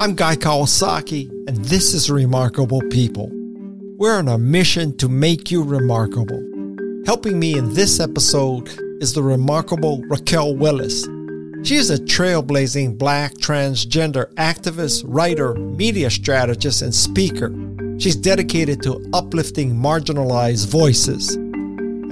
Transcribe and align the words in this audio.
I'm 0.00 0.16
Guy 0.16 0.34
Kawasaki, 0.34 1.30
and 1.48 1.56
this 1.66 1.94
is 1.94 2.10
Remarkable 2.10 2.80
People. 2.90 3.30
We're 3.96 4.18
on 4.18 4.26
a 4.26 4.36
mission 4.36 4.96
to 4.96 5.08
make 5.08 5.52
you 5.52 5.62
remarkable. 5.62 6.42
Helping 7.06 7.38
me 7.38 7.56
in 7.56 7.72
this 7.74 8.00
episode 8.00 8.68
is 9.00 9.12
the 9.12 9.22
remarkable 9.22 10.02
Raquel 10.08 10.56
Willis. 10.56 11.04
She 11.62 11.76
is 11.76 11.90
a 11.90 11.98
trailblazing 11.98 12.98
black 12.98 13.34
transgender 13.34 14.34
activist, 14.34 15.04
writer, 15.06 15.54
media 15.54 16.10
strategist, 16.10 16.82
and 16.82 16.92
speaker. 16.92 17.54
She's 17.98 18.16
dedicated 18.16 18.82
to 18.82 19.08
uplifting 19.12 19.76
marginalized 19.76 20.66
voices. 20.66 21.38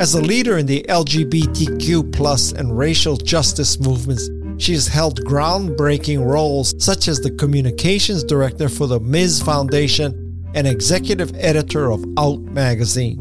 As 0.00 0.14
a 0.14 0.22
leader 0.22 0.56
in 0.56 0.66
the 0.66 0.86
LGBTQ 0.88 2.12
plus 2.12 2.52
and 2.52 2.78
racial 2.78 3.16
justice 3.16 3.80
movements, 3.80 4.30
she 4.62 4.74
has 4.74 4.86
held 4.86 5.24
groundbreaking 5.24 6.24
roles 6.24 6.72
such 6.78 7.08
as 7.08 7.20
the 7.20 7.32
communications 7.32 8.22
director 8.22 8.68
for 8.68 8.86
the 8.86 9.00
Ms. 9.00 9.42
Foundation 9.42 10.46
and 10.54 10.68
executive 10.68 11.32
editor 11.34 11.90
of 11.90 12.04
Out 12.16 12.40
magazine. 12.42 13.18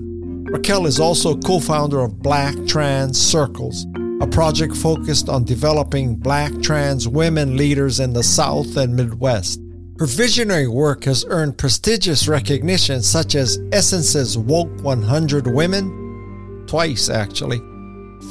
Raquel 0.52 0.86
is 0.86 1.00
also 1.00 1.36
co 1.36 1.60
founder 1.60 2.02
of 2.02 2.22
Black 2.22 2.56
Trans 2.68 3.20
Circles, 3.20 3.88
a 4.22 4.28
project 4.28 4.76
focused 4.78 5.30
on 5.30 5.44
developing 5.44 6.16
black 6.16 6.52
trans 6.62 7.08
women 7.08 7.58
leaders 7.58 8.00
in 8.00 8.14
the 8.14 8.22
South 8.22 8.78
and 8.78 8.96
Midwest. 8.96 9.60
Her 9.98 10.06
visionary 10.06 10.68
work 10.68 11.06
has 11.06 11.26
earned 11.28 11.58
prestigious 11.58 12.28
recognition 12.28 13.02
such 13.02 13.34
as 13.34 13.58
Essence's 13.72 14.38
Woke 14.38 14.82
100 14.84 15.48
Women, 15.48 16.66
twice 16.68 17.10
actually, 17.10 17.60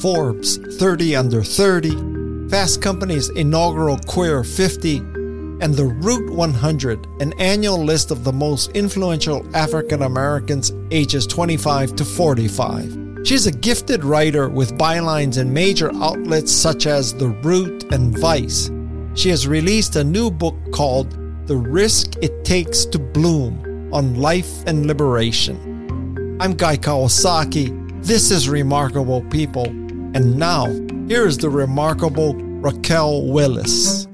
Forbes 0.01 0.59
30 0.79 1.17
Under 1.17 1.43
30, 1.43 2.20
Fast 2.51 2.82
Company's 2.82 3.29
inaugural 3.29 3.96
Queer 4.09 4.43
50, 4.43 4.96
and 4.96 5.73
the 5.73 5.84
Root 5.84 6.32
100, 6.32 7.06
an 7.20 7.32
annual 7.34 7.80
list 7.80 8.10
of 8.10 8.24
the 8.24 8.32
most 8.32 8.73
influential 8.73 9.46
African 9.54 10.02
Americans 10.02 10.73
ages 10.90 11.28
25 11.28 11.95
to 11.95 12.04
45. 12.04 13.21
She's 13.23 13.46
a 13.46 13.52
gifted 13.52 14.02
writer 14.02 14.48
with 14.48 14.76
bylines 14.76 15.38
in 15.38 15.52
major 15.52 15.95
outlets 15.95 16.51
such 16.51 16.87
as 16.88 17.15
The 17.15 17.28
Root 17.28 17.84
and 17.93 18.18
Vice. 18.18 18.68
She 19.15 19.28
has 19.28 19.46
released 19.46 19.95
a 19.95 20.02
new 20.02 20.28
book 20.28 20.56
called 20.73 21.12
The 21.46 21.56
Risk 21.56 22.16
It 22.21 22.45
Takes 22.45 22.84
to 22.87 22.98
Bloom 22.98 23.95
on 23.95 24.16
Life 24.16 24.65
and 24.66 24.87
Liberation. 24.87 26.37
I'm 26.40 26.54
Guy 26.54 26.78
Kawasaki. 26.78 28.04
This 28.04 28.32
is 28.32 28.48
Remarkable 28.48 29.23
People. 29.30 29.80
And 30.13 30.37
now, 30.37 30.66
here 31.07 31.25
is 31.25 31.39
the 31.39 31.49
remarkable 31.49 32.35
Raquel 32.35 33.27
Willis. 33.27 34.09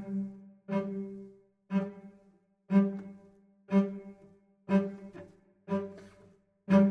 I 6.69 6.83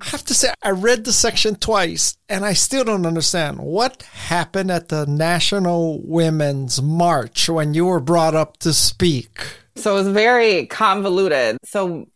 have 0.00 0.24
to 0.24 0.34
say, 0.34 0.52
I 0.62 0.70
read 0.70 1.04
the 1.04 1.12
section 1.12 1.56
twice 1.56 2.16
and 2.28 2.42
I 2.44 2.54
still 2.54 2.84
don't 2.84 3.04
understand 3.04 3.58
what 3.58 4.02
happened 4.02 4.70
at 4.70 4.88
the 4.88 5.04
National 5.04 6.00
Women's 6.02 6.80
March 6.80 7.50
when 7.50 7.74
you 7.74 7.84
were 7.84 8.00
brought 8.00 8.34
up 8.34 8.56
to 8.58 8.72
speak. 8.72 9.40
So 9.76 9.92
it 9.92 10.04
was 10.04 10.08
very 10.08 10.66
convoluted. 10.66 11.58
So 11.64 12.06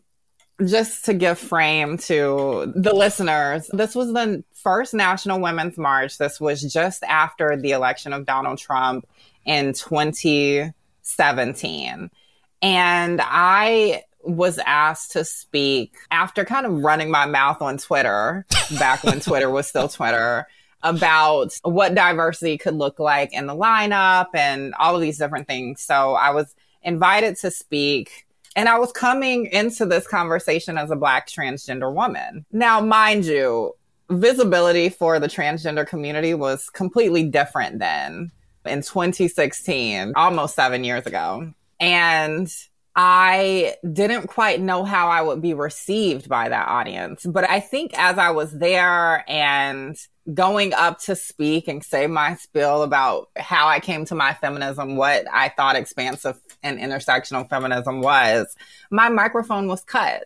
just 0.66 1.04
to 1.04 1.14
give 1.14 1.38
frame 1.38 1.98
to 1.98 2.72
the 2.74 2.92
listeners, 2.92 3.70
this 3.72 3.94
was 3.94 4.12
the 4.12 4.42
first 4.54 4.92
National 4.92 5.40
Women's 5.40 5.78
March. 5.78 6.18
This 6.18 6.40
was 6.40 6.62
just 6.62 7.04
after 7.04 7.56
the 7.56 7.70
election 7.70 8.12
of 8.12 8.26
Donald 8.26 8.58
Trump 8.58 9.06
in 9.44 9.72
2017. 9.72 12.10
And 12.60 13.20
I 13.22 14.02
was 14.22 14.58
asked 14.66 15.12
to 15.12 15.24
speak 15.24 15.94
after 16.10 16.44
kind 16.44 16.66
of 16.66 16.82
running 16.82 17.10
my 17.10 17.26
mouth 17.26 17.62
on 17.62 17.78
Twitter, 17.78 18.44
back 18.78 19.04
when 19.04 19.20
Twitter 19.20 19.48
was 19.48 19.68
still 19.68 19.88
Twitter, 19.88 20.48
about 20.82 21.56
what 21.62 21.94
diversity 21.94 22.58
could 22.58 22.74
look 22.74 22.98
like 22.98 23.32
in 23.32 23.46
the 23.46 23.54
lineup 23.54 24.26
and 24.34 24.74
all 24.74 24.94
of 24.94 25.00
these 25.00 25.18
different 25.18 25.46
things. 25.46 25.80
So 25.80 26.14
I 26.14 26.30
was 26.30 26.54
invited 26.82 27.36
to 27.38 27.50
speak 27.50 28.26
and 28.58 28.68
I 28.68 28.76
was 28.76 28.90
coming 28.90 29.46
into 29.46 29.86
this 29.86 30.04
conversation 30.08 30.78
as 30.78 30.90
a 30.90 30.96
Black 30.96 31.28
transgender 31.28 31.94
woman. 31.94 32.44
Now, 32.50 32.80
mind 32.80 33.24
you, 33.24 33.76
visibility 34.10 34.88
for 34.88 35.20
the 35.20 35.28
transgender 35.28 35.86
community 35.86 36.34
was 36.34 36.68
completely 36.68 37.22
different 37.22 37.78
then 37.78 38.32
in 38.64 38.82
2016, 38.82 40.12
almost 40.16 40.56
seven 40.56 40.82
years 40.82 41.06
ago. 41.06 41.54
And 41.78 42.52
I 43.00 43.76
didn't 43.92 44.26
quite 44.26 44.60
know 44.60 44.82
how 44.82 45.06
I 45.06 45.22
would 45.22 45.40
be 45.40 45.54
received 45.54 46.28
by 46.28 46.48
that 46.48 46.66
audience. 46.66 47.24
But 47.24 47.48
I 47.48 47.60
think 47.60 47.96
as 47.96 48.18
I 48.18 48.30
was 48.32 48.50
there 48.50 49.24
and 49.30 49.96
going 50.34 50.74
up 50.74 50.98
to 51.02 51.14
speak 51.14 51.68
and 51.68 51.84
say 51.84 52.08
my 52.08 52.34
spiel 52.34 52.82
about 52.82 53.28
how 53.36 53.68
I 53.68 53.78
came 53.78 54.04
to 54.06 54.16
my 54.16 54.34
feminism, 54.34 54.96
what 54.96 55.26
I 55.32 55.48
thought 55.48 55.76
expansive 55.76 56.40
and 56.64 56.80
intersectional 56.80 57.48
feminism 57.48 58.00
was, 58.00 58.56
my 58.90 59.08
microphone 59.08 59.68
was 59.68 59.84
cut. 59.84 60.24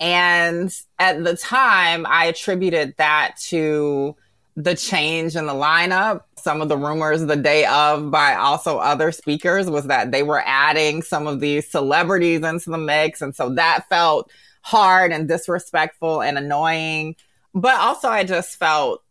And 0.00 0.74
at 0.98 1.22
the 1.22 1.36
time, 1.36 2.06
I 2.08 2.24
attributed 2.24 2.96
that 2.98 3.36
to 3.50 4.16
the 4.56 4.74
change 4.74 5.36
in 5.36 5.46
the 5.46 5.52
lineup. 5.52 6.22
Some 6.40 6.62
of 6.62 6.68
the 6.68 6.76
rumors 6.76 7.24
the 7.24 7.36
day 7.36 7.64
of 7.66 8.10
by 8.10 8.34
also 8.34 8.78
other 8.78 9.12
speakers 9.12 9.68
was 9.68 9.86
that 9.86 10.10
they 10.10 10.22
were 10.22 10.42
adding 10.44 11.02
some 11.02 11.26
of 11.26 11.40
these 11.40 11.70
celebrities 11.70 12.42
into 12.42 12.70
the 12.70 12.78
mix. 12.78 13.20
And 13.20 13.34
so 13.34 13.50
that 13.54 13.88
felt 13.88 14.30
hard 14.62 15.12
and 15.12 15.28
disrespectful 15.28 16.22
and 16.22 16.38
annoying. 16.38 17.16
But 17.54 17.74
also, 17.76 18.08
I 18.08 18.24
just 18.24 18.56
felt 18.56 19.02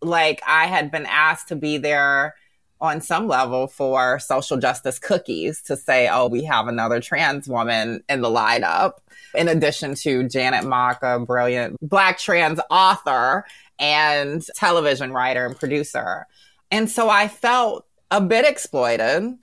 like 0.00 0.42
I 0.46 0.66
had 0.66 0.90
been 0.90 1.06
asked 1.06 1.48
to 1.48 1.56
be 1.56 1.78
there 1.78 2.34
on 2.80 3.00
some 3.00 3.26
level 3.26 3.66
for 3.66 4.18
social 4.18 4.58
justice 4.58 4.98
cookies 4.98 5.62
to 5.62 5.76
say, 5.76 6.08
oh, 6.08 6.28
we 6.28 6.44
have 6.44 6.68
another 6.68 7.00
trans 7.00 7.48
woman 7.48 8.02
in 8.08 8.20
the 8.20 8.28
lineup, 8.28 8.94
in 9.34 9.48
addition 9.48 9.94
to 9.94 10.28
Janet 10.28 10.64
Mock, 10.64 11.02
a 11.02 11.18
brilliant 11.18 11.78
Black 11.80 12.18
trans 12.18 12.60
author 12.70 13.46
and 13.78 14.44
television 14.54 15.12
writer 15.12 15.46
and 15.46 15.58
producer. 15.58 16.26
And 16.74 16.90
so 16.90 17.08
I 17.08 17.28
felt 17.28 17.86
a 18.10 18.20
bit 18.20 18.44
exploited, 18.44 19.38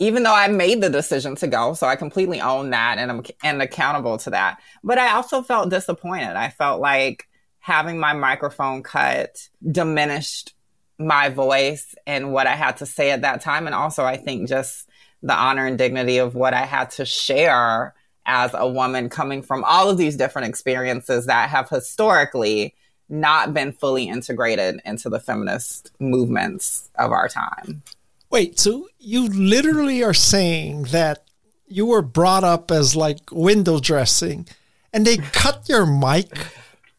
even 0.00 0.24
though 0.24 0.34
I 0.34 0.48
made 0.48 0.80
the 0.80 0.90
decision 0.90 1.36
to 1.36 1.46
go. 1.46 1.74
So 1.74 1.86
I 1.86 1.94
completely 1.94 2.40
own 2.40 2.70
that 2.70 2.98
and 2.98 3.08
I'm 3.08 3.22
and 3.44 3.62
accountable 3.62 4.18
to 4.18 4.30
that. 4.30 4.58
But 4.82 4.98
I 4.98 5.12
also 5.12 5.42
felt 5.42 5.70
disappointed. 5.70 6.34
I 6.34 6.48
felt 6.48 6.80
like 6.80 7.28
having 7.60 8.00
my 8.00 8.14
microphone 8.14 8.82
cut 8.82 9.48
diminished 9.64 10.54
my 10.98 11.28
voice 11.28 11.94
and 12.04 12.32
what 12.32 12.48
I 12.48 12.56
had 12.56 12.78
to 12.78 12.86
say 12.86 13.12
at 13.12 13.22
that 13.22 13.42
time. 13.42 13.66
And 13.66 13.76
also, 13.76 14.02
I 14.02 14.16
think 14.16 14.48
just 14.48 14.88
the 15.22 15.34
honor 15.34 15.68
and 15.68 15.78
dignity 15.78 16.18
of 16.18 16.34
what 16.34 16.52
I 16.52 16.66
had 16.66 16.90
to 16.92 17.04
share 17.04 17.94
as 18.26 18.50
a 18.54 18.66
woman 18.66 19.08
coming 19.08 19.42
from 19.42 19.62
all 19.62 19.88
of 19.88 19.98
these 19.98 20.16
different 20.16 20.48
experiences 20.48 21.26
that 21.26 21.48
have 21.48 21.68
historically 21.68 22.74
not 23.12 23.52
been 23.54 23.72
fully 23.72 24.08
integrated 24.08 24.80
into 24.84 25.08
the 25.08 25.20
feminist 25.20 25.92
movements 26.00 26.90
of 26.98 27.12
our 27.12 27.28
time. 27.28 27.82
Wait, 28.30 28.58
so 28.58 28.88
you 28.98 29.28
literally 29.28 30.02
are 30.02 30.14
saying 30.14 30.84
that 30.84 31.24
you 31.66 31.86
were 31.86 32.02
brought 32.02 32.42
up 32.42 32.70
as 32.70 32.96
like 32.96 33.30
window 33.30 33.78
dressing 33.78 34.48
and 34.92 35.06
they 35.06 35.18
cut 35.18 35.68
your 35.68 35.86
mic? 35.86 36.26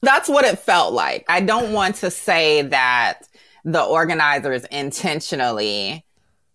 That's 0.01 0.29
what 0.29 0.45
it 0.45 0.59
felt 0.59 0.93
like. 0.93 1.25
I 1.27 1.41
don't 1.41 1.73
want 1.73 1.95
to 1.97 2.11
say 2.11 2.61
that 2.61 3.27
the 3.65 3.81
organizers 3.81 4.65
intentionally 4.65 6.05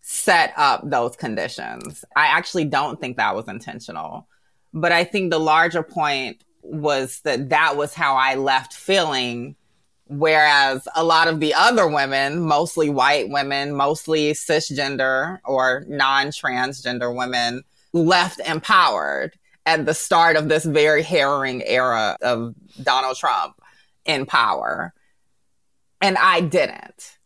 set 0.00 0.52
up 0.56 0.88
those 0.88 1.16
conditions. 1.16 2.04
I 2.14 2.26
actually 2.26 2.64
don't 2.64 3.00
think 3.00 3.16
that 3.16 3.34
was 3.34 3.48
intentional. 3.48 4.28
But 4.72 4.92
I 4.92 5.04
think 5.04 5.30
the 5.30 5.40
larger 5.40 5.82
point 5.82 6.44
was 6.62 7.20
that 7.20 7.48
that 7.48 7.76
was 7.76 7.94
how 7.94 8.16
I 8.16 8.34
left 8.34 8.74
feeling. 8.74 9.56
Whereas 10.08 10.88
a 10.96 11.04
lot 11.04 11.28
of 11.28 11.38
the 11.38 11.52
other 11.54 11.86
women, 11.86 12.40
mostly 12.40 12.88
white 12.88 13.28
women, 13.28 13.74
mostly 13.74 14.32
cisgender 14.32 15.38
or 15.44 15.84
non 15.86 16.28
transgender 16.28 17.14
women, 17.14 17.62
left 17.92 18.40
empowered 18.40 19.38
at 19.66 19.84
the 19.84 19.92
start 19.92 20.36
of 20.36 20.48
this 20.48 20.64
very 20.64 21.02
harrowing 21.02 21.62
era 21.62 22.16
of 22.22 22.54
Donald 22.82 23.18
Trump 23.18 23.60
in 24.06 24.24
power. 24.24 24.94
And 26.00 26.16
I 26.16 26.40
didn't. 26.40 27.18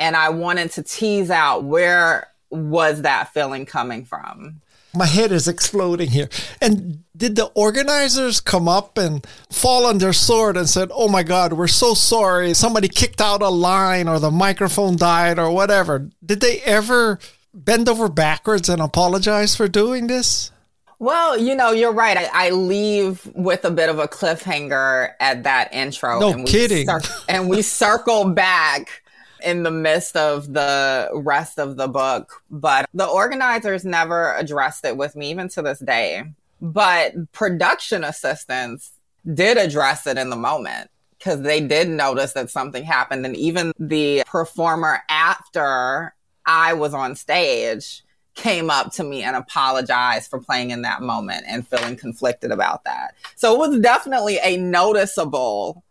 And 0.00 0.16
I 0.16 0.30
wanted 0.30 0.72
to 0.72 0.82
tease 0.82 1.30
out 1.30 1.62
where 1.62 2.26
was 2.50 3.02
that 3.02 3.32
feeling 3.32 3.64
coming 3.64 4.04
from? 4.04 4.60
My 4.94 5.06
head 5.06 5.32
is 5.32 5.48
exploding 5.48 6.10
here. 6.10 6.28
And 6.60 7.04
did 7.16 7.36
the 7.36 7.46
organizers 7.54 8.40
come 8.40 8.68
up 8.68 8.98
and 8.98 9.24
fall 9.50 9.86
on 9.86 9.98
their 9.98 10.12
sword 10.12 10.56
and 10.56 10.68
said, 10.68 10.90
Oh 10.92 11.08
my 11.08 11.22
God, 11.22 11.52
we're 11.52 11.68
so 11.68 11.94
sorry. 11.94 12.54
Somebody 12.54 12.88
kicked 12.88 13.20
out 13.20 13.42
a 13.42 13.48
line 13.48 14.08
or 14.08 14.18
the 14.18 14.30
microphone 14.30 14.96
died 14.96 15.38
or 15.38 15.50
whatever. 15.50 16.10
Did 16.24 16.40
they 16.40 16.60
ever 16.60 17.18
bend 17.52 17.88
over 17.88 18.08
backwards 18.08 18.68
and 18.68 18.82
apologize 18.82 19.54
for 19.54 19.68
doing 19.68 20.08
this? 20.08 20.50
Well, 20.98 21.36
you 21.36 21.54
know, 21.54 21.72
you're 21.72 21.92
right. 21.92 22.16
I, 22.16 22.46
I, 22.46 22.50
leave 22.50 23.26
with 23.34 23.64
a 23.64 23.70
bit 23.70 23.90
of 23.90 23.98
a 23.98 24.08
cliffhanger 24.08 25.10
at 25.20 25.42
that 25.42 25.74
intro. 25.74 26.20
No 26.20 26.30
and 26.30 26.46
kidding. 26.46 26.88
Cir- 26.88 27.00
and 27.28 27.48
we 27.48 27.62
circle 27.62 28.30
back 28.30 29.03
in 29.44 29.62
the 29.62 29.70
midst 29.70 30.16
of 30.16 30.52
the 30.52 31.10
rest 31.12 31.58
of 31.58 31.76
the 31.76 31.88
book. 31.88 32.42
But 32.50 32.88
the 32.94 33.06
organizers 33.06 33.84
never 33.84 34.34
addressed 34.34 34.84
it 34.84 34.96
with 34.96 35.16
me, 35.16 35.30
even 35.30 35.48
to 35.50 35.62
this 35.62 35.78
day. 35.78 36.24
But 36.60 37.32
production 37.32 38.04
assistants 38.04 38.92
did 39.32 39.56
address 39.56 40.06
it 40.06 40.18
in 40.18 40.30
the 40.30 40.36
moment 40.36 40.90
because 41.18 41.42
they 41.42 41.60
did 41.60 41.88
notice 41.88 42.32
that 42.34 42.50
something 42.50 42.84
happened. 42.84 43.24
And 43.24 43.36
even 43.36 43.72
the 43.78 44.22
performer 44.26 45.00
after 45.08 46.14
I 46.46 46.74
was 46.74 46.94
on 46.94 47.16
stage 47.16 48.02
came 48.34 48.68
up 48.68 48.92
to 48.92 49.04
me 49.04 49.22
and 49.22 49.36
apologized 49.36 50.28
for 50.28 50.40
playing 50.40 50.70
in 50.70 50.82
that 50.82 51.00
moment 51.00 51.44
and 51.46 51.66
feeling 51.66 51.96
conflicted 51.96 52.50
about 52.50 52.84
that. 52.84 53.14
So 53.36 53.54
it 53.54 53.58
was 53.58 53.78
definitely 53.80 54.38
a 54.42 54.56
noticeable 54.56 55.84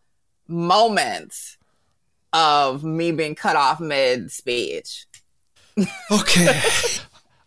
moment 0.48 1.58
of 2.34 2.84
me 2.84 3.12
being 3.12 3.36
cut 3.36 3.56
off 3.56 3.80
mid 3.80 4.32
speech. 4.32 5.06
okay. 6.12 6.62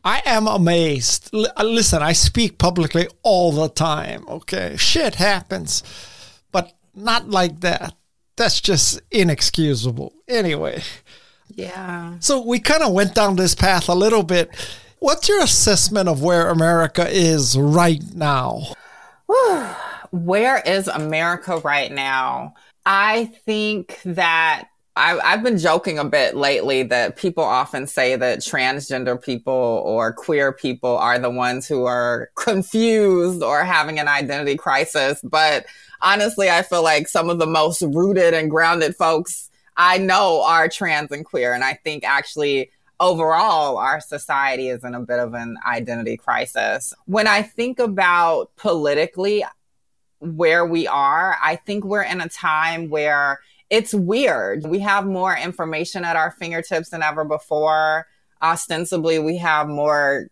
I 0.05 0.23
am 0.25 0.47
amazed. 0.47 1.31
L- 1.35 1.53
uh, 1.57 1.65
listen, 1.65 2.01
I 2.01 2.13
speak 2.13 2.59
publicly 2.59 3.09
all 3.25 3.51
the 3.51 3.69
time. 3.69 4.25
Okay. 4.29 4.77
Shit 4.77 5.17
happens, 5.17 5.83
but 6.53 6.73
not 6.95 7.29
like 7.29 7.61
that. 7.61 7.95
That's 8.37 8.61
just 8.61 9.01
inexcusable. 9.11 10.13
Anyway. 10.29 10.83
Yeah. 11.49 12.19
So 12.21 12.41
we 12.41 12.61
kind 12.61 12.83
of 12.83 12.93
went 12.93 13.15
down 13.15 13.37
this 13.37 13.55
path 13.55 13.89
a 13.89 13.95
little 13.95 14.23
bit. 14.23 14.51
What's 15.01 15.29
your 15.29 15.43
assessment 15.43 16.09
of 16.09 16.23
where 16.23 16.51
America 16.51 17.07
is 17.09 17.59
right 17.59 18.03
now? 18.15 18.63
where 20.11 20.61
is 20.61 20.89
America 20.89 21.59
right 21.59 21.91
now? 21.91 22.55
I 22.85 23.27
think 23.45 24.01
that 24.05 24.69
I, 24.97 25.19
I've 25.19 25.43
been 25.43 25.59
joking 25.59 25.99
a 25.99 26.05
bit 26.05 26.35
lately 26.35 26.83
that 26.85 27.17
people 27.17 27.45
often 27.45 27.87
say 27.87 28.17
that 28.17 28.39
transgender 28.39 29.23
people 29.23 29.53
or 29.53 30.13
queer 30.15 30.53
people 30.53 30.97
are 30.97 31.19
the 31.19 31.29
ones 31.29 31.69
who 31.69 31.85
are 31.85 32.31
confused 32.35 33.43
or 33.43 33.63
having 33.63 33.99
an 33.99 34.09
identity 34.09 34.57
crisis. 34.57 35.21
But 35.23 35.67
honestly, 36.01 36.49
I 36.49 36.63
feel 36.63 36.83
like 36.83 37.09
some 37.09 37.29
of 37.29 37.39
the 37.39 37.47
most 37.47 37.83
rooted 37.83 38.33
and 38.33 38.51
grounded 38.51 38.97
folks 38.97 39.51
I 39.77 39.99
know 39.99 40.43
are 40.43 40.67
trans 40.69 41.13
and 41.13 41.27
queer. 41.27 41.53
And 41.53 41.63
I 41.63 41.75
think 41.75 42.03
actually 42.03 42.71
overall 42.99 43.77
our 43.77 44.01
society 44.01 44.71
is 44.71 44.83
in 44.83 44.95
a 44.95 45.01
bit 45.01 45.19
of 45.19 45.35
an 45.35 45.59
identity 45.67 46.17
crisis. 46.17 46.95
When 47.05 47.27
I 47.27 47.43
think 47.43 47.79
about 47.79 48.57
politically 48.57 49.45
where 50.21 50.65
we 50.65 50.87
are, 50.87 51.37
I 51.43 51.57
think 51.57 51.85
we're 51.85 52.03
in 52.03 52.23
a 52.23 52.31
time 52.31 52.89
where 52.89 53.41
it's 53.71 53.93
weird. 53.93 54.67
We 54.67 54.79
have 54.81 55.07
more 55.07 55.37
information 55.37 56.05
at 56.05 56.17
our 56.17 56.31
fingertips 56.31 56.91
than 56.91 57.03
ever 57.03 57.25
before. 57.25 58.07
Ostensibly, 58.43 59.19
we 59.19 59.39
have 59.39 59.69
more 59.69 60.29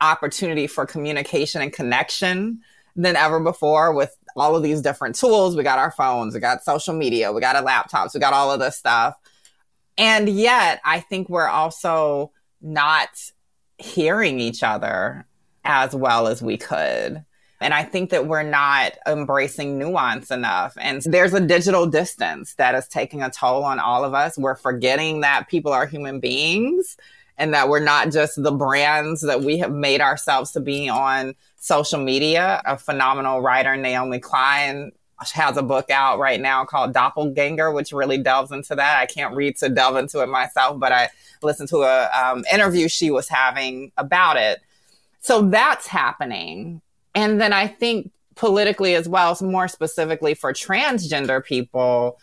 opportunity 0.00 0.66
for 0.66 0.86
communication 0.86 1.60
and 1.60 1.72
connection 1.72 2.60
than 2.96 3.16
ever 3.16 3.40
before 3.40 3.92
with 3.92 4.16
all 4.36 4.56
of 4.56 4.62
these 4.62 4.80
different 4.80 5.14
tools. 5.14 5.56
We 5.56 5.62
got 5.62 5.78
our 5.78 5.90
phones, 5.90 6.34
we 6.34 6.40
got 6.40 6.64
social 6.64 6.94
media, 6.94 7.32
we 7.32 7.40
got 7.40 7.56
our 7.56 7.62
laptops, 7.62 8.14
we 8.14 8.20
got 8.20 8.32
all 8.32 8.50
of 8.50 8.60
this 8.60 8.76
stuff. 8.76 9.14
And 9.98 10.28
yet, 10.28 10.80
I 10.84 11.00
think 11.00 11.28
we're 11.28 11.48
also 11.48 12.32
not 12.62 13.08
hearing 13.78 14.40
each 14.40 14.62
other 14.62 15.26
as 15.64 15.94
well 15.94 16.26
as 16.26 16.42
we 16.42 16.56
could. 16.56 17.24
And 17.60 17.74
I 17.74 17.84
think 17.84 18.10
that 18.10 18.26
we're 18.26 18.42
not 18.42 18.92
embracing 19.06 19.78
nuance 19.78 20.30
enough. 20.30 20.76
And 20.80 21.02
there's 21.02 21.34
a 21.34 21.40
digital 21.40 21.86
distance 21.86 22.54
that 22.54 22.74
is 22.74 22.88
taking 22.88 23.22
a 23.22 23.30
toll 23.30 23.64
on 23.64 23.78
all 23.78 24.04
of 24.04 24.14
us. 24.14 24.38
We're 24.38 24.54
forgetting 24.54 25.20
that 25.20 25.48
people 25.48 25.72
are 25.72 25.86
human 25.86 26.20
beings 26.20 26.96
and 27.36 27.52
that 27.52 27.68
we're 27.68 27.80
not 27.80 28.12
just 28.12 28.42
the 28.42 28.52
brands 28.52 29.22
that 29.22 29.42
we 29.42 29.58
have 29.58 29.72
made 29.72 30.00
ourselves 30.00 30.52
to 30.52 30.60
be 30.60 30.88
on 30.88 31.34
social 31.56 31.98
media. 31.98 32.62
A 32.64 32.78
phenomenal 32.78 33.42
writer, 33.42 33.76
Naomi 33.76 34.20
Klein, 34.20 34.92
has 35.32 35.56
a 35.56 35.62
book 35.62 35.90
out 35.90 36.18
right 36.18 36.40
now 36.40 36.64
called 36.64 36.94
Doppelganger, 36.94 37.72
which 37.72 37.92
really 37.92 38.18
delves 38.18 38.52
into 38.52 38.74
that. 38.74 39.00
I 39.00 39.06
can't 39.06 39.34
read 39.34 39.56
to 39.58 39.68
delve 39.68 39.96
into 39.96 40.22
it 40.22 40.28
myself, 40.28 40.78
but 40.78 40.92
I 40.92 41.10
listened 41.42 41.68
to 41.70 41.82
a 41.82 42.10
um, 42.10 42.44
interview 42.52 42.88
she 42.88 43.10
was 43.10 43.28
having 43.28 43.92
about 43.96 44.36
it. 44.36 44.60
So 45.20 45.42
that's 45.42 45.86
happening. 45.86 46.80
And 47.14 47.40
then 47.40 47.52
I 47.52 47.66
think 47.66 48.12
politically 48.36 48.94
as 48.94 49.08
well, 49.08 49.36
more 49.40 49.68
specifically 49.68 50.34
for 50.34 50.52
transgender 50.52 51.44
people, 51.44 52.18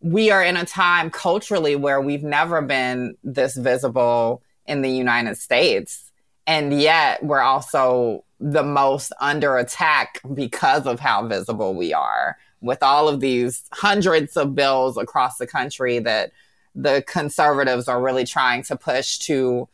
we 0.00 0.30
are 0.30 0.42
in 0.42 0.56
a 0.56 0.64
time 0.64 1.10
culturally 1.10 1.76
where 1.76 2.00
we've 2.00 2.22
never 2.22 2.62
been 2.62 3.16
this 3.22 3.56
visible 3.56 4.42
in 4.66 4.82
the 4.82 4.90
United 4.90 5.36
States. 5.36 6.10
And 6.46 6.80
yet 6.80 7.22
we're 7.22 7.40
also 7.40 8.24
the 8.40 8.62
most 8.62 9.12
under 9.20 9.58
attack 9.58 10.20
because 10.34 10.86
of 10.86 10.98
how 10.98 11.26
visible 11.26 11.74
we 11.74 11.92
are 11.92 12.38
with 12.62 12.82
all 12.82 13.08
of 13.08 13.20
these 13.20 13.62
hundreds 13.72 14.36
of 14.36 14.54
bills 14.54 14.96
across 14.96 15.38
the 15.38 15.46
country 15.46 15.98
that 15.98 16.32
the 16.74 17.04
conservatives 17.06 17.88
are 17.88 18.00
really 18.00 18.24
trying 18.24 18.62
to 18.62 18.76
push 18.76 19.18
to 19.18 19.68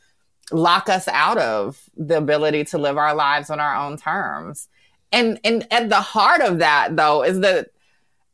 lock 0.52 0.88
us 0.88 1.08
out 1.08 1.38
of 1.38 1.80
the 1.96 2.18
ability 2.18 2.64
to 2.64 2.78
live 2.78 2.96
our 2.96 3.14
lives 3.14 3.50
on 3.50 3.60
our 3.60 3.74
own 3.74 3.96
terms. 3.96 4.68
And 5.12 5.40
and 5.44 5.66
at 5.72 5.88
the 5.88 6.00
heart 6.00 6.40
of 6.40 6.58
that 6.58 6.96
though 6.96 7.22
is 7.22 7.40
that 7.40 7.70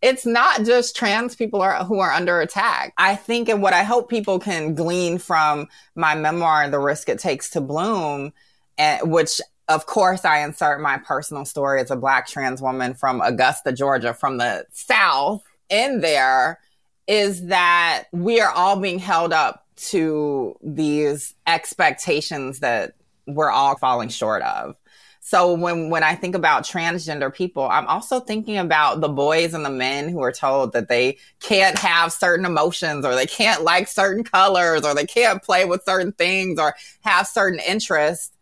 it's 0.02 0.26
not 0.26 0.64
just 0.64 0.96
trans 0.96 1.36
people 1.36 1.62
are, 1.62 1.84
who 1.84 2.00
are 2.00 2.10
under 2.10 2.40
attack. 2.40 2.92
I 2.98 3.14
think 3.14 3.48
and 3.48 3.62
what 3.62 3.72
I 3.72 3.84
hope 3.84 4.10
people 4.10 4.40
can 4.40 4.74
glean 4.74 5.18
from 5.18 5.68
my 5.94 6.16
memoir, 6.16 6.68
The 6.68 6.80
Risk 6.80 7.08
It 7.08 7.20
Takes 7.20 7.50
to 7.50 7.60
Bloom, 7.60 8.32
and, 8.76 9.12
which 9.12 9.40
of 9.68 9.86
course 9.86 10.24
I 10.24 10.40
insert 10.40 10.80
my 10.80 10.98
personal 10.98 11.44
story 11.44 11.80
as 11.80 11.92
a 11.92 11.96
black 11.96 12.26
trans 12.26 12.60
woman 12.60 12.94
from 12.94 13.20
Augusta, 13.20 13.72
Georgia, 13.72 14.12
from 14.12 14.38
the 14.38 14.66
South 14.72 15.44
in 15.70 16.00
there, 16.00 16.58
is 17.06 17.46
that 17.46 18.04
we 18.12 18.40
are 18.40 18.50
all 18.50 18.80
being 18.80 18.98
held 18.98 19.32
up 19.32 19.61
to 19.90 20.56
these 20.62 21.34
expectations 21.46 22.60
that 22.60 22.94
we're 23.26 23.50
all 23.50 23.76
falling 23.76 24.08
short 24.08 24.42
of. 24.42 24.76
So 25.24 25.54
when 25.54 25.88
when 25.88 26.02
I 26.02 26.16
think 26.16 26.34
about 26.34 26.64
transgender 26.64 27.32
people, 27.32 27.68
I'm 27.68 27.86
also 27.86 28.18
thinking 28.18 28.58
about 28.58 29.00
the 29.00 29.08
boys 29.08 29.54
and 29.54 29.64
the 29.64 29.70
men 29.70 30.08
who 30.08 30.20
are 30.20 30.32
told 30.32 30.72
that 30.72 30.88
they 30.88 31.18
can't 31.40 31.78
have 31.78 32.12
certain 32.12 32.44
emotions 32.44 33.04
or 33.04 33.14
they 33.14 33.26
can't 33.26 33.62
like 33.62 33.86
certain 33.86 34.24
colors 34.24 34.84
or 34.84 34.94
they 34.94 35.06
can't 35.06 35.40
play 35.40 35.64
with 35.64 35.84
certain 35.84 36.10
things 36.12 36.58
or 36.58 36.74
have 37.02 37.28
certain 37.28 37.60
interests 37.60 38.32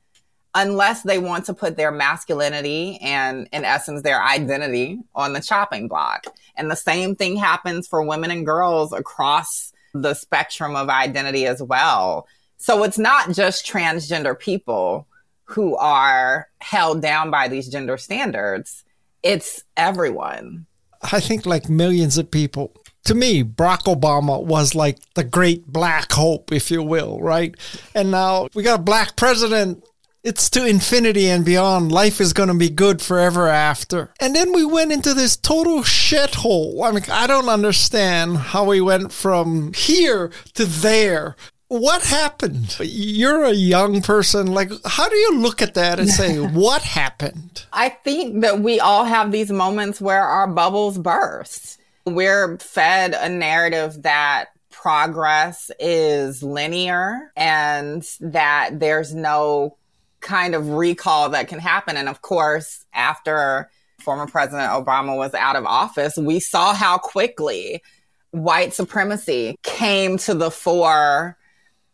unless 0.54 1.02
they 1.02 1.18
want 1.18 1.44
to 1.46 1.54
put 1.54 1.76
their 1.76 1.92
masculinity 1.92 2.98
and 3.02 3.46
in 3.52 3.64
essence 3.64 4.02
their 4.02 4.22
identity 4.22 4.98
on 5.14 5.34
the 5.34 5.40
chopping 5.40 5.86
block. 5.86 6.24
And 6.56 6.70
the 6.70 6.76
same 6.76 7.14
thing 7.14 7.36
happens 7.36 7.86
for 7.86 8.02
women 8.02 8.30
and 8.30 8.44
girls 8.44 8.92
across 8.92 9.69
the 9.92 10.14
spectrum 10.14 10.76
of 10.76 10.88
identity 10.88 11.46
as 11.46 11.62
well. 11.62 12.26
So 12.56 12.82
it's 12.82 12.98
not 12.98 13.32
just 13.32 13.66
transgender 13.66 14.38
people 14.38 15.06
who 15.44 15.76
are 15.76 16.48
held 16.58 17.02
down 17.02 17.30
by 17.30 17.48
these 17.48 17.68
gender 17.68 17.96
standards. 17.96 18.84
It's 19.22 19.64
everyone. 19.76 20.66
I 21.02 21.20
think 21.20 21.46
like 21.46 21.68
millions 21.68 22.18
of 22.18 22.30
people. 22.30 22.72
To 23.04 23.14
me, 23.14 23.42
Barack 23.42 23.84
Obama 23.84 24.44
was 24.44 24.74
like 24.74 24.98
the 25.14 25.24
great 25.24 25.66
black 25.66 26.12
hope, 26.12 26.52
if 26.52 26.70
you 26.70 26.82
will, 26.82 27.18
right? 27.20 27.54
And 27.94 28.10
now 28.10 28.48
we 28.54 28.62
got 28.62 28.80
a 28.80 28.82
black 28.82 29.16
president 29.16 29.82
it's 30.22 30.50
to 30.50 30.66
infinity 30.66 31.28
and 31.28 31.44
beyond. 31.44 31.92
Life 31.92 32.20
is 32.20 32.32
going 32.32 32.48
to 32.48 32.54
be 32.54 32.68
good 32.68 33.00
forever 33.00 33.48
after. 33.48 34.12
And 34.20 34.34
then 34.34 34.52
we 34.52 34.64
went 34.64 34.92
into 34.92 35.14
this 35.14 35.36
total 35.36 35.80
shithole. 35.80 36.86
I 36.86 36.92
mean, 36.92 37.04
I 37.10 37.26
don't 37.26 37.48
understand 37.48 38.36
how 38.36 38.64
we 38.64 38.80
went 38.80 39.12
from 39.12 39.72
here 39.72 40.30
to 40.54 40.64
there. 40.66 41.36
What 41.68 42.02
happened? 42.02 42.76
You're 42.80 43.44
a 43.44 43.52
young 43.52 44.02
person. 44.02 44.48
Like, 44.48 44.72
how 44.84 45.08
do 45.08 45.16
you 45.16 45.38
look 45.38 45.62
at 45.62 45.74
that 45.74 46.00
and 46.00 46.08
say, 46.08 46.38
what 46.40 46.82
happened? 46.82 47.64
I 47.72 47.90
think 47.90 48.42
that 48.42 48.60
we 48.60 48.80
all 48.80 49.04
have 49.04 49.30
these 49.32 49.50
moments 49.50 50.00
where 50.00 50.24
our 50.24 50.48
bubbles 50.48 50.98
burst. 50.98 51.80
We're 52.04 52.58
fed 52.58 53.14
a 53.14 53.28
narrative 53.28 54.02
that 54.02 54.46
progress 54.70 55.70
is 55.78 56.42
linear 56.42 57.30
and 57.36 58.02
that 58.20 58.80
there's 58.80 59.14
no 59.14 59.76
kind 60.20 60.54
of 60.54 60.68
recall 60.70 61.30
that 61.30 61.48
can 61.48 61.58
happen. 61.58 61.96
And 61.96 62.08
of 62.08 62.22
course, 62.22 62.84
after 62.92 63.70
former 64.00 64.26
President 64.26 64.70
Obama 64.70 65.16
was 65.16 65.34
out 65.34 65.56
of 65.56 65.64
office, 65.64 66.16
we 66.16 66.40
saw 66.40 66.74
how 66.74 66.98
quickly 66.98 67.82
white 68.30 68.72
supremacy 68.72 69.56
came 69.62 70.16
to 70.18 70.34
the 70.34 70.50
fore 70.50 71.36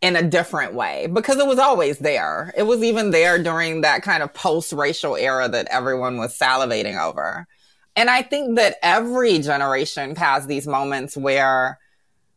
in 0.01 0.15
a 0.15 0.21
different 0.21 0.73
way 0.73 1.07
because 1.11 1.37
it 1.37 1.47
was 1.47 1.57
always 1.57 1.97
there. 1.99 2.53
It 2.55 2.63
was 2.63 2.83
even 2.83 3.11
there 3.11 3.41
during 3.41 3.81
that 3.81 4.03
kind 4.03 4.21
of 4.21 4.33
post 4.33 4.71
racial 4.71 5.15
era 5.15 5.49
that 5.49 5.67
everyone 5.71 6.17
was 6.17 6.37
salivating 6.37 7.01
over. 7.01 7.47
And 7.95 8.09
I 8.09 8.21
think 8.21 8.57
that 8.57 8.75
every 8.83 9.39
generation 9.39 10.15
has 10.15 10.45
these 10.45 10.67
moments 10.67 11.17
where 11.17 11.79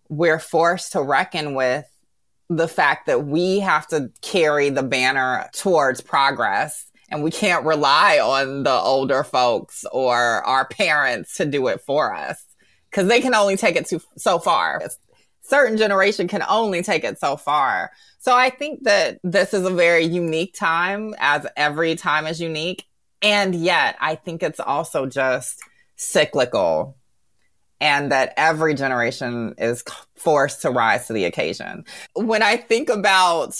we're 0.08 0.38
forced 0.38 0.92
to 0.92 1.02
reckon 1.02 1.54
with 1.54 1.86
the 2.50 2.68
fact 2.68 3.06
that 3.06 3.24
we 3.26 3.60
have 3.60 3.86
to 3.86 4.10
carry 4.20 4.68
the 4.68 4.82
banner 4.82 5.48
towards 5.54 6.02
progress 6.02 6.86
and 7.08 7.22
we 7.22 7.30
can't 7.30 7.64
rely 7.64 8.18
on 8.18 8.64
the 8.64 8.70
older 8.70 9.24
folks 9.24 9.86
or 9.90 10.16
our 10.18 10.66
parents 10.66 11.36
to 11.36 11.46
do 11.46 11.68
it 11.68 11.80
for 11.80 12.14
us 12.14 12.44
because 12.90 13.08
they 13.08 13.22
can 13.22 13.34
only 13.34 13.56
take 13.56 13.76
it 13.76 13.86
to 13.86 14.00
so 14.18 14.38
far 14.38 14.82
certain 15.50 15.76
generation 15.76 16.28
can 16.28 16.44
only 16.48 16.82
take 16.82 17.04
it 17.04 17.18
so 17.18 17.36
far. 17.36 17.90
So 18.20 18.34
I 18.34 18.50
think 18.50 18.84
that 18.84 19.18
this 19.24 19.52
is 19.52 19.66
a 19.66 19.70
very 19.70 20.04
unique 20.04 20.54
time 20.54 21.14
as 21.18 21.46
every 21.56 21.96
time 21.96 22.26
is 22.26 22.40
unique. 22.40 22.86
And 23.20 23.54
yet 23.54 23.96
I 24.00 24.14
think 24.14 24.42
it's 24.42 24.60
also 24.60 25.06
just 25.06 25.60
cyclical 25.96 26.96
and 27.80 28.12
that 28.12 28.34
every 28.36 28.74
generation 28.74 29.54
is 29.58 29.82
forced 30.14 30.62
to 30.62 30.70
rise 30.70 31.06
to 31.06 31.12
the 31.12 31.24
occasion. 31.24 31.84
When 32.14 32.42
I 32.42 32.56
think 32.56 32.88
about 32.88 33.58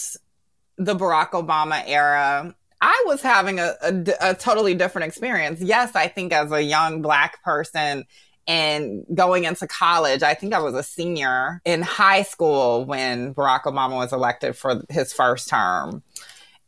the 0.77 0.95
Barack 0.95 1.31
Obama 1.31 1.83
era, 1.85 2.55
I 2.81 3.03
was 3.05 3.21
having 3.21 3.59
a, 3.59 3.73
a, 3.81 4.03
a, 4.21 4.33
totally 4.33 4.73
different 4.73 5.07
experience. 5.07 5.61
Yes, 5.61 5.95
I 5.95 6.07
think 6.07 6.33
as 6.33 6.51
a 6.51 6.61
young 6.61 7.01
Black 7.01 7.43
person, 7.43 8.05
and 8.47 9.05
going 9.13 9.43
into 9.43 9.67
college, 9.67 10.23
I 10.23 10.33
think 10.33 10.53
I 10.53 10.59
was 10.59 10.73
a 10.73 10.83
senior 10.83 11.61
in 11.63 11.81
high 11.83 12.23
school 12.23 12.85
when 12.85 13.35
Barack 13.35 13.63
Obama 13.63 13.95
was 13.95 14.11
elected 14.11 14.57
for 14.57 14.81
his 14.89 15.13
first 15.13 15.47
term. 15.47 16.03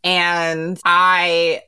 And 0.03 0.79
I 0.85 1.63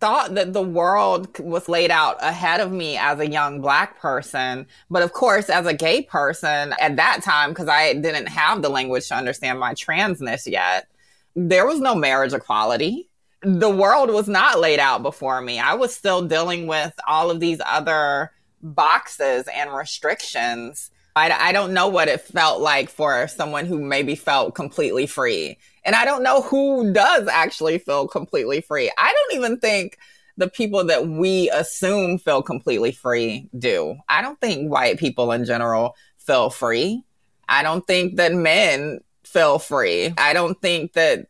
thought 0.00 0.34
that 0.34 0.52
the 0.52 0.62
world 0.62 1.38
was 1.38 1.68
laid 1.68 1.90
out 1.90 2.16
ahead 2.20 2.60
of 2.60 2.70
me 2.70 2.96
as 2.96 3.18
a 3.18 3.28
young 3.28 3.60
black 3.60 3.98
person. 3.98 4.66
But 4.90 5.02
of 5.02 5.12
course, 5.12 5.48
as 5.48 5.66
a 5.66 5.74
gay 5.74 6.02
person 6.02 6.74
at 6.80 6.96
that 6.96 7.22
time, 7.22 7.50
because 7.50 7.68
I 7.68 7.94
didn't 7.94 8.28
have 8.28 8.62
the 8.62 8.68
language 8.68 9.08
to 9.08 9.16
understand 9.16 9.58
my 9.58 9.74
transness 9.74 10.50
yet, 10.50 10.88
there 11.34 11.66
was 11.66 11.80
no 11.80 11.94
marriage 11.94 12.32
equality. 12.32 13.08
The 13.42 13.70
world 13.70 14.10
was 14.10 14.28
not 14.28 14.60
laid 14.60 14.80
out 14.80 15.02
before 15.02 15.40
me. 15.40 15.58
I 15.58 15.74
was 15.74 15.94
still 15.94 16.22
dealing 16.22 16.66
with 16.66 16.92
all 17.06 17.30
of 17.30 17.40
these 17.40 17.60
other 17.64 18.32
boxes 18.62 19.48
and 19.52 19.72
restrictions. 19.72 20.90
I, 21.14 21.30
I 21.30 21.52
don't 21.52 21.72
know 21.72 21.88
what 21.88 22.08
it 22.08 22.20
felt 22.20 22.60
like 22.60 22.88
for 22.88 23.26
someone 23.28 23.66
who 23.66 23.80
maybe 23.80 24.14
felt 24.14 24.54
completely 24.54 25.06
free. 25.06 25.58
And 25.88 25.96
I 25.96 26.04
don't 26.04 26.22
know 26.22 26.42
who 26.42 26.92
does 26.92 27.28
actually 27.28 27.78
feel 27.78 28.06
completely 28.06 28.60
free. 28.60 28.92
I 28.98 29.10
don't 29.10 29.40
even 29.40 29.58
think 29.58 29.96
the 30.36 30.46
people 30.46 30.84
that 30.84 31.08
we 31.08 31.48
assume 31.48 32.18
feel 32.18 32.42
completely 32.42 32.92
free 32.92 33.48
do. 33.58 33.96
I 34.06 34.20
don't 34.20 34.38
think 34.38 34.70
white 34.70 34.98
people 34.98 35.32
in 35.32 35.46
general 35.46 35.96
feel 36.18 36.50
free. 36.50 37.04
I 37.48 37.62
don't 37.62 37.86
think 37.86 38.16
that 38.16 38.34
men 38.34 39.00
feel 39.24 39.58
free. 39.58 40.12
I 40.18 40.34
don't 40.34 40.60
think 40.60 40.92
that 40.92 41.28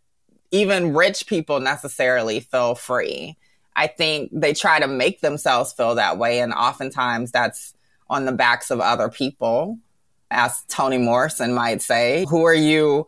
even 0.51 0.93
rich 0.93 1.29
people 1.29 1.61
necessarily 1.61 2.41
feel 2.41 2.75
free. 2.75 3.37
I 3.77 3.87
think 3.87 4.29
they 4.33 4.55
try 4.55 4.81
to 4.81 4.89
make 4.89 5.21
themselves 5.21 5.73
feel 5.73 5.95
that 5.95 6.19
way. 6.19 6.41
And 6.41 6.53
oftentimes 6.53 7.31
that's 7.31 7.75
on 8.11 8.25
the 8.25 8.33
backs 8.33 8.73
of 8.73 8.81
other 8.81 9.09
people, 9.09 9.79
as 10.33 10.65
Toni 10.67 10.99
Morrison 10.99 11.55
might 11.55 11.81
say. 11.81 12.27
Who 12.29 12.45
are 12.45 12.53
you 12.53 13.07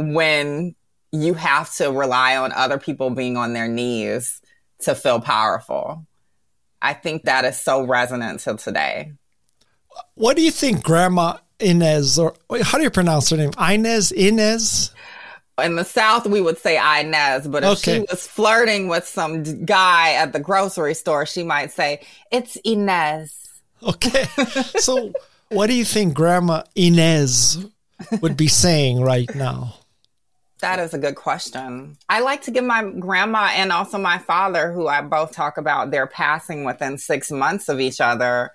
when 0.00 0.74
you 1.12 1.34
have 1.34 1.72
to 1.74 1.90
rely 1.90 2.36
on 2.36 2.52
other 2.52 2.78
people 2.78 3.10
being 3.10 3.36
on 3.36 3.52
their 3.52 3.68
knees 3.68 4.40
to 4.80 4.94
feel 4.94 5.20
powerful? 5.20 6.06
I 6.82 6.94
think 6.94 7.24
that 7.24 7.44
is 7.44 7.60
so 7.60 7.84
resonant 7.84 8.40
to 8.40 8.56
today. 8.56 9.12
What 10.14 10.36
do 10.36 10.42
you 10.42 10.50
think 10.50 10.82
Grandma 10.82 11.38
Inez, 11.58 12.18
or 12.18 12.34
how 12.62 12.78
do 12.78 12.84
you 12.84 12.90
pronounce 12.90 13.30
her 13.30 13.36
name? 13.36 13.50
Inez? 13.58 14.12
Inez? 14.12 14.92
in 15.62 15.76
the 15.76 15.84
South, 15.84 16.26
we 16.26 16.40
would 16.40 16.58
say 16.58 16.76
Inez, 16.76 17.46
but 17.46 17.62
if 17.62 17.70
okay. 17.70 17.98
she 17.98 18.06
was 18.10 18.26
flirting 18.26 18.88
with 18.88 19.06
some 19.06 19.64
guy 19.64 20.12
at 20.14 20.32
the 20.32 20.40
grocery 20.40 20.94
store, 20.94 21.26
she 21.26 21.42
might 21.42 21.70
say, 21.70 22.00
It's 22.30 22.56
Inez. 22.64 23.60
Okay. 23.82 24.24
so, 24.78 25.12
what 25.48 25.66
do 25.68 25.74
you 25.74 25.84
think 25.84 26.14
Grandma 26.14 26.62
Inez 26.74 27.64
would 28.20 28.36
be 28.36 28.48
saying 28.48 29.00
right 29.00 29.32
now? 29.34 29.74
That 30.60 30.78
is 30.78 30.94
a 30.94 30.98
good 30.98 31.16
question. 31.16 31.96
I 32.08 32.20
like 32.20 32.42
to 32.42 32.50
give 32.50 32.64
my 32.64 32.84
grandma 32.84 33.50
and 33.52 33.72
also 33.72 33.98
my 33.98 34.18
father, 34.18 34.72
who 34.72 34.88
I 34.88 35.00
both 35.00 35.32
talk 35.32 35.58
about 35.58 35.90
their 35.90 36.06
passing 36.06 36.64
within 36.64 36.98
six 36.98 37.30
months 37.30 37.68
of 37.68 37.80
each 37.80 38.00
other, 38.00 38.52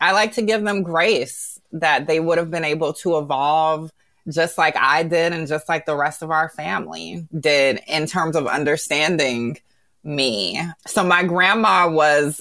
I 0.00 0.12
like 0.12 0.32
to 0.34 0.42
give 0.42 0.64
them 0.64 0.82
grace 0.82 1.60
that 1.72 2.06
they 2.06 2.20
would 2.20 2.38
have 2.38 2.50
been 2.50 2.64
able 2.64 2.92
to 2.94 3.18
evolve 3.18 3.92
just 4.32 4.56
like 4.56 4.76
I 4.76 5.02
did 5.02 5.32
and 5.32 5.46
just 5.46 5.68
like 5.68 5.86
the 5.86 5.96
rest 5.96 6.22
of 6.22 6.30
our 6.30 6.48
family 6.48 7.26
did 7.38 7.80
in 7.86 8.06
terms 8.06 8.36
of 8.36 8.46
understanding 8.46 9.58
me. 10.02 10.60
So 10.86 11.04
my 11.04 11.24
grandma 11.24 11.90
was 11.90 12.40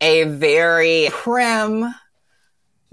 a 0.00 0.24
very 0.24 1.08
prim 1.10 1.92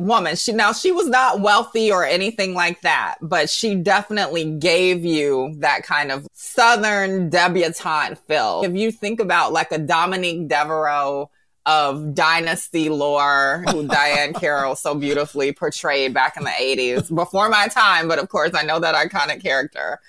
woman. 0.01 0.35
She 0.35 0.51
now 0.51 0.73
she 0.73 0.91
was 0.91 1.07
not 1.07 1.41
wealthy 1.41 1.91
or 1.91 2.03
anything 2.03 2.53
like 2.53 2.81
that, 2.81 3.15
but 3.21 3.49
she 3.49 3.75
definitely 3.75 4.45
gave 4.57 5.05
you 5.05 5.53
that 5.59 5.83
kind 5.83 6.11
of 6.11 6.27
southern 6.33 7.29
debutante 7.29 8.17
feel. 8.27 8.61
If 8.63 8.75
you 8.75 8.91
think 8.91 9.19
about 9.19 9.53
like 9.53 9.71
a 9.71 9.77
Dominique 9.77 10.47
Deveraux 10.47 11.29
of 11.65 12.15
dynasty 12.15 12.89
lore 12.89 13.63
who 13.67 13.87
Diahann 13.87 14.33
Carroll 14.39 14.75
so 14.75 14.95
beautifully 14.95 15.51
portrayed 15.51 16.13
back 16.13 16.37
in 16.37 16.43
the 16.43 16.49
80s 16.49 17.13
before 17.13 17.49
my 17.49 17.67
time 17.67 18.07
but 18.07 18.17
of 18.17 18.29
course 18.29 18.51
I 18.55 18.63
know 18.63 18.79
that 18.79 18.95
iconic 18.95 19.43
character 19.43 19.99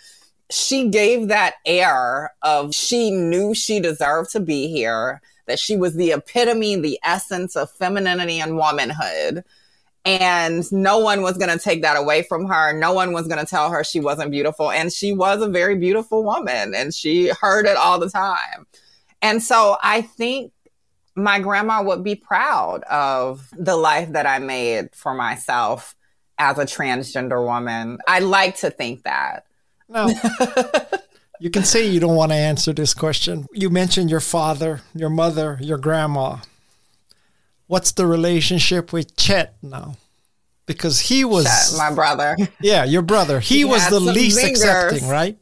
she 0.51 0.89
gave 0.89 1.29
that 1.29 1.55
air 1.67 2.33
of 2.43 2.75
she 2.75 3.11
knew 3.11 3.55
she 3.55 3.81
deserved 3.81 4.31
to 4.31 4.41
be 4.41 4.69
here 4.69 5.21
that 5.47 5.59
she 5.59 5.77
was 5.77 5.95
the 5.95 6.13
epitome 6.13 6.77
the 6.77 6.99
essence 7.05 7.55
of 7.55 7.71
femininity 7.71 8.41
and 8.41 8.57
womanhood 8.57 9.45
and 10.05 10.71
no 10.73 10.99
one 10.99 11.23
was 11.23 11.39
going 11.39 11.51
to 11.51 11.63
take 11.63 11.83
that 11.83 11.97
away 11.97 12.23
from 12.23 12.47
her 12.47 12.73
no 12.73 12.93
one 12.93 13.13
was 13.13 13.29
going 13.29 13.39
to 13.39 13.47
tell 13.47 13.71
her 13.71 13.85
she 13.85 14.01
wasn't 14.01 14.31
beautiful 14.31 14.71
and 14.71 14.93
she 14.93 15.13
was 15.13 15.41
a 15.41 15.49
very 15.49 15.77
beautiful 15.77 16.25
woman 16.25 16.75
and 16.75 16.93
she 16.95 17.29
heard 17.41 17.67
it 17.67 17.77
all 17.77 17.99
the 17.99 18.11
time 18.11 18.67
and 19.23 19.41
so 19.41 19.77
I 19.81 20.03
think 20.03 20.53
my 21.15 21.39
grandma 21.39 21.83
would 21.83 22.03
be 22.03 22.17
proud 22.17 22.83
of 22.85 23.49
the 23.57 23.77
life 23.77 24.13
that 24.13 24.27
I 24.27 24.39
made 24.41 24.95
for 24.95 25.15
myself 25.15 25.95
as 26.39 26.59
a 26.59 26.65
transgender 26.65 27.45
woman. 27.45 27.99
I 28.09 28.19
like 28.19 28.57
to 28.59 28.71
think 28.71 29.05
that. 29.05 29.45
No. 29.89 30.09
you 31.41 31.51
can 31.51 31.65
say 31.65 31.87
you 31.87 32.01
don't 32.01 32.17
want 32.17 32.33
to 32.33 32.37
answer 32.37 32.73
this 32.73 32.95
question. 32.95 33.47
You 33.53 33.71
mentioned 33.71 34.11
your 34.11 34.21
father, 34.21 34.81
your 34.95 35.11
mother, 35.11 35.59
your 35.61 35.79
grandma. 35.79 36.39
What's 37.73 37.93
the 37.93 38.07
relationship 38.07 38.93
with 38.93 39.17
Chet 39.17 39.57
now? 39.63 39.97
Because 40.67 41.01
he 41.01 41.25
was 41.25 41.47
Chet, 41.47 41.79
my 41.79 41.95
brother. 41.95 42.37
Yeah, 42.61 42.85
your 42.85 43.01
brother. 43.01 43.41
He, 43.41 43.59
he 43.59 43.65
was 43.65 43.89
the 43.89 43.99
least 43.99 44.39
zingers. 44.39 44.51
accepting, 44.51 45.09
right? 45.09 45.39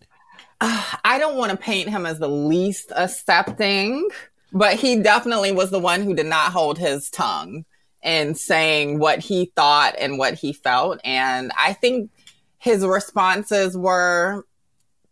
Uh, 0.61 0.85
I 1.05 1.19
don't 1.19 1.37
want 1.37 1.51
to 1.51 1.57
paint 1.57 1.89
him 1.89 2.07
as 2.07 2.21
the 2.21 2.29
least 2.29 2.93
accepting 2.95 4.09
but 4.53 4.75
he 4.75 4.97
definitely 4.97 5.53
was 5.53 5.71
the 5.71 5.79
one 5.79 6.03
who 6.03 6.15
did 6.15 6.27
not 6.27 6.53
hold 6.53 6.79
his 6.79 7.11
tongue 7.11 7.65
in 8.03 8.35
saying 8.35 8.99
what 8.99 9.19
he 9.19 9.53
thought 9.57 9.95
and 9.99 10.19
what 10.19 10.35
he 10.35 10.53
felt. 10.53 11.01
And 11.05 11.53
I 11.59 11.73
think 11.73 12.11
his 12.59 12.85
responses 12.85 13.77
were 13.77 14.45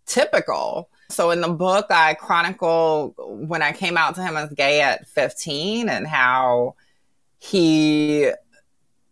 typical. 0.07 0.89
So 1.11 1.31
in 1.31 1.41
the 1.41 1.49
book, 1.49 1.87
I 1.91 2.15
chronicle 2.15 3.15
when 3.19 3.63
I 3.63 3.73
came 3.73 3.97
out 3.97 4.15
to 4.17 4.23
him 4.23 4.37
as 4.37 4.53
gay 4.53 4.81
at 4.81 5.07
15 5.09 5.89
and 5.89 6.07
how 6.07 6.75
he 7.39 8.31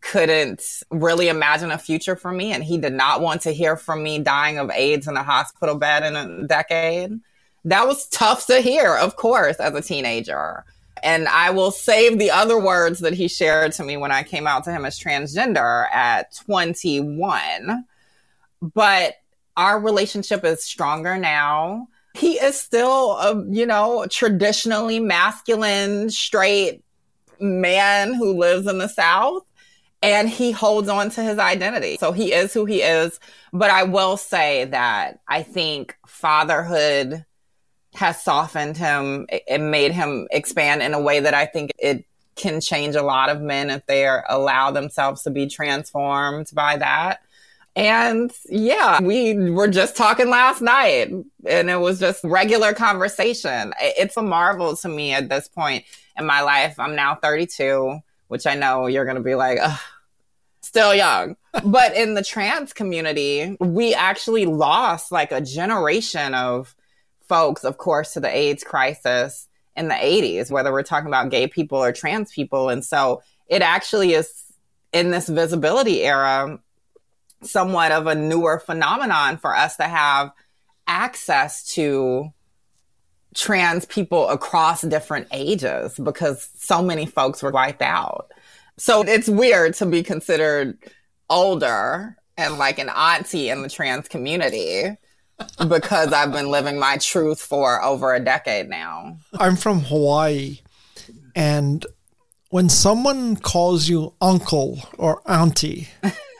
couldn't 0.01 0.83
really 0.91 1.29
imagine 1.29 1.71
a 1.71 1.79
future 1.79 2.15
for 2.15 2.31
me. 2.31 2.53
And 2.53 2.63
he 2.63 2.79
did 2.79 2.93
not 2.93 3.21
want 3.21 3.43
to 3.43 3.53
hear 3.53 3.77
from 3.77 4.03
me 4.03 4.21
dying 4.21 4.59
of 4.59 4.71
AIDS 4.71 5.09
in 5.09 5.17
a 5.17 5.23
hospital 5.23 5.77
bed 5.77 6.05
in 6.05 6.17
a 6.17 6.47
decade 6.47 7.19
that 7.67 7.87
was 7.87 8.07
tough 8.09 8.47
to 8.47 8.61
hear, 8.61 8.97
of 8.97 9.17
course, 9.17 9.57
as 9.57 9.75
a 9.75 9.83
teenager. 9.83 10.65
And 11.03 11.29
I 11.29 11.51
will 11.51 11.73
save 11.73 12.19
the 12.19 12.31
other 12.31 12.59
words 12.59 13.01
that 13.01 13.13
he 13.13 13.29
shared 13.29 13.73
to 13.73 13.85
me 13.85 13.97
when 13.97 14.13
I 14.13 14.23
came 14.23 14.47
out 14.47 14.65
to 14.65 14.73
him 14.73 14.85
as 14.87 14.99
transgender 14.99 15.93
at 15.93 16.35
21. 16.47 17.85
But 18.63 19.15
our 19.57 19.81
relationship 19.81 20.45
is 20.45 20.65
stronger 20.65 21.19
now. 21.19 21.89
He 22.15 22.35
is 22.35 22.59
still 22.59 23.17
a, 23.17 23.45
you 23.51 23.67
know, 23.67 24.07
traditionally 24.09 25.01
masculine, 25.01 26.09
straight 26.09 26.83
man 27.41 28.15
who 28.15 28.39
lives 28.39 28.67
in 28.67 28.79
the 28.79 28.89
South. 28.89 29.43
and 30.03 30.29
he 30.29 30.53
holds 30.53 30.89
on 30.89 31.11
to 31.11 31.23
his 31.23 31.39
identity. 31.39 31.97
So 31.99 32.13
he 32.13 32.33
is 32.33 32.53
who 32.53 32.65
he 32.65 32.83
is. 32.83 33.19
But 33.53 33.71
I 33.71 33.83
will 33.85 34.17
say 34.17 34.67
that 34.67 35.21
I 35.27 35.43
think 35.43 35.97
fatherhood 36.07 37.25
has 37.95 38.23
softened 38.23 38.77
him 38.77 39.27
and 39.49 39.71
made 39.71 39.93
him 39.93 40.29
expand 40.31 40.83
in 40.83 40.93
a 40.93 41.01
way 41.01 41.21
that 41.21 41.33
I 41.35 41.47
think 41.47 41.73
it 41.79 42.05
can 42.37 42.61
change 42.61 42.95
a 42.95 43.03
lot 43.03 43.31
of 43.31 43.41
men 43.41 43.71
if 43.71 43.85
they 43.87 44.05
are, 44.07 44.23
allow 44.29 44.71
themselves 44.71 45.23
to 45.23 45.31
be 45.31 45.47
transformed 45.47 46.51
by 46.53 46.77
that. 46.77 47.21
And 47.77 48.33
yeah, 48.49 49.03
we 49.03 49.51
were 49.51 49.69
just 49.69 49.97
talking 49.97 50.31
last 50.31 50.63
night 50.63 51.13
and 51.47 51.71
it 51.71 51.79
was 51.79 52.01
just 52.01 52.25
regular 52.25 52.73
conversation. 52.73 53.75
It's 53.79 54.17
a 54.17 54.23
marvel 54.23 54.75
to 54.79 54.89
me 54.89 55.13
at 55.13 55.29
this 55.29 55.47
point 55.47 55.85
in 56.19 56.25
my 56.25 56.41
life. 56.41 56.81
I'm 56.81 56.97
now 56.97 57.17
32, 57.17 57.99
which 58.29 58.47
I 58.47 58.55
know 58.55 58.87
you're 58.87 59.05
going 59.05 59.19
to 59.19 59.23
be 59.23 59.35
like, 59.35 59.59
still 60.63 60.95
young. 60.95 61.37
but 61.67 61.95
in 61.95 62.15
the 62.15 62.25
trans 62.25 62.73
community, 62.73 63.59
we 63.61 63.93
actually 63.93 64.47
lost 64.47 65.13
like 65.13 65.31
a 65.31 65.43
generation 65.43 66.33
of 66.33 66.75
folks, 67.29 67.63
of 67.63 67.77
course, 67.77 68.15
to 68.15 68.21
the 68.21 68.35
AIDS 68.35 68.65
crisis 68.65 69.49
in 69.77 69.89
the 69.89 69.95
80s, 69.95 70.51
whether 70.51 70.73
we're 70.73 70.83
talking 70.83 71.09
about 71.09 71.29
gay 71.29 71.47
people 71.47 71.77
or 71.77 71.93
trans 71.93 72.33
people. 72.33 72.71
And 72.71 72.83
so 72.83 73.23
it 73.49 73.61
actually 73.61 74.15
is 74.15 74.45
in 74.95 75.11
this 75.11 75.29
visibility 75.29 76.03
era 76.05 76.59
somewhat 77.43 77.93
of 77.93 78.07
a 78.07 78.15
newer 78.15 78.59
phenomenon 78.59 79.37
for 79.37 79.55
us 79.55 79.77
to 79.77 79.85
have 79.85 80.31
access 80.87 81.67
to 81.75 82.33
trans 83.35 83.85
people 83.87 84.29
across 84.29 84.83
different 84.83 85.29
ages 85.33 85.99
because 86.03 86.49
so 86.57 86.83
many 86.83 87.07
folks 87.07 87.43
were 87.43 87.51
wiped 87.51 87.83
out. 87.83 88.31
So 88.79 89.03
it's 89.03 89.29
weird 89.29 89.75
to 89.75 89.87
be 89.87 90.03
considered 90.03 90.79
older 91.29 92.17
and 92.39 92.59
like 92.59 92.79
an 92.79 92.89
auntie 92.89 93.51
in 93.51 93.63
the 93.63 93.69
trans 93.69 94.09
community 94.09 94.97
because 95.69 96.13
I've 96.13 96.33
been 96.33 96.51
living 96.51 96.79
my 96.79 96.97
truth 96.99 97.41
for 97.41 97.83
over 97.83 98.15
a 98.15 98.21
decade 98.21 98.69
now. 98.69 99.19
I'm 99.35 99.57
from 99.57 99.81
Hawaii 99.81 100.61
and 101.35 101.85
when 102.49 102.69
someone 102.71 103.37
calls 103.37 103.89
you 103.89 104.15
uncle 104.21 104.79
or 104.97 105.21
auntie, 105.27 105.89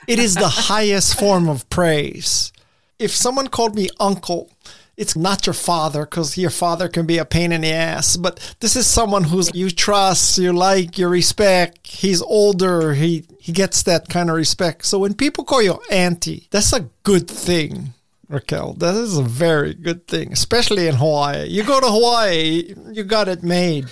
it 0.07 0.19
is 0.19 0.35
the 0.35 0.47
highest 0.47 1.19
form 1.19 1.49
of 1.49 1.69
praise. 1.69 2.51
If 2.99 3.11
someone 3.11 3.47
called 3.47 3.75
me 3.75 3.89
uncle, 3.99 4.49
it's 4.97 5.15
not 5.15 5.45
your 5.45 5.53
father 5.53 6.05
because 6.05 6.37
your 6.37 6.49
father 6.49 6.89
can 6.89 7.05
be 7.05 7.19
a 7.19 7.25
pain 7.25 7.51
in 7.51 7.61
the 7.61 7.71
ass, 7.71 8.17
but 8.17 8.55
this 8.59 8.75
is 8.75 8.87
someone 8.87 9.25
who's 9.25 9.53
you 9.53 9.69
trust, 9.69 10.39
you 10.39 10.51
like, 10.51 10.97
you 10.97 11.07
respect. 11.07 11.85
He's 11.85 12.21
older, 12.21 12.93
he 12.93 13.25
he 13.39 13.51
gets 13.51 13.83
that 13.83 14.09
kind 14.09 14.29
of 14.29 14.35
respect. 14.35 14.85
So 14.85 14.97
when 14.99 15.13
people 15.13 15.43
call 15.43 15.61
you 15.61 15.79
auntie, 15.91 16.47
that's 16.49 16.73
a 16.73 16.89
good 17.03 17.27
thing. 17.29 17.93
Raquel, 18.27 18.73
that 18.73 18.95
is 18.95 19.17
a 19.17 19.23
very 19.23 19.73
good 19.73 20.07
thing, 20.07 20.33
especially 20.33 20.87
in 20.87 20.95
Hawaii. 20.95 21.47
You 21.47 21.63
go 21.63 21.79
to 21.79 21.87
Hawaii, 21.87 22.73
you 22.91 23.03
got 23.03 23.29
it 23.29 23.43
made. 23.43 23.85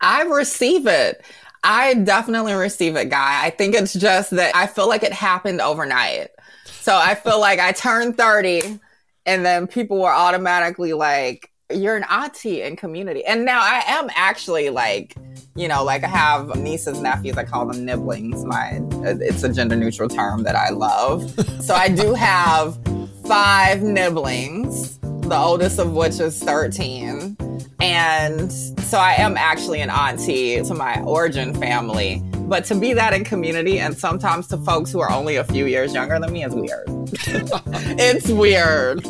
I 0.00 0.22
receive 0.24 0.86
it. 0.86 1.24
I 1.62 1.94
definitely 1.94 2.54
receive 2.54 2.96
it, 2.96 3.10
guy. 3.10 3.44
I 3.44 3.50
think 3.50 3.74
it's 3.74 3.92
just 3.92 4.30
that 4.30 4.54
I 4.56 4.66
feel 4.66 4.88
like 4.88 5.02
it 5.02 5.12
happened 5.12 5.60
overnight. 5.60 6.28
So 6.64 6.96
I 6.96 7.14
feel 7.14 7.38
like 7.38 7.60
I 7.60 7.72
turned 7.72 8.16
30 8.16 8.80
and 9.26 9.44
then 9.44 9.66
people 9.66 10.00
were 10.00 10.12
automatically 10.12 10.92
like, 10.92 11.50
you're 11.70 11.96
an 11.96 12.04
auntie 12.04 12.62
in 12.62 12.76
community. 12.76 13.24
And 13.24 13.44
now 13.44 13.60
I 13.60 13.82
am 13.86 14.08
actually 14.14 14.70
like, 14.70 15.14
you 15.54 15.68
know, 15.68 15.84
like 15.84 16.02
I 16.02 16.08
have 16.08 16.56
nieces, 16.56 17.00
nephews, 17.00 17.36
I 17.36 17.44
call 17.44 17.66
them 17.66 17.84
nibblings. 17.84 18.44
My 18.44 18.80
it's 19.02 19.42
a 19.42 19.52
gender 19.52 19.76
neutral 19.76 20.08
term 20.08 20.42
that 20.44 20.56
I 20.56 20.70
love. 20.70 21.30
so 21.62 21.74
I 21.74 21.88
do 21.88 22.14
have 22.14 22.78
five 23.24 23.82
nibblings, 23.82 24.98
the 25.30 25.38
oldest 25.38 25.78
of 25.78 25.92
which 25.92 26.18
is 26.18 26.42
13. 26.42 27.36
And 27.80 28.52
so 28.52 28.98
I 28.98 29.12
am 29.12 29.36
actually 29.36 29.80
an 29.80 29.88
auntie 29.88 30.60
to 30.60 30.74
my 30.74 31.00
origin 31.02 31.54
family. 31.54 32.20
But 32.34 32.64
to 32.64 32.74
be 32.74 32.92
that 32.94 33.14
in 33.14 33.22
community 33.22 33.78
and 33.78 33.96
sometimes 33.96 34.48
to 34.48 34.58
folks 34.58 34.90
who 34.90 34.98
are 34.98 35.10
only 35.10 35.36
a 35.36 35.44
few 35.44 35.66
years 35.66 35.94
younger 35.94 36.18
than 36.18 36.32
me 36.32 36.44
is 36.44 36.52
weird. 36.52 36.84
it's 37.96 38.28
weird. 38.28 39.06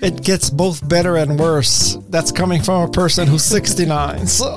It 0.00 0.24
gets 0.24 0.50
both 0.50 0.86
better 0.88 1.16
and 1.16 1.38
worse. 1.38 1.96
That's 2.08 2.32
coming 2.32 2.60
from 2.60 2.88
a 2.88 2.90
person 2.90 3.28
who's 3.28 3.44
69. 3.44 4.26
So 4.26 4.56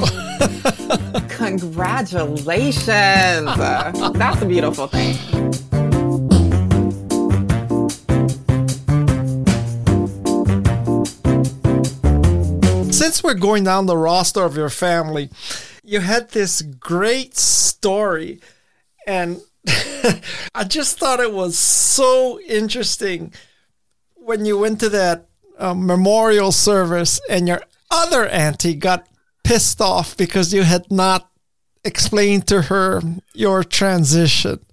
congratulations. 1.30 2.88
That's 2.88 4.42
a 4.42 4.46
beautiful 4.48 4.88
thing. 4.88 5.33
Since 13.14 13.24
we're 13.24 13.36
going 13.36 13.64
down 13.64 13.86
the 13.86 13.96
roster 13.96 14.44
of 14.44 14.58
your 14.58 14.72
family, 14.72 15.30
you 15.84 16.00
had 16.00 16.30
this 16.30 16.64
great 16.64 17.38
story 17.38 18.40
and 19.06 19.40
I 20.56 20.64
just 20.68 20.98
thought 20.98 21.20
it 21.20 21.32
was 21.32 21.56
so 21.56 22.40
interesting 22.40 23.32
when 24.16 24.46
you 24.46 24.58
went 24.58 24.80
to 24.80 24.90
that 24.90 25.28
uh, 25.60 25.76
memorial 25.76 26.52
service 26.52 27.22
and 27.30 27.48
your 27.48 27.62
other 27.92 28.26
auntie 28.26 28.74
got 28.74 29.08
pissed 29.44 29.80
off 29.80 30.18
because 30.18 30.52
you 30.52 30.64
had 30.64 30.92
not 30.92 31.30
explained 31.86 32.48
to 32.48 32.64
her 32.64 33.00
your 33.36 33.64
transition. 33.64 34.66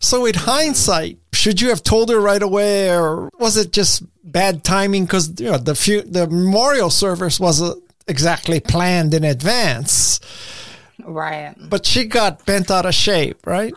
So, 0.00 0.26
in 0.26 0.34
hindsight, 0.34 1.18
should 1.32 1.62
you 1.62 1.70
have 1.70 1.82
told 1.82 2.10
her 2.10 2.20
right 2.20 2.42
away, 2.42 2.94
or 2.94 3.30
was 3.38 3.56
it 3.56 3.72
just 3.72 4.02
bad 4.24 4.64
timing? 4.64 5.04
Because 5.04 5.40
you 5.40 5.50
know 5.50 5.58
the 5.58 5.74
few, 5.74 6.02
the 6.02 6.26
memorial 6.26 6.90
service 6.90 7.40
wasn't 7.40 7.78
uh, 7.78 7.80
exactly 8.06 8.60
planned 8.60 9.14
in 9.14 9.24
advance. 9.24 10.20
Right. 11.04 11.54
But 11.58 11.86
she 11.86 12.04
got 12.04 12.44
bent 12.44 12.70
out 12.70 12.86
of 12.86 12.94
shape, 12.94 13.46
right? 13.46 13.74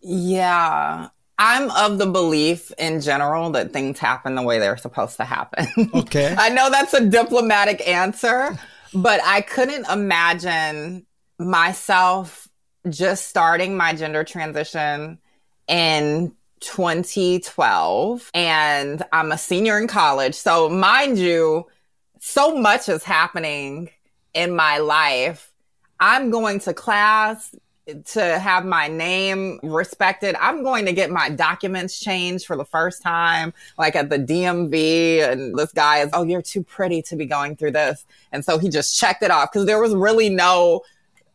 Yeah. 0.00 1.08
I'm 1.38 1.70
of 1.70 1.98
the 1.98 2.06
belief 2.06 2.72
in 2.78 3.00
general 3.00 3.50
that 3.50 3.72
things 3.72 3.98
happen 3.98 4.34
the 4.34 4.42
way 4.42 4.58
they're 4.58 4.76
supposed 4.76 5.16
to 5.18 5.24
happen. 5.24 5.66
Okay. 5.94 6.34
I 6.36 6.48
know 6.50 6.70
that's 6.70 6.94
a 6.94 7.06
diplomatic 7.06 7.86
answer, 7.86 8.58
but 8.94 9.20
I 9.24 9.40
couldn't 9.42 9.86
imagine 9.90 11.06
myself 11.38 12.48
just 12.88 13.28
starting 13.28 13.76
my 13.76 13.94
gender 13.94 14.24
transition 14.24 15.18
in 15.68 16.32
2012 16.60 18.30
and 18.34 19.02
I'm 19.12 19.32
a 19.32 19.38
senior 19.38 19.78
in 19.78 19.88
college. 19.88 20.34
So 20.34 20.68
mind 20.68 21.18
you, 21.18 21.66
so 22.18 22.56
much 22.56 22.88
is 22.88 23.04
happening 23.04 23.90
in 24.34 24.54
my 24.54 24.78
life. 24.78 25.52
I'm 26.00 26.30
going 26.30 26.60
to 26.60 26.74
class 26.74 27.54
to 28.06 28.38
have 28.38 28.64
my 28.64 28.88
name 28.88 29.60
respected. 29.62 30.34
I'm 30.40 30.64
going 30.64 30.86
to 30.86 30.92
get 30.92 31.10
my 31.10 31.30
documents 31.30 32.00
changed 32.00 32.46
for 32.46 32.56
the 32.56 32.64
first 32.64 33.00
time, 33.00 33.54
like 33.78 33.94
at 33.94 34.10
the 34.10 34.18
DMV. 34.18 35.30
And 35.30 35.56
this 35.56 35.72
guy 35.72 35.98
is, 35.98 36.10
oh, 36.12 36.24
you're 36.24 36.42
too 36.42 36.64
pretty 36.64 37.00
to 37.02 37.16
be 37.16 37.26
going 37.26 37.54
through 37.56 37.72
this. 37.72 38.04
And 38.32 38.44
so 38.44 38.58
he 38.58 38.68
just 38.68 38.98
checked 38.98 39.22
it 39.22 39.30
off 39.30 39.52
because 39.52 39.66
there 39.66 39.80
was 39.80 39.94
really 39.94 40.28
no 40.28 40.82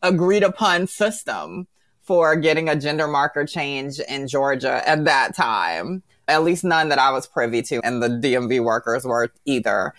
agreed 0.02 0.42
upon 0.42 0.86
system 0.86 1.66
for 2.12 2.36
getting 2.36 2.68
a 2.68 2.76
gender 2.76 3.08
marker 3.08 3.46
change 3.46 3.98
in 3.98 4.28
Georgia 4.28 4.86
at 4.86 5.06
that 5.06 5.34
time. 5.34 6.02
At 6.28 6.44
least 6.44 6.62
none 6.62 6.90
that 6.90 6.98
I 6.98 7.10
was 7.10 7.26
privy 7.26 7.62
to, 7.62 7.80
and 7.82 8.02
the 8.02 8.08
DMV 8.08 8.62
workers 8.62 9.06
were 9.06 9.32
either. 9.46 9.94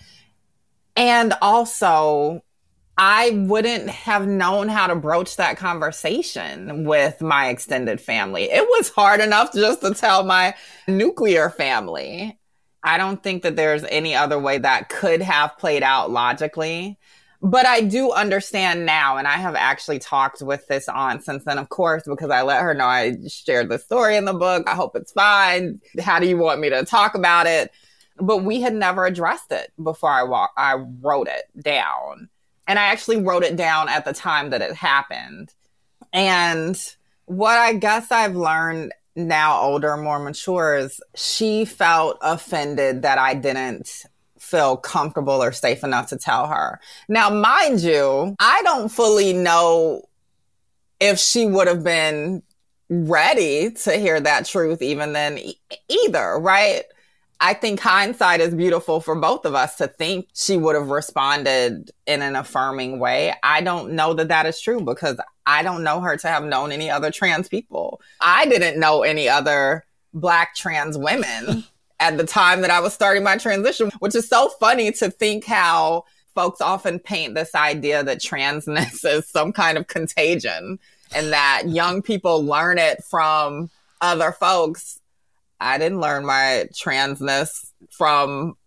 And 0.96 1.34
also, 1.42 2.44
I 3.00 3.32
wouldn't 3.48 3.90
have 3.90 4.28
known 4.28 4.70
how 4.70 4.86
to 4.86 4.96
broach 4.96 5.38
that 5.38 5.58
conversation 5.58 6.86
with 6.86 7.20
my 7.20 7.50
extended 7.50 8.00
family. 8.00 8.44
It 8.44 8.62
was 8.64 8.90
hard 8.90 9.20
enough 9.20 9.52
just 9.52 9.82
to 9.82 9.96
tell 9.96 10.24
my 10.24 10.54
nuclear 10.88 11.50
family. 11.50 12.38
I 12.84 13.00
don't 13.00 13.24
think 13.24 13.42
that 13.42 13.56
there's 13.56 13.86
any 13.86 14.14
other 14.14 14.38
way 14.38 14.60
that 14.60 14.90
could 14.90 15.24
have 15.24 15.58
played 15.58 15.82
out 15.82 16.12
logically. 16.12 17.00
But 17.46 17.66
I 17.66 17.82
do 17.82 18.14
understand 18.14 18.86
now, 18.86 19.18
and 19.18 19.28
I 19.28 19.34
have 19.34 19.56
actually 19.56 20.00
talked 20.00 20.42
with 20.42 20.66
this 20.68 20.88
aunt 20.88 21.26
since 21.26 21.44
then, 21.44 21.58
of 21.58 21.68
course, 21.68 22.04
because 22.06 22.30
I 22.30 22.42
let 22.42 22.62
her 22.62 22.74
know 22.74 22.86
I 22.86 23.18
shared 23.28 23.68
the 23.68 23.78
story 23.78 24.16
in 24.16 24.24
the 24.24 24.34
book. 24.34 24.64
I 24.66 24.76
hope 24.76 24.96
it's 24.96 25.12
fine. 25.12 25.82
How 26.02 26.20
do 26.20 26.28
you 26.28 26.38
want 26.38 26.62
me 26.62 26.70
to 26.70 26.86
talk 26.86 27.16
about 27.16 27.46
it? 27.46 27.70
But 28.16 28.46
we 28.46 28.62
had 28.62 28.74
never 28.74 29.06
addressed 29.06 29.52
it 29.52 29.74
before 29.84 30.10
I 30.10 30.24
wa- 30.24 30.48
I 30.56 30.76
wrote 31.02 31.28
it 31.28 31.44
down. 31.62 32.30
And 32.66 32.80
I 32.80 32.84
actually 32.84 33.22
wrote 33.22 33.44
it 33.44 33.58
down 33.58 33.90
at 33.90 34.06
the 34.06 34.14
time 34.14 34.52
that 34.52 34.62
it 34.62 34.74
happened. 34.74 35.54
And 36.14 36.82
what 37.26 37.58
I 37.58 37.74
guess 37.74 38.10
I've 38.10 38.38
learned 38.38 38.94
now 39.18 39.60
older, 39.60 39.98
more 39.98 40.20
mature 40.20 40.78
is 40.78 41.02
she 41.14 41.66
felt 41.66 42.20
offended 42.22 43.02
that 43.02 43.18
I 43.18 43.34
didn't 43.34 44.06
feel 44.44 44.78
comfortable 44.78 45.42
or 45.42 45.52
safe 45.52 45.84
enough 45.84 46.10
to 46.10 46.18
tell 46.18 46.48
her. 46.48 46.80
Now, 47.08 47.30
mind 47.30 47.80
you, 47.82 48.36
I 48.40 48.62
don't 48.64 48.90
fully 48.90 49.34
know 49.34 50.08
if 51.00 51.18
she 51.18 51.46
would 51.46 51.68
have 51.68 51.84
been 51.84 52.44
ready 52.90 53.72
to 53.72 53.94
hear 53.94 54.20
that 54.20 54.46
truth 54.46 54.82
even 54.82 55.14
then 55.14 55.38
e- 55.38 55.60
either, 55.88 56.38
right? 56.40 56.84
I 57.40 57.54
think 57.54 57.80
hindsight 57.80 58.42
is 58.42 58.54
beautiful 58.54 59.02
for 59.02 59.16
both 59.16 59.46
of 59.46 59.56
us 59.56 59.78
to 59.78 59.88
think 59.88 60.30
she 60.34 60.56
would 60.56 60.76
have 60.76 60.90
responded 60.90 61.92
in 62.06 62.22
an 62.22 62.36
affirming 62.36 63.00
way. 63.00 63.34
I 63.44 63.62
don't 63.62 63.94
know 63.94 64.14
that 64.14 64.28
that 64.28 64.46
is 64.46 64.62
true 64.62 64.82
because 64.82 65.20
I 65.46 65.64
don't 65.64 65.84
know 65.84 66.00
her 66.02 66.16
to 66.18 66.28
have 66.28 66.44
known 66.44 66.72
any 66.72 66.90
other 66.90 67.12
trans 67.12 67.50
people. 67.50 68.02
I 68.22 68.46
didn't 68.46 68.80
know 68.80 69.04
any 69.04 69.28
other 69.28 69.86
black 70.14 70.56
trans 70.56 70.98
women 70.98 71.64
at 72.04 72.18
the 72.18 72.26
time 72.26 72.62
that 72.62 72.70
I 72.70 72.82
was 72.82 72.94
starting 72.94 73.24
my 73.24 73.38
transition, 73.38 73.90
which 74.00 74.14
is 74.14 74.28
so 74.28 74.50
funny 74.60 74.92
to 74.92 75.10
think 75.10 75.46
how 75.46 76.04
folks 76.36 76.60
often 76.60 77.00
paint 77.00 77.34
this 77.34 77.56
idea 77.56 78.04
that 78.04 78.20
transness 78.20 79.06
is 79.10 79.28
some 79.28 79.54
kind 79.54 79.78
of 79.78 79.88
contagion 79.88 80.80
and 81.16 81.32
that 81.32 81.64
young 81.68 82.02
people 82.02 82.44
learn 82.44 82.78
it 82.78 83.02
from 83.10 83.70
other 84.02 84.34
folks. 84.34 85.00
I 85.62 85.78
didn't 85.78 86.02
learn 86.02 86.26
my 86.26 86.68
transness 86.74 87.72
from 87.90 88.58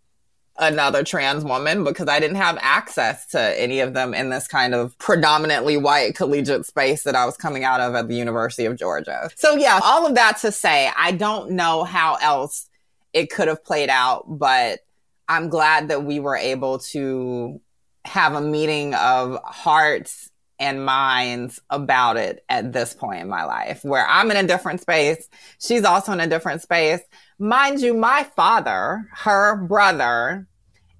another 0.58 1.04
trans 1.04 1.44
woman 1.44 1.84
because 1.84 2.08
I 2.08 2.18
didn't 2.18 2.38
have 2.38 2.56
access 2.62 3.26
to 3.26 3.60
any 3.60 3.80
of 3.80 3.92
them 3.92 4.14
in 4.14 4.30
this 4.30 4.48
kind 4.48 4.74
of 4.74 4.96
predominantly 4.96 5.76
white 5.76 6.14
collegiate 6.14 6.64
space 6.64 7.02
that 7.02 7.14
I 7.14 7.26
was 7.26 7.36
coming 7.36 7.64
out 7.64 7.80
of 7.80 7.94
at 7.94 8.08
the 8.08 8.14
University 8.14 8.64
of 8.64 8.76
Georgia. 8.76 9.28
So 9.36 9.56
yeah, 9.56 9.78
all 9.82 10.06
of 10.06 10.14
that 10.14 10.38
to 10.38 10.52
say, 10.52 10.90
I 10.96 11.12
don't 11.12 11.50
know 11.50 11.84
how 11.84 12.14
else 12.22 12.70
it 13.12 13.30
could 13.30 13.48
have 13.48 13.64
played 13.64 13.88
out, 13.88 14.24
but 14.26 14.80
I'm 15.28 15.48
glad 15.48 15.88
that 15.88 16.04
we 16.04 16.20
were 16.20 16.36
able 16.36 16.78
to 16.78 17.60
have 18.04 18.34
a 18.34 18.40
meeting 18.40 18.94
of 18.94 19.40
hearts 19.44 20.30
and 20.58 20.84
minds 20.84 21.60
about 21.68 22.16
it 22.16 22.44
at 22.48 22.72
this 22.72 22.94
point 22.94 23.20
in 23.20 23.28
my 23.28 23.44
life 23.44 23.80
where 23.82 24.06
I'm 24.06 24.30
in 24.30 24.36
a 24.36 24.46
different 24.46 24.80
space. 24.80 25.28
She's 25.60 25.84
also 25.84 26.12
in 26.12 26.20
a 26.20 26.26
different 26.26 26.62
space. 26.62 27.00
Mind 27.38 27.80
you, 27.80 27.94
my 27.94 28.24
father, 28.36 29.06
her 29.12 29.56
brother, 29.56 30.46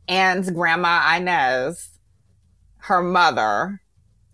and 0.08 0.54
Grandma 0.54 1.16
Inez, 1.16 1.88
her 2.78 3.02
mother, 3.02 3.80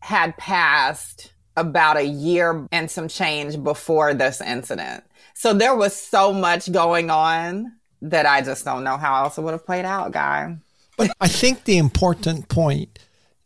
had 0.01 0.37
passed 0.37 1.33
about 1.57 1.97
a 1.97 2.05
year 2.05 2.67
and 2.73 2.91
some 2.91 3.09
change 3.09 3.63
before 3.63 4.15
this 4.15 4.41
incident. 4.41 5.05
So 5.35 5.55
there 5.55 5.75
was 5.75 5.95
so 5.95 6.33
much 6.33 6.71
going 6.71 7.11
on 7.11 7.73
that 8.03 8.27
I 8.27 8.43
just 8.43 8.65
don't 8.65 8.85
know 8.85 8.97
how 8.97 9.25
else 9.25 9.39
it 9.39 9.43
would 9.43 9.53
have 9.53 9.67
played 9.67 9.85
out, 9.85 10.13
guy. 10.13 10.57
But 10.97 11.13
I 11.21 11.29
think 11.29 11.65
the 11.65 11.79
important 11.79 12.49
point 12.49 12.99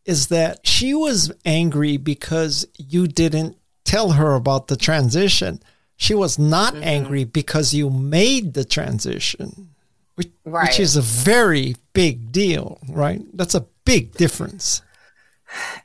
is 0.05 0.29
that 0.29 0.67
she 0.67 0.95
was 0.95 1.33
angry 1.45 1.97
because 1.97 2.67
you 2.77 3.07
didn't 3.07 3.57
tell 3.85 4.13
her 4.13 4.35
about 4.35 4.69
the 4.69 4.77
transition. 4.77 5.63
She 5.97 6.15
was 6.15 6.39
not 6.39 6.75
mm-hmm. 6.75 6.85
angry 6.85 7.25
because 7.25 7.75
you 7.75 7.91
made 7.91 8.55
the 8.55 8.65
transition, 8.65 9.71
which, 10.15 10.31
right. 10.45 10.69
which 10.69 10.81
is 10.81 10.97
a 10.97 11.03
very 11.03 11.77
big 11.93 12.33
deal, 12.33 12.79
right? 12.89 13.23
That's 13.35 13.55
a 13.55 13.67
big 13.85 14.13
difference. 14.13 14.83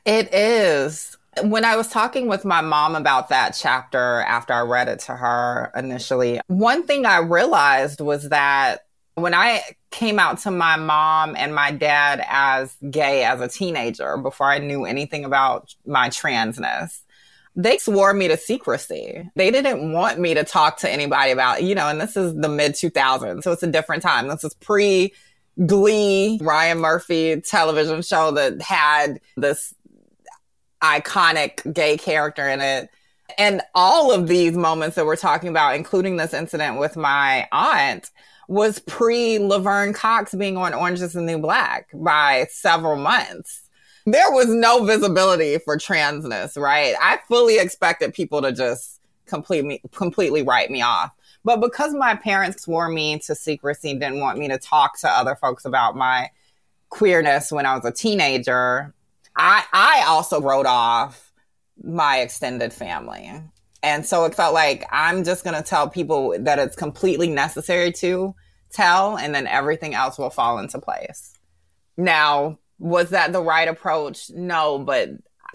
It 0.04 0.32
is. 0.34 1.11
When 1.40 1.64
I 1.64 1.76
was 1.76 1.88
talking 1.88 2.28
with 2.28 2.44
my 2.44 2.60
mom 2.60 2.94
about 2.94 3.30
that 3.30 3.56
chapter 3.58 4.20
after 4.20 4.52
I 4.52 4.60
read 4.60 4.88
it 4.88 5.00
to 5.00 5.12
her 5.12 5.72
initially, 5.74 6.40
one 6.48 6.86
thing 6.86 7.06
I 7.06 7.18
realized 7.18 8.00
was 8.00 8.28
that 8.28 8.86
when 9.14 9.32
I 9.34 9.62
came 9.90 10.18
out 10.18 10.38
to 10.40 10.50
my 10.50 10.76
mom 10.76 11.34
and 11.36 11.54
my 11.54 11.70
dad 11.70 12.22
as 12.28 12.76
gay 12.90 13.24
as 13.24 13.40
a 13.40 13.48
teenager 13.48 14.16
before 14.18 14.50
I 14.50 14.58
knew 14.58 14.84
anything 14.84 15.24
about 15.24 15.74
my 15.86 16.08
transness, 16.08 17.00
they 17.56 17.78
swore 17.78 18.12
me 18.12 18.28
to 18.28 18.36
secrecy. 18.36 19.30
They 19.34 19.50
didn't 19.50 19.92
want 19.92 20.18
me 20.18 20.34
to 20.34 20.44
talk 20.44 20.78
to 20.78 20.90
anybody 20.90 21.32
about, 21.32 21.62
you 21.62 21.74
know, 21.74 21.88
and 21.88 22.00
this 22.00 22.16
is 22.16 22.34
the 22.34 22.48
mid 22.48 22.72
2000s. 22.72 23.42
So 23.42 23.52
it's 23.52 23.62
a 23.62 23.66
different 23.66 24.02
time. 24.02 24.28
This 24.28 24.44
is 24.44 24.54
pre 24.54 25.12
Glee, 25.66 26.38
Ryan 26.40 26.78
Murphy 26.78 27.40
television 27.42 28.00
show 28.00 28.30
that 28.32 28.62
had 28.62 29.20
this 29.36 29.74
iconic 30.82 31.72
gay 31.72 31.96
character 31.96 32.48
in 32.48 32.60
it. 32.60 32.90
And 33.38 33.62
all 33.74 34.12
of 34.12 34.28
these 34.28 34.56
moments 34.56 34.96
that 34.96 35.06
we're 35.06 35.16
talking 35.16 35.48
about, 35.48 35.74
including 35.74 36.16
this 36.16 36.34
incident 36.34 36.78
with 36.78 36.96
my 36.96 37.48
aunt, 37.50 38.10
was 38.48 38.80
pre 38.80 39.38
Laverne 39.38 39.92
Cox 39.92 40.34
being 40.34 40.56
on 40.56 40.74
Orange 40.74 41.00
is 41.00 41.14
the 41.14 41.22
New 41.22 41.38
Black 41.38 41.88
by 41.94 42.46
several 42.50 42.96
months. 42.96 43.62
There 44.04 44.30
was 44.32 44.48
no 44.48 44.84
visibility 44.84 45.58
for 45.58 45.78
transness, 45.78 46.60
right? 46.60 46.94
I 47.00 47.20
fully 47.28 47.58
expected 47.58 48.12
people 48.12 48.42
to 48.42 48.52
just 48.52 49.00
completely 49.26 49.80
completely 49.92 50.42
write 50.42 50.70
me 50.70 50.82
off. 50.82 51.14
But 51.44 51.60
because 51.60 51.94
my 51.94 52.14
parents 52.16 52.64
swore 52.64 52.88
me 52.88 53.18
to 53.20 53.34
secrecy, 53.34 53.92
and 53.92 54.00
didn't 54.00 54.20
want 54.20 54.38
me 54.38 54.48
to 54.48 54.58
talk 54.58 54.98
to 55.00 55.08
other 55.08 55.36
folks 55.36 55.64
about 55.64 55.96
my 55.96 56.30
queerness 56.88 57.50
when 57.50 57.64
I 57.64 57.74
was 57.74 57.84
a 57.84 57.92
teenager, 57.92 58.92
I 59.36 59.64
I 59.72 60.04
also 60.06 60.40
wrote 60.40 60.66
off 60.66 61.32
my 61.82 62.20
extended 62.20 62.72
family. 62.72 63.32
And 63.82 64.06
so 64.06 64.24
it 64.26 64.34
felt 64.34 64.54
like 64.54 64.84
I'm 64.92 65.24
just 65.24 65.42
going 65.42 65.56
to 65.60 65.68
tell 65.68 65.88
people 65.88 66.36
that 66.38 66.60
it's 66.60 66.76
completely 66.76 67.28
necessary 67.28 67.90
to 67.94 68.34
tell, 68.70 69.18
and 69.18 69.34
then 69.34 69.48
everything 69.48 69.92
else 69.92 70.18
will 70.18 70.30
fall 70.30 70.58
into 70.58 70.78
place. 70.78 71.34
Now, 71.96 72.58
was 72.78 73.10
that 73.10 73.32
the 73.32 73.42
right 73.42 73.66
approach? 73.66 74.30
No, 74.30 74.78
but 74.78 75.10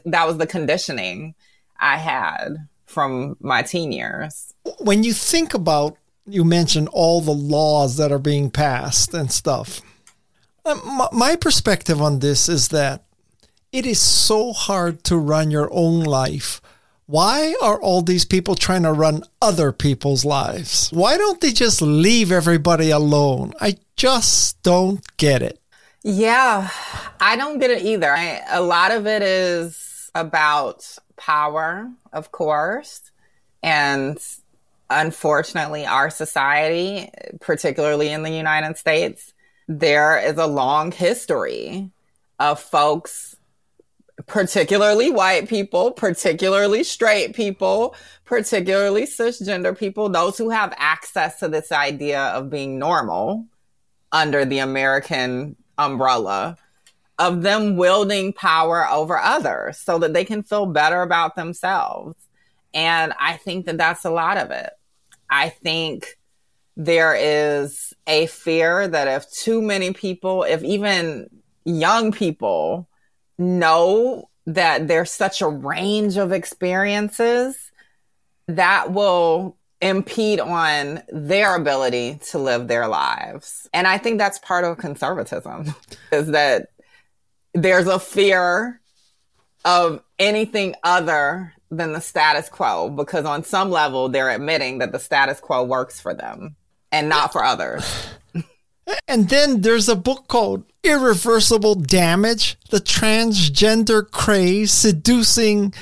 that 0.06 0.28
was 0.28 0.38
the 0.38 0.46
conditioning 0.46 1.36
I 1.80 1.98
had 1.98 2.68
from 2.86 3.38
my 3.40 3.62
teen 3.62 3.94
years. 3.94 4.54
When 4.80 5.04
you 5.04 5.14
think 5.14 5.54
about, 5.54 5.98
you 6.26 6.44
mentioned 6.44 6.90
all 6.92 7.22
the 7.22 7.32
laws 7.32 7.96
that 7.96 8.12
are 8.12 8.20
being 8.20 8.52
passed 8.52 9.14
and 9.14 9.32
stuff. 9.32 9.82
Uh, 10.66 10.76
my, 10.86 11.08
my 11.14 11.36
perspective 11.38 12.02
on 12.02 12.20
this 12.20 12.50
is 12.50 12.68
that 12.70 13.06
it 13.78 13.86
is 13.86 14.00
so 14.02 14.54
hard 14.54 15.04
to 15.06 15.18
run 15.18 15.52
your 15.52 15.70
own 15.72 16.02
life 16.02 16.62
why 17.08 17.56
are 17.62 17.82
all 17.82 18.02
these 18.02 18.26
people 18.26 18.56
trying 18.56 18.84
to 18.84 18.92
run 18.92 19.24
other 19.42 19.72
people's 19.72 20.26
lives? 20.26 20.90
Why 20.92 21.18
don't 21.18 21.40
they 21.40 21.54
just 21.54 21.82
leave 21.82 22.34
everybody 22.34 22.90
alone? 22.90 23.54
I 23.62 23.78
just 23.96 24.62
don't 24.62 25.02
get 25.16 25.42
it. 25.42 25.58
Yeah, 26.04 26.70
I 27.22 27.38
don't 27.38 27.60
get 27.60 27.72
it 27.72 27.84
either. 27.84 28.12
I, 28.12 28.42
a 28.50 28.62
lot 28.62 28.92
of 28.92 29.08
it 29.08 29.22
is 29.22 30.12
about 30.16 30.86
power, 31.16 31.90
of 32.12 32.34
course. 32.34 33.10
And 33.64 34.18
unfortunately, 34.90 35.86
our 35.86 36.10
society, 36.10 37.10
particularly 37.40 38.10
in 38.10 38.24
the 38.24 38.32
United 38.32 38.78
States, 38.78 39.34
there 39.70 40.20
is 40.20 40.38
a 40.38 40.46
long 40.46 40.92
history 40.92 41.90
of 42.38 42.60
folks 42.60 43.37
particularly 44.28 45.10
white 45.10 45.48
people, 45.48 45.92
particularly 45.92 46.84
straight 46.84 47.34
people, 47.34 47.96
particularly 48.26 49.04
cisgender 49.04 49.78
people, 49.78 50.10
those 50.10 50.38
who 50.38 50.50
have 50.50 50.74
access 50.78 51.40
to 51.40 51.48
this 51.48 51.72
idea 51.72 52.22
of 52.28 52.50
being 52.50 52.78
normal 52.78 53.46
under 54.12 54.46
the 54.46 54.60
American 54.60 55.56
umbrella, 55.78 56.58
of 57.18 57.42
them 57.42 57.78
wielding 57.78 58.34
power 58.34 58.88
over 58.90 59.18
others 59.18 59.78
so 59.78 59.98
that 59.98 60.14
they 60.14 60.26
can 60.26 60.44
feel 60.44 60.66
better 60.66 61.02
about 61.02 61.36
themselves. 61.36 62.16
And 62.74 63.14
I 63.20 63.38
think 63.38 63.66
that 63.66 63.78
that's 63.78 64.06
a 64.06 64.12
lot 64.12 64.38
of 64.38 64.52
it. 64.52 64.70
I 65.30 65.50
think 65.50 66.18
there 66.76 67.16
is 67.16 67.94
a 68.06 68.28
fear 68.28 68.88
that 68.88 69.08
if 69.08 69.32
too 69.32 69.62
many 69.62 69.94
people, 69.94 70.44
if 70.44 70.64
even 70.64 71.30
young 71.66 72.12
people, 72.12 72.87
know 73.38 74.30
that 74.46 74.88
there's 74.88 75.12
such 75.12 75.42
a 75.42 75.48
range 75.48 76.18
of 76.18 76.32
experiences 76.32 77.72
that 78.48 78.92
will 78.94 79.58
impede 79.82 80.40
on 80.40 81.04
their 81.10 81.56
ability 81.56 82.20
to 82.30 82.40
live 82.40 82.68
their 82.68 82.88
lives. 82.88 83.70
And 83.74 83.86
I 83.86 83.98
think 83.98 84.18
that's 84.18 84.40
part 84.40 84.64
of 84.64 84.78
conservatism 84.78 85.76
is 86.12 86.28
that 86.28 86.70
there's 87.54 87.88
a 87.88 88.00
fear 88.00 88.82
of 89.66 90.02
anything 90.18 90.76
other 90.84 91.54
than 91.70 91.92
the 91.92 92.02
status 92.02 92.48
quo 92.50 92.90
because 92.90 93.26
on 93.26 93.44
some 93.44 93.70
level 93.70 94.08
they're 94.08 94.30
admitting 94.30 94.78
that 94.78 94.92
the 94.92 95.00
status 95.00 95.40
quo 95.40 95.64
works 95.64 96.00
for 96.00 96.14
them 96.14 96.56
and 96.92 97.10
not 97.10 97.32
for 97.32 97.44
others. 97.44 98.08
And 99.10 99.28
then 99.28 99.60
there's 99.60 99.90
a 99.90 99.98
book 99.98 100.30
called 100.30 100.64
Irreversible 100.88 101.76
Damage 101.76 102.58
The 102.70 102.80
Transgender 102.80 104.10
Craze 104.10 104.72
Seducing 104.72 105.74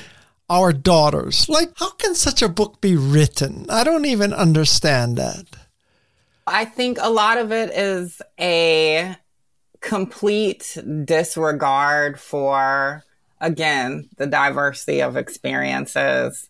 Our 0.49 0.73
Daughters. 0.73 1.47
Like, 1.47 1.69
how 1.77 1.91
can 1.91 2.15
such 2.15 2.41
a 2.41 2.49
book 2.49 2.81
be 2.81 2.95
written? 2.95 3.67
I 3.69 3.83
don't 3.83 4.05
even 4.05 4.33
understand 4.33 5.17
that. 5.17 5.45
I 6.47 6.65
think 6.65 6.97
a 6.99 7.11
lot 7.11 7.37
of 7.37 7.51
it 7.51 7.69
is 7.69 8.19
a 8.39 9.15
complete 9.79 10.75
disregard 11.05 12.19
for, 12.19 13.03
again, 13.39 14.09
the 14.17 14.25
diversity 14.25 15.03
of 15.03 15.17
experiences 15.17 16.49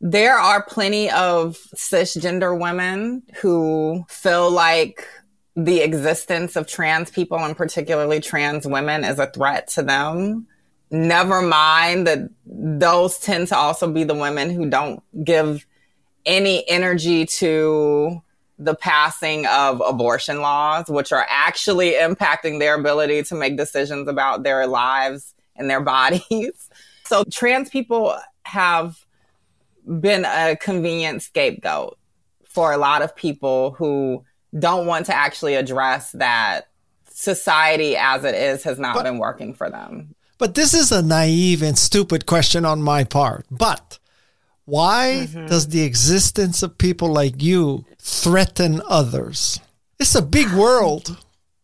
there 0.00 0.36
are 0.36 0.62
plenty 0.62 1.10
of 1.10 1.56
cisgender 1.74 2.58
women 2.58 3.22
who 3.40 4.04
feel 4.08 4.50
like 4.50 5.08
the 5.56 5.80
existence 5.80 6.54
of 6.54 6.66
trans 6.66 7.10
people 7.10 7.38
and 7.38 7.56
particularly 7.56 8.20
trans 8.20 8.66
women 8.66 9.04
is 9.04 9.18
a 9.18 9.26
threat 9.26 9.68
to 9.68 9.82
them. 9.82 10.46
Never 10.90 11.40
mind 11.40 12.06
that 12.06 12.28
those 12.44 13.18
tend 13.18 13.48
to 13.48 13.56
also 13.56 13.90
be 13.90 14.04
the 14.04 14.14
women 14.14 14.50
who 14.50 14.68
don't 14.68 15.02
give 15.24 15.66
any 16.26 16.68
energy 16.68 17.24
to 17.24 18.22
the 18.58 18.74
passing 18.74 19.46
of 19.46 19.82
abortion 19.84 20.40
laws, 20.40 20.88
which 20.88 21.10
are 21.12 21.26
actually 21.28 21.92
impacting 21.92 22.58
their 22.58 22.74
ability 22.74 23.22
to 23.22 23.34
make 23.34 23.56
decisions 23.56 24.08
about 24.08 24.42
their 24.42 24.66
lives 24.66 25.34
and 25.56 25.70
their 25.70 25.80
bodies. 25.82 26.68
So 27.04 27.24
trans 27.30 27.70
people 27.70 28.16
have 28.42 29.04
been 30.00 30.24
a 30.26 30.56
convenient 30.56 31.22
scapegoat 31.22 31.98
for 32.44 32.72
a 32.72 32.76
lot 32.76 33.02
of 33.02 33.14
people 33.16 33.72
who 33.72 34.24
don't 34.58 34.86
want 34.86 35.06
to 35.06 35.14
actually 35.14 35.54
address 35.54 36.12
that 36.12 36.68
society 37.10 37.96
as 37.96 38.24
it 38.24 38.34
is 38.34 38.62
has 38.64 38.78
not 38.78 38.94
but, 38.94 39.04
been 39.04 39.18
working 39.18 39.54
for 39.54 39.70
them. 39.70 40.14
But 40.38 40.54
this 40.54 40.74
is 40.74 40.92
a 40.92 41.02
naive 41.02 41.62
and 41.62 41.78
stupid 41.78 42.26
question 42.26 42.64
on 42.64 42.82
my 42.82 43.04
part. 43.04 43.46
But 43.50 43.98
why 44.66 45.26
mm-hmm. 45.28 45.46
does 45.46 45.68
the 45.68 45.82
existence 45.82 46.62
of 46.62 46.76
people 46.78 47.08
like 47.08 47.42
you 47.42 47.84
threaten 47.98 48.82
others? 48.88 49.60
It's 49.98 50.14
a 50.14 50.22
big 50.22 50.52
world. 50.52 51.16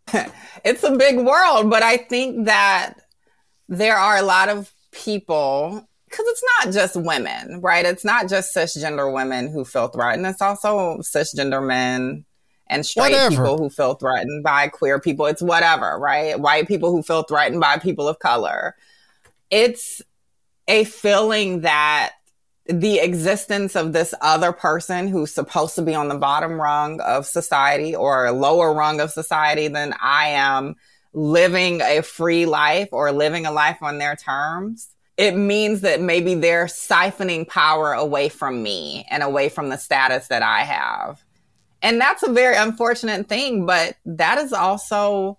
it's 0.65 0.83
a 0.83 0.97
big 0.97 1.19
world, 1.19 1.69
but 1.69 1.83
I 1.83 1.99
think 1.99 2.47
that 2.47 2.95
there 3.69 3.97
are 3.97 4.17
a 4.17 4.23
lot 4.23 4.49
of 4.49 4.71
people 4.93 5.87
because 6.09 6.27
it's 6.29 6.45
not 6.61 6.75
just 6.75 6.97
women, 6.97 7.61
right? 7.63 7.87
It's 7.87 8.05
not 8.05 8.29
just 8.29 8.55
cisgender 8.55 9.13
women 9.13 9.51
who 9.51 9.65
feel 9.65 9.89
threatened. 9.89 10.27
It's 10.27 10.43
also 10.43 10.99
cisgender 10.99 11.67
men 11.67 12.27
and 12.73 12.85
straight 12.85 13.13
whatever. 13.13 13.37
people 13.37 13.59
who 13.59 13.71
feel 13.71 13.95
threatened 13.95 14.43
by 14.43 14.69
queer 14.69 15.01
people. 15.01 15.27
It's 15.27 15.43
whatever, 15.43 15.99
right? 15.99 16.39
White 16.39 16.69
people 16.69 16.91
who 16.91 17.03
feel 17.03 17.23
threatened 17.23 17.61
by 17.61 17.79
people 17.79 18.09
of 18.09 18.19
color. 18.19 18.77
It's 19.51 20.03
a 20.69 20.85
feeling 20.85 21.61
that 21.63 22.13
the 22.67 23.01
existence 23.01 23.77
of 23.77 23.93
this 23.93 24.15
other 24.21 24.53
person 24.53 25.09
who's 25.09 25.33
supposed 25.33 25.75
to 25.75 25.83
be 25.83 25.95
on 25.95 26.09
the 26.09 26.19
bottom 26.19 26.61
rung 26.61 27.01
of 27.01 27.27
society 27.27 27.95
or 27.95 28.27
a 28.27 28.33
lower 28.33 28.73
rung 28.73 29.01
of 29.01 29.11
society 29.11 29.69
than 29.69 29.95
I 30.01 30.29
am 30.29 30.77
living 31.13 31.81
a 31.83 32.03
free 32.03 32.47
life 32.47 32.89
or 32.93 33.13
living 33.13 33.47
a 33.47 33.53
life 33.53 33.83
on 33.83 33.99
their 33.99 34.17
terms 34.17 34.93
it 35.17 35.37
means 35.37 35.83
that 35.83 36.01
maybe 36.01 36.35
they're 36.35 36.67
siphoning 36.67 37.47
power 37.47 37.93
away 37.93 38.29
from 38.29 38.63
me 38.63 39.07
and 39.11 39.23
away 39.23 39.49
from 39.49 39.69
the 39.69 39.77
status 39.77 40.29
that 40.29 40.43
I 40.43 40.61
have. 40.61 41.23
And 41.83 42.01
that's 42.01 42.23
a 42.23 42.33
very 42.33 42.57
unfortunate 42.57 43.29
thing, 43.29 43.67
but 43.67 43.97
that 44.07 44.39
is 44.39 44.53
also 44.53 45.39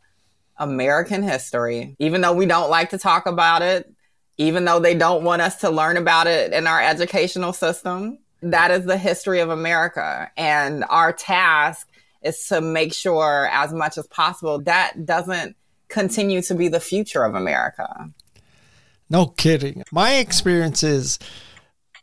American 0.57 1.23
history. 1.23 1.95
Even 1.99 2.21
though 2.21 2.33
we 2.33 2.45
don't 2.45 2.69
like 2.69 2.89
to 2.91 2.97
talk 2.97 3.25
about 3.25 3.61
it, 3.61 3.91
even 4.37 4.65
though 4.65 4.79
they 4.79 4.95
don't 4.95 5.23
want 5.23 5.41
us 5.41 5.57
to 5.61 5.69
learn 5.69 5.95
about 5.95 6.27
it 6.27 6.51
in 6.53 6.67
our 6.67 6.81
educational 6.81 7.53
system, 7.53 8.19
that 8.41 8.71
is 8.71 8.85
the 8.85 8.97
history 8.97 9.39
of 9.39 9.49
America. 9.49 10.29
And 10.35 10.83
our 10.89 11.13
task 11.13 11.87
is 12.21 12.47
to 12.47 12.61
make 12.61 12.93
sure 12.93 13.47
as 13.51 13.73
much 13.73 13.97
as 13.97 14.07
possible 14.07 14.59
that 14.63 15.05
doesn't 15.05 15.55
continue 15.87 16.41
to 16.41 16.55
be 16.55 16.67
the 16.67 16.79
future 16.79 17.23
of 17.23 17.35
America. 17.35 18.09
No 19.09 19.27
kidding. 19.27 19.83
My 19.91 20.15
experience 20.15 20.83
is 20.83 21.19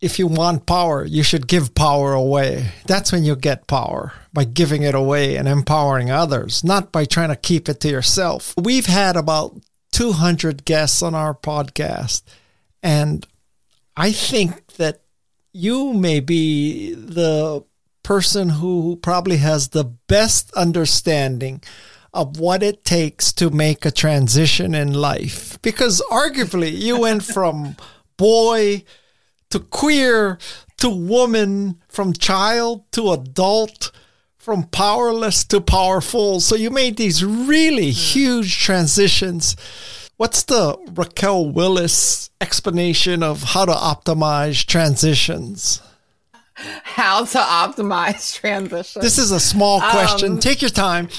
if 0.01 0.19
you 0.19 0.27
want 0.27 0.67
power, 0.67 1.05
you 1.05 1.23
should 1.23 1.47
give 1.47 1.75
power 1.75 2.13
away. 2.15 2.73
That's 2.87 3.13
when 3.13 3.25
you 3.25 3.37
get 3.37 3.67
power 3.67 4.13
by 4.33 4.45
giving 4.45 4.83
it 4.83 4.95
away 4.95 5.37
and 5.37 5.47
empowering 5.47 6.11
others, 6.11 6.65
not 6.65 6.91
by 6.91 7.05
trying 7.05 7.29
to 7.29 7.37
keep 7.37 7.69
it 7.69 7.81
to 7.81 7.89
yourself. 7.89 8.55
We've 8.57 8.87
had 8.87 9.17
about 9.17 9.61
200 9.93 10.65
guests 10.65 11.03
on 11.03 11.15
our 11.15 11.35
podcast, 11.35 12.23
and 12.83 13.27
I 13.97 14.13
think 14.13 14.67
that 14.75 15.03
you 15.53 15.93
may 15.93 16.21
be 16.21 16.95
the 16.95 17.65
person 18.03 18.49
who 18.49 18.99
probably 19.03 19.37
has 19.39 19.69
the 19.69 19.85
best 19.85 20.51
understanding 20.55 21.63
of 22.15 22.41
what 22.41 22.63
it 22.63 22.85
takes 22.85 23.33
to 23.35 23.51
make 23.51 23.85
a 23.85 23.91
transition 23.91 24.75
in 24.75 24.95
life. 24.95 25.61
Because 25.61 26.03
arguably, 26.11 26.73
you 26.73 27.01
went 27.01 27.23
from 27.23 27.77
boy 28.17 28.85
to 29.51 29.61
queer 29.61 30.39
to 30.79 30.89
woman, 30.89 31.81
from 31.89 32.13
child 32.13 32.91
to 32.93 33.13
adult, 33.13 33.93
from 34.39 34.65
powerless 34.65 35.45
to 35.45 35.61
powerful. 35.61 36.41
So 36.41 36.57
you 36.57 36.71
made 36.71 36.97
these 36.97 37.25
really 37.25 37.91
huge 37.91 38.59
transitions. 38.59 39.57
What's 40.17 40.43
the 40.45 40.79
Raquel 40.95 41.51
Willis 41.51 42.31
explanation 42.41 43.23
of 43.23 43.43
how 43.43 43.67
to 43.67 43.73
optimize 43.73 44.65
transitions? 44.65 45.83
How 46.55 47.25
to 47.25 47.39
optimize 47.39 48.35
transitions. 48.41 49.03
This 49.03 49.19
is 49.19 49.31
a 49.31 49.41
small 49.41 49.81
question. 49.81 50.33
Um, 50.33 50.39
Take 50.41 50.63
your 50.63 50.71
time. 50.71 51.09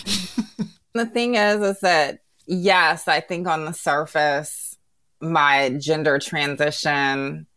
The 0.93 1.05
thing 1.05 1.35
is, 1.35 1.61
is 1.61 1.79
that 1.79 2.19
yes, 2.45 3.07
I 3.07 3.21
think 3.21 3.47
on 3.47 3.63
the 3.63 3.71
surface, 3.71 4.77
my 5.21 5.69
gender 5.69 6.19
transition 6.19 7.47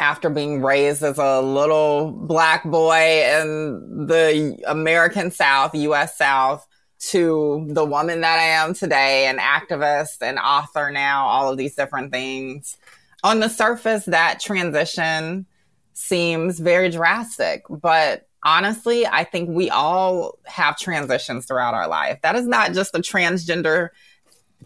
after 0.00 0.30
being 0.30 0.62
raised 0.62 1.02
as 1.02 1.18
a 1.18 1.40
little 1.40 2.12
black 2.12 2.64
boy 2.64 3.24
in 3.40 4.06
the 4.06 4.58
American 4.66 5.30
South, 5.30 5.74
US 5.74 6.16
South, 6.16 6.66
to 6.98 7.66
the 7.70 7.84
woman 7.84 8.20
that 8.22 8.38
I 8.38 8.62
am 8.62 8.74
today, 8.74 9.26
an 9.26 9.38
activist, 9.38 10.20
an 10.20 10.38
author 10.38 10.90
now, 10.90 11.26
all 11.26 11.50
of 11.50 11.56
these 11.56 11.74
different 11.74 12.12
things. 12.12 12.76
On 13.22 13.40
the 13.40 13.48
surface, 13.48 14.04
that 14.06 14.40
transition 14.40 15.46
seems 15.94 16.60
very 16.60 16.90
drastic, 16.90 17.64
but 17.68 18.28
honestly, 18.44 19.06
I 19.06 19.24
think 19.24 19.50
we 19.50 19.70
all 19.70 20.38
have 20.44 20.78
transitions 20.78 21.46
throughout 21.46 21.74
our 21.74 21.88
life. 21.88 22.20
That 22.22 22.36
is 22.36 22.46
not 22.46 22.72
just 22.72 22.94
a 22.94 23.00
transgender 23.00 23.88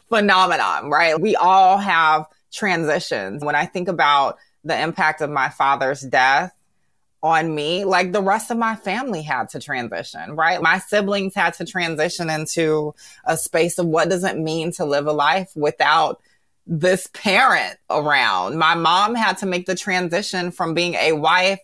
phenomenon, 0.09 0.91
right? 0.91 1.19
We 1.19 1.37
all 1.37 1.79
have 1.79 2.27
transitions. 2.53 3.43
When 3.43 3.55
I 3.55 3.65
think 3.67 3.89
about 3.89 4.39
the 4.65 4.81
impact 4.81 5.21
of 5.21 5.31
my 5.31 5.49
father's 5.49 6.03
death 6.03 6.53
on 7.23 7.55
me, 7.55 7.85
like 7.85 8.13
the 8.13 8.23
rest 8.23 8.51
of 8.51 8.59
my 8.59 8.75
family 8.75 9.23
had 9.23 9.49
to 9.51 9.61
transition, 9.61 10.35
right? 10.35 10.61
My 10.61 10.79
siblings 10.79 11.35
had 11.35 11.55
to 11.55 11.65
transition 11.65 12.29
into 12.29 12.95
a 13.25 13.37
space 13.37 13.79
of 13.79 13.87
what 13.87 14.09
does 14.09 14.25
it 14.25 14.37
mean 14.37 14.73
to 14.73 14.85
live 14.85 15.07
a 15.07 15.13
life 15.13 15.53
without 15.55 16.21
this 16.67 17.09
parent 17.13 17.79
around. 17.91 18.59
My 18.59 18.75
mom 18.75 19.15
had 19.15 19.39
to 19.39 19.47
make 19.47 19.67
the 19.67 19.75
transition 19.75 20.51
from 20.51 20.75
being 20.75 20.95
a 20.95 21.13
wife 21.13 21.61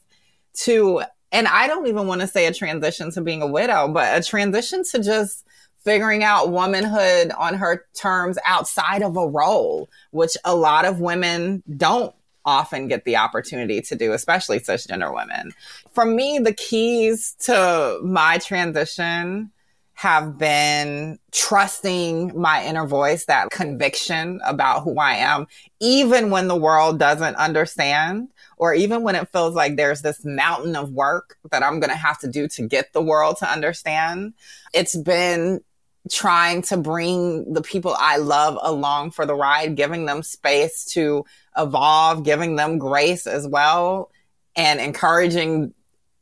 to 0.61 1.02
and 1.30 1.46
I 1.46 1.66
don't 1.66 1.87
even 1.87 2.06
want 2.06 2.22
to 2.22 2.26
say 2.26 2.46
a 2.46 2.54
transition 2.54 3.11
to 3.12 3.20
being 3.20 3.42
a 3.42 3.46
widow, 3.46 3.88
but 3.88 4.18
a 4.18 4.22
transition 4.22 4.82
to 4.92 5.02
just 5.02 5.44
figuring 5.84 6.24
out 6.24 6.50
womanhood 6.50 7.30
on 7.37 7.54
her 7.54 7.87
terms 7.94 8.38
outside 8.44 9.02
of 9.02 9.16
a 9.16 9.28
role, 9.28 9.88
which 10.11 10.37
a 10.44 10.54
lot 10.54 10.84
of 10.84 11.00
women 11.00 11.62
don't 11.76 12.14
often 12.48 12.88
get 12.88 13.04
the 13.04 13.16
opportunity 13.16 13.82
to 13.82 13.94
do, 13.94 14.12
especially 14.12 14.58
cisgender 14.58 15.14
women. 15.14 15.52
For 15.92 16.06
me, 16.06 16.38
the 16.38 16.54
keys 16.54 17.37
to 17.40 18.00
my 18.02 18.38
transition 18.38 19.52
have 19.92 20.38
been 20.38 21.18
trusting 21.32 22.40
my 22.40 22.64
inner 22.64 22.87
voice, 22.87 23.24
that 23.24 23.50
conviction 23.50 24.40
about 24.46 24.84
who 24.84 24.96
I 24.96 25.14
am, 25.14 25.46
even 25.80 26.30
when 26.30 26.46
the 26.46 26.56
world 26.56 26.98
doesn't 26.98 27.34
understand 27.34 28.28
or 28.58 28.72
even 28.72 29.02
when 29.02 29.16
it 29.16 29.28
feels 29.32 29.54
like 29.54 29.76
there's 29.76 30.02
this 30.02 30.24
mountain 30.24 30.76
of 30.76 30.92
work 30.92 31.37
that 31.50 31.64
I'm 31.64 31.80
going 31.80 31.90
to 31.90 31.96
have 31.96 32.18
to 32.20 32.28
do 32.28 32.46
to 32.48 32.66
get 32.66 32.92
the 32.92 33.02
world 33.02 33.38
to 33.38 33.50
understand. 33.50 34.34
It's 34.72 34.96
been 34.96 35.61
trying 36.10 36.62
to 36.62 36.76
bring 36.76 37.52
the 37.52 37.62
people 37.62 37.94
I 37.98 38.16
love 38.16 38.58
along 38.60 39.12
for 39.12 39.26
the 39.26 39.34
ride, 39.34 39.76
giving 39.76 40.06
them 40.06 40.22
space 40.22 40.84
to 40.92 41.24
evolve, 41.56 42.24
giving 42.24 42.56
them 42.56 42.78
grace 42.78 43.26
as 43.26 43.46
well, 43.46 44.10
and 44.56 44.80
encouraging 44.80 45.74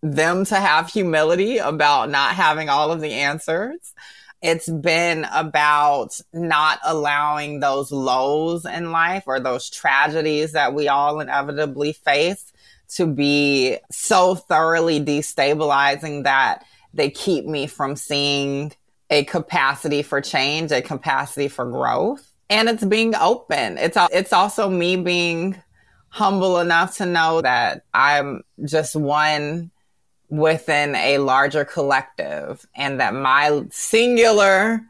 them 0.02 0.44
to 0.46 0.56
have 0.56 0.90
humility 0.90 1.58
about 1.58 2.10
not 2.10 2.34
having 2.34 2.68
all 2.68 2.92
of 2.92 3.00
the 3.00 3.12
answers. 3.12 3.94
It's 4.42 4.68
been 4.68 5.26
about 5.32 6.20
not 6.32 6.78
allowing 6.84 7.60
those 7.60 7.90
lows 7.90 8.66
in 8.66 8.92
life 8.92 9.24
or 9.26 9.40
those 9.40 9.70
tragedies 9.70 10.52
that 10.52 10.74
we 10.74 10.88
all 10.88 11.20
inevitably 11.20 11.94
face 11.94 12.52
to 12.88 13.06
be 13.06 13.78
so 13.90 14.34
thoroughly 14.34 15.00
destabilizing 15.00 16.24
that 16.24 16.64
they 16.94 17.10
keep 17.10 17.46
me 17.46 17.66
from 17.66 17.96
seeing 17.96 18.72
a 19.10 19.24
capacity 19.24 20.02
for 20.02 20.20
change, 20.20 20.72
a 20.72 20.82
capacity 20.82 21.48
for 21.48 21.64
growth. 21.70 22.32
And 22.48 22.68
it's 22.68 22.84
being 22.84 23.14
open. 23.14 23.78
It's, 23.78 23.96
it's 24.12 24.32
also 24.32 24.70
me 24.70 24.96
being 24.96 25.60
humble 26.08 26.60
enough 26.60 26.96
to 26.96 27.06
know 27.06 27.40
that 27.40 27.84
I'm 27.92 28.42
just 28.64 28.96
one 28.96 29.70
within 30.28 30.94
a 30.94 31.18
larger 31.18 31.64
collective 31.64 32.66
and 32.74 33.00
that 33.00 33.14
my 33.14 33.64
singular 33.70 34.80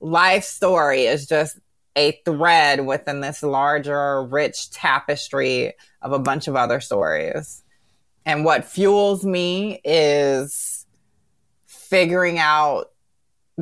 life 0.00 0.44
story 0.44 1.04
is 1.04 1.26
just 1.26 1.58
a 1.96 2.12
thread 2.24 2.86
within 2.86 3.20
this 3.20 3.42
larger, 3.42 4.24
rich 4.24 4.70
tapestry 4.70 5.74
of 6.02 6.12
a 6.12 6.18
bunch 6.18 6.48
of 6.48 6.56
other 6.56 6.80
stories. 6.80 7.62
And 8.24 8.44
what 8.44 8.64
fuels 8.64 9.24
me 9.24 9.80
is 9.84 10.86
figuring 11.66 12.38
out 12.38 12.90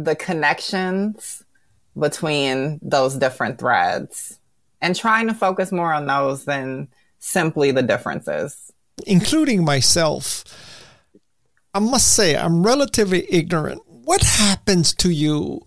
the 0.04 0.14
connections 0.16 1.44
between 1.98 2.78
those 2.82 3.16
different 3.16 3.58
threads 3.58 4.38
and 4.80 4.94
trying 4.94 5.26
to 5.26 5.34
focus 5.34 5.72
more 5.72 5.92
on 5.92 6.06
those 6.06 6.44
than 6.44 6.88
simply 7.18 7.70
the 7.70 7.82
differences. 7.82 8.72
Including 9.06 9.64
myself, 9.64 10.44
I 11.74 11.80
must 11.80 12.14
say 12.14 12.36
I'm 12.36 12.64
relatively 12.64 13.26
ignorant. 13.32 13.82
What 13.86 14.22
happens 14.22 14.94
to 14.94 15.10
you 15.10 15.62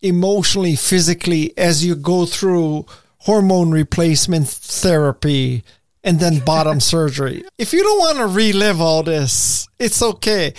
emotionally, 0.00 0.76
physically 0.76 1.56
as 1.58 1.84
you 1.84 1.96
go 1.96 2.26
through 2.26 2.86
hormone 3.18 3.70
replacement 3.70 4.48
therapy 4.48 5.64
and 6.04 6.20
then 6.20 6.40
bottom 6.44 6.80
surgery? 6.94 7.44
If 7.58 7.72
you 7.72 7.82
don't 7.82 7.98
want 7.98 8.18
to 8.18 8.26
relive 8.26 8.80
all 8.80 9.02
this, 9.02 9.68
it's 9.78 10.02
okay. 10.02 10.54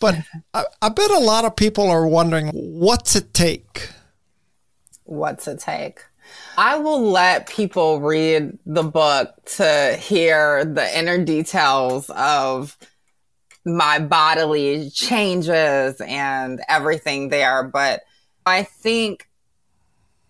But 0.00 0.16
I, 0.52 0.64
I 0.80 0.88
bet 0.88 1.10
a 1.10 1.18
lot 1.18 1.44
of 1.44 1.54
people 1.54 1.88
are 1.88 2.06
wondering 2.06 2.48
what's 2.48 3.14
it 3.14 3.32
take? 3.32 3.88
What's 5.04 5.46
it 5.46 5.60
take? 5.60 6.00
I 6.58 6.76
will 6.76 7.00
let 7.10 7.48
people 7.48 8.00
read 8.00 8.58
the 8.66 8.82
book 8.82 9.34
to 9.56 9.96
hear 10.00 10.64
the 10.64 10.98
inner 10.98 11.24
details 11.24 12.10
of 12.10 12.76
my 13.64 13.98
bodily 14.00 14.90
changes 14.90 16.00
and 16.00 16.60
everything 16.68 17.30
there. 17.30 17.62
But 17.62 18.02
I 18.44 18.64
think 18.64 19.28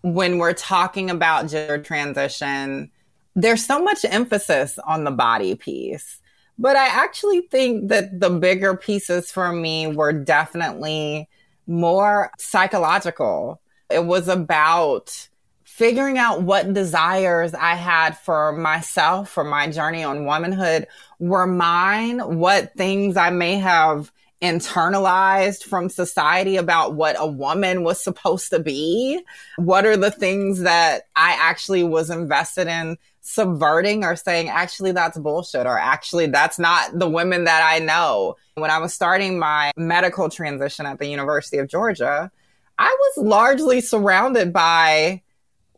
when 0.02 0.38
we're 0.38 0.52
talking 0.52 1.10
about 1.10 1.48
gender 1.48 1.78
transition, 1.78 2.91
there's 3.34 3.64
so 3.64 3.82
much 3.82 4.04
emphasis 4.04 4.78
on 4.86 5.04
the 5.04 5.10
body 5.10 5.54
piece. 5.54 6.20
But 6.58 6.76
I 6.76 6.86
actually 6.86 7.42
think 7.42 7.88
that 7.88 8.20
the 8.20 8.30
bigger 8.30 8.76
pieces 8.76 9.30
for 9.30 9.52
me 9.52 9.86
were 9.86 10.12
definitely 10.12 11.28
more 11.66 12.30
psychological. 12.38 13.60
It 13.90 14.04
was 14.04 14.28
about 14.28 15.28
figuring 15.64 16.18
out 16.18 16.42
what 16.42 16.74
desires 16.74 17.54
I 17.54 17.74
had 17.74 18.16
for 18.18 18.52
myself, 18.52 19.30
for 19.30 19.42
my 19.42 19.70
journey 19.70 20.04
on 20.04 20.26
womanhood 20.26 20.86
were 21.18 21.46
mine, 21.46 22.18
what 22.38 22.74
things 22.74 23.16
I 23.16 23.30
may 23.30 23.56
have 23.56 24.12
internalized 24.42 25.62
from 25.62 25.88
society 25.88 26.56
about 26.56 26.94
what 26.94 27.16
a 27.18 27.26
woman 27.26 27.84
was 27.84 28.02
supposed 28.02 28.50
to 28.50 28.58
be. 28.58 29.22
What 29.56 29.86
are 29.86 29.96
the 29.96 30.10
things 30.10 30.60
that 30.60 31.04
I 31.14 31.36
actually 31.40 31.84
was 31.84 32.10
invested 32.10 32.66
in 32.66 32.98
subverting 33.32 34.04
or 34.04 34.16
saying, 34.16 34.48
actually, 34.48 34.92
that's 34.92 35.18
bullshit, 35.18 35.66
or 35.66 35.78
actually, 35.78 36.26
that's 36.26 36.58
not 36.58 36.98
the 36.98 37.08
women 37.08 37.44
that 37.44 37.62
I 37.64 37.78
know. 37.78 38.36
When 38.54 38.70
I 38.70 38.78
was 38.78 38.92
starting 38.92 39.38
my 39.38 39.72
medical 39.76 40.28
transition 40.28 40.86
at 40.86 40.98
the 40.98 41.06
University 41.06 41.58
of 41.58 41.68
Georgia, 41.68 42.30
I 42.78 42.96
was 42.98 43.24
largely 43.24 43.80
surrounded 43.80 44.52
by 44.52 45.22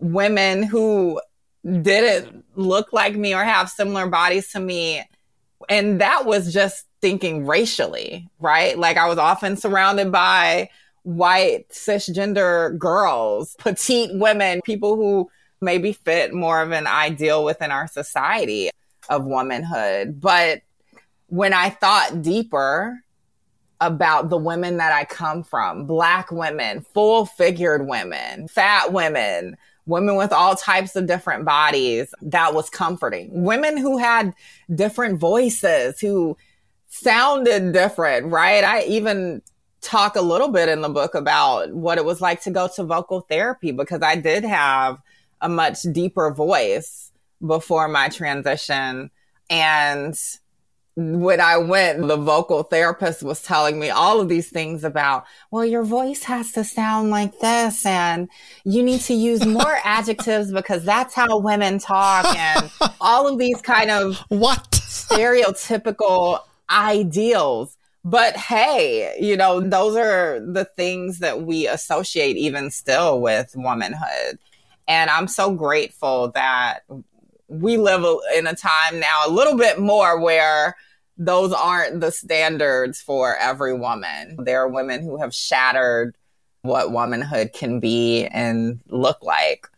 women 0.01 0.63
who 0.63 1.21
didn't 1.83 2.45
look 2.57 2.93
like 2.93 3.15
me 3.15 3.35
or 3.35 3.45
have 3.45 3.71
similar 3.71 4.09
bodies 4.09 4.51
to 4.53 4.61
me. 4.61 5.03
And 5.69 6.01
that 6.01 6.27
was 6.27 6.53
just 6.53 6.85
thinking 7.01 7.47
racially, 7.47 8.29
right? 8.39 8.79
Like 8.79 8.97
I 8.97 9.09
was 9.09 9.19
often 9.19 9.57
surrounded 9.57 10.11
by 10.11 10.69
white 11.05 11.69
cisgender 11.71 12.77
girls, 12.79 13.55
petite 13.59 14.11
women, 14.15 14.61
people 14.65 14.97
who 14.97 15.31
maybe 15.65 15.93
fit 15.93 16.33
more 16.33 16.61
of 16.61 16.71
an 16.71 16.87
ideal 16.87 17.45
within 17.45 17.71
our 17.71 17.89
society 17.89 18.71
of 19.09 19.25
womanhood. 19.25 20.21
But 20.21 20.63
when 21.27 21.53
I 21.53 21.71
thought 21.71 22.23
deeper 22.23 23.01
about 23.81 24.29
the 24.29 24.37
women 24.37 24.77
that 24.79 24.93
I 24.93 25.05
come 25.05 25.43
from, 25.43 25.87
black 25.87 26.31
women, 26.31 26.83
full 26.95 27.27
figured 27.27 27.87
women, 27.87 28.49
fat 28.49 28.93
women, 28.93 29.57
women 29.87 30.17
with 30.17 30.33
all 30.33 30.55
types 30.55 30.97
of 30.97 31.07
different 31.07 31.45
bodies, 31.45 32.15
that 32.23 32.55
was 32.55 32.71
comforting. 32.71 33.43
Women 33.43 33.77
who 33.77 33.99
had 33.99 34.33
different 34.75 35.19
voices, 35.19 36.01
who 36.01 36.37
sounded 36.89 37.73
different, 37.73 38.27
right? 38.27 38.65
I 38.65 38.85
even 38.85 39.43
talk 39.81 40.17
a 40.17 40.23
little 40.23 40.49
bit 40.49 40.69
in 40.69 40.81
the 40.81 40.89
book 40.89 41.15
about 41.15 41.73
what 41.73 41.99
it 41.99 42.05
was 42.05 42.21
like 42.21 42.41
to 42.43 42.51
go 42.51 42.69
to 42.75 42.85
vocal 42.85 43.21
therapy 43.21 43.71
because 43.71 44.01
I 44.01 44.17
did 44.17 44.45
have 44.45 44.99
a 45.41 45.49
much 45.49 45.83
deeper 45.83 46.31
voice 46.31 47.13
before 47.45 47.89
my 47.89 48.09
transition. 48.09 49.11
And 49.51 50.19
when 50.97 51.41
I 51.41 51.57
went, 51.57 52.07
the 52.07 52.17
vocal 52.17 52.63
therapist 52.63 53.23
was 53.23 53.43
telling 53.43 53.81
me 53.81 53.91
all 53.91 54.21
of 54.21 54.29
these 54.29 54.49
things 54.49 54.85
about, 54.85 55.25
well, 55.51 55.65
your 55.65 55.83
voice 55.83 56.23
has 56.25 56.53
to 56.53 56.63
sound 56.63 57.11
like 57.11 57.41
this 57.41 57.85
and 57.85 58.29
you 58.65 58.83
need 58.83 59.01
to 59.03 59.15
use 59.15 59.45
more 59.47 59.79
adjectives 59.85 60.53
because 60.53 60.85
that's 60.85 61.15
how 61.15 61.39
women 61.39 61.79
talk 61.79 62.25
and 62.37 62.71
all 63.01 63.27
of 63.27 63.39
these 63.39 63.61
kind 63.61 63.91
of 63.91 64.19
what 64.29 64.71
stereotypical 64.71 66.41
ideals. 66.71 67.77
But 68.05 68.37
hey, 68.37 69.17
you 69.19 69.37
know, 69.37 69.61
those 69.61 69.97
are 69.97 70.39
the 70.41 70.65
things 70.65 71.21
that 71.21 71.43
we 71.43 71.67
associate 71.67 72.37
even 72.37 72.71
still 72.71 73.21
with 73.21 73.53
womanhood. 73.57 74.39
And 74.87 75.11
I'm 75.11 75.29
so 75.29 75.55
grateful 75.55 76.31
that 76.33 76.81
we 77.49 77.77
live 77.77 78.05
in 78.37 78.47
a 78.47 78.55
time 78.55 79.01
now 79.01 79.23
a 79.27 79.31
little 79.31 79.57
bit 79.57 79.79
more 79.79 80.21
where 80.21 80.77
those 81.17 81.53
aren't 81.53 82.01
the 82.01 82.11
standards 82.11 83.01
for 83.01 83.37
every 83.37 83.75
woman. 83.75 84.37
There 84.45 84.61
are 84.61 84.69
women 84.69 85.03
who 85.03 85.19
have 85.19 85.35
shattered 85.35 86.17
what 86.63 86.93
womanhood 86.93 87.53
can 87.53 87.79
be 87.79 88.27
and 88.27 88.81
look 88.89 89.23
like. 89.23 89.69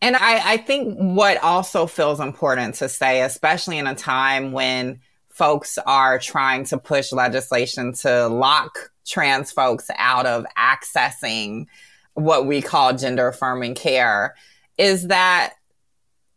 And 0.00 0.16
I, 0.16 0.52
I 0.52 0.56
think 0.58 0.96
what 0.98 1.42
also 1.42 1.86
feels 1.86 2.20
important 2.20 2.74
to 2.76 2.88
say, 2.88 3.22
especially 3.22 3.78
in 3.78 3.86
a 3.86 3.94
time 3.94 4.52
when 4.52 5.00
folks 5.28 5.78
are 5.78 6.18
trying 6.18 6.64
to 6.64 6.78
push 6.78 7.12
legislation 7.12 7.92
to 7.92 8.28
lock 8.28 8.90
trans 9.06 9.50
folks 9.50 9.90
out 9.96 10.26
of 10.26 10.46
accessing 10.58 11.66
what 12.14 12.46
we 12.46 12.62
call 12.62 12.96
gender 12.96 13.28
affirming 13.28 13.74
care 13.74 14.34
is 14.78 15.08
that 15.08 15.54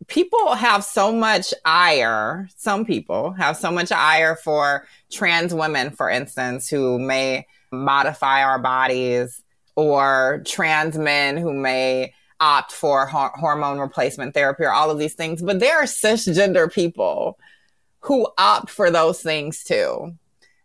people 0.08 0.54
have 0.54 0.84
so 0.84 1.12
much 1.12 1.54
ire. 1.66 2.50
Some 2.56 2.86
people 2.86 3.32
have 3.34 3.58
so 3.58 3.72
much 3.72 3.92
ire 3.92 4.36
for 4.36 4.86
trans 5.12 5.54
women, 5.54 5.92
for 5.92 6.10
instance, 6.10 6.70
who 6.70 7.00
may 7.00 7.48
modify 7.72 8.44
our 8.44 8.60
bodies 8.60 9.44
or 9.76 10.42
trans 10.46 10.98
men 10.98 11.38
who 11.38 11.54
may 11.54 12.14
opt 12.40 12.72
for 12.72 13.06
ho- 13.06 13.32
hormone 13.36 13.80
replacement 13.80 14.34
therapy 14.34 14.64
or 14.64 14.72
all 14.72 14.92
of 14.92 15.00
these 15.00 15.14
things. 15.14 15.42
But 15.42 15.60
there 15.60 15.78
are 15.78 15.86
cisgender 15.86 16.72
people 16.72 17.38
who 18.02 18.28
opt 18.38 18.70
for 18.70 18.92
those 18.92 19.22
things 19.22 19.64
too. 19.64 20.16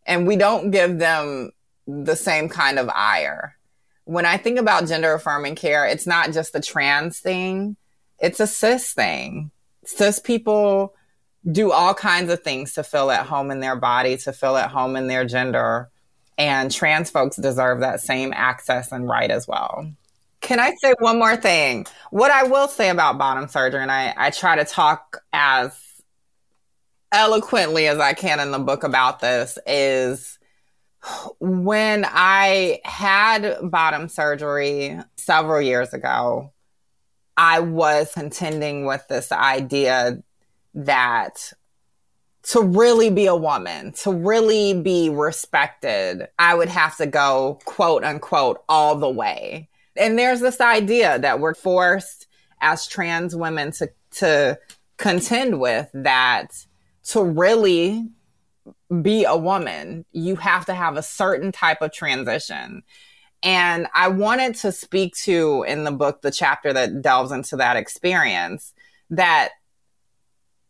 And 0.06 0.26
we 0.26 0.36
don't 0.36 0.70
give 0.70 0.98
them 0.98 1.52
the 1.86 2.16
same 2.16 2.48
kind 2.48 2.78
of 2.78 2.88
ire. 2.88 3.56
When 4.04 4.26
I 4.26 4.36
think 4.36 4.58
about 4.58 4.86
gender 4.86 5.14
affirming 5.14 5.54
care, 5.54 5.86
it's 5.86 6.06
not 6.06 6.32
just 6.32 6.54
a 6.54 6.60
trans 6.60 7.20
thing, 7.20 7.76
it's 8.18 8.40
a 8.40 8.46
cis 8.46 8.92
thing. 8.92 9.50
Cis 9.84 10.18
people 10.18 10.94
do 11.50 11.72
all 11.72 11.94
kinds 11.94 12.30
of 12.30 12.42
things 12.42 12.74
to 12.74 12.84
feel 12.84 13.10
at 13.10 13.26
home 13.26 13.50
in 13.50 13.60
their 13.60 13.76
body, 13.76 14.16
to 14.16 14.32
feel 14.32 14.56
at 14.56 14.70
home 14.70 14.96
in 14.96 15.08
their 15.08 15.24
gender. 15.24 15.90
And 16.38 16.70
trans 16.70 17.10
folks 17.10 17.36
deserve 17.36 17.80
that 17.80 18.00
same 18.00 18.32
access 18.34 18.90
and 18.90 19.08
right 19.08 19.30
as 19.30 19.46
well. 19.46 19.86
Can 20.40 20.58
I 20.58 20.72
say 20.82 20.94
one 20.98 21.18
more 21.18 21.36
thing? 21.36 21.86
What 22.10 22.30
I 22.30 22.44
will 22.44 22.68
say 22.68 22.88
about 22.90 23.18
bottom 23.18 23.48
surgery, 23.48 23.80
and 23.80 23.92
I, 23.92 24.12
I 24.16 24.30
try 24.30 24.56
to 24.56 24.64
talk 24.64 25.22
as 25.32 25.76
eloquently 27.12 27.86
as 27.86 27.98
I 27.98 28.14
can 28.14 28.40
in 28.40 28.50
the 28.50 28.58
book 28.58 28.82
about 28.82 29.20
this 29.20 29.58
is 29.66 30.38
when 31.44 32.06
I 32.08 32.78
had 32.84 33.58
bottom 33.64 34.08
surgery 34.08 34.96
several 35.16 35.60
years 35.60 35.92
ago, 35.92 36.52
I 37.36 37.58
was 37.58 38.12
contending 38.14 38.86
with 38.86 39.04
this 39.08 39.32
idea 39.32 40.22
that 40.74 41.52
to 42.44 42.62
really 42.62 43.10
be 43.10 43.26
a 43.26 43.34
woman, 43.34 43.90
to 44.02 44.12
really 44.12 44.80
be 44.80 45.10
respected, 45.10 46.28
I 46.38 46.54
would 46.54 46.68
have 46.68 46.96
to 46.98 47.06
go 47.06 47.58
quote 47.64 48.04
unquote 48.04 48.62
all 48.68 48.94
the 48.94 49.10
way. 49.10 49.68
And 49.96 50.16
there's 50.16 50.40
this 50.40 50.60
idea 50.60 51.18
that 51.18 51.40
we're 51.40 51.54
forced 51.54 52.28
as 52.60 52.86
trans 52.86 53.34
women 53.34 53.72
to, 53.72 53.90
to 54.18 54.60
contend 54.96 55.58
with 55.58 55.90
that 55.92 56.66
to 57.06 57.24
really 57.24 58.10
be 59.00 59.24
a 59.24 59.36
woman, 59.36 60.04
you 60.12 60.36
have 60.36 60.66
to 60.66 60.74
have 60.74 60.96
a 60.96 61.02
certain 61.02 61.52
type 61.52 61.80
of 61.80 61.92
transition. 61.92 62.82
And 63.42 63.86
I 63.94 64.08
wanted 64.08 64.54
to 64.56 64.72
speak 64.72 65.14
to 65.24 65.64
in 65.66 65.84
the 65.84 65.90
book 65.90 66.22
the 66.22 66.30
chapter 66.30 66.72
that 66.72 67.02
delves 67.02 67.32
into 67.32 67.56
that 67.56 67.76
experience 67.76 68.72
that 69.10 69.50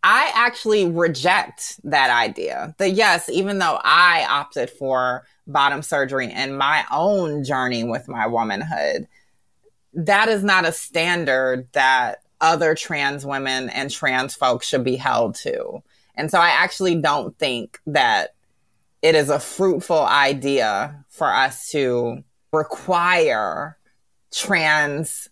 I 0.03 0.33
actually 0.35 0.89
reject 0.89 1.81
that 1.85 2.11
idea. 2.11 2.75
That 2.79 2.91
yes, 2.91 3.29
even 3.29 3.59
though 3.59 3.79
I 3.83 4.27
opted 4.29 4.71
for 4.71 5.25
bottom 5.47 5.83
surgery 5.83 6.33
in 6.33 6.57
my 6.57 6.85
own 6.91 7.45
journey 7.45 7.85
with 7.85 8.09
my 8.09 8.27
womanhood, 8.27 9.07
that 9.95 10.29
is 10.29 10.43
not 10.43 10.65
a 10.65 10.73
standard 10.73 11.69
that 11.73 12.23
other 12.41 12.75
trans 12.75 13.25
women 13.25 13.69
and 13.71 13.91
trans 13.91 14.35
folks 14.35 14.67
should 14.67 14.83
be 14.83 14.97
held 14.97 15.37
to. 15.37 15.83
And 16.15 16.31
so 16.31 16.39
I 16.39 16.49
actually 16.49 16.97
don't 16.97 17.37
think 17.39 17.81
that 17.87 18.35
it 19.01 19.15
is 19.15 19.31
a 19.31 19.41
fruitful 19.41 20.01
idea 20.01 21.05
for 21.09 21.27
us 21.27 21.71
to 21.71 22.23
require 22.53 23.79
trans 24.31 25.29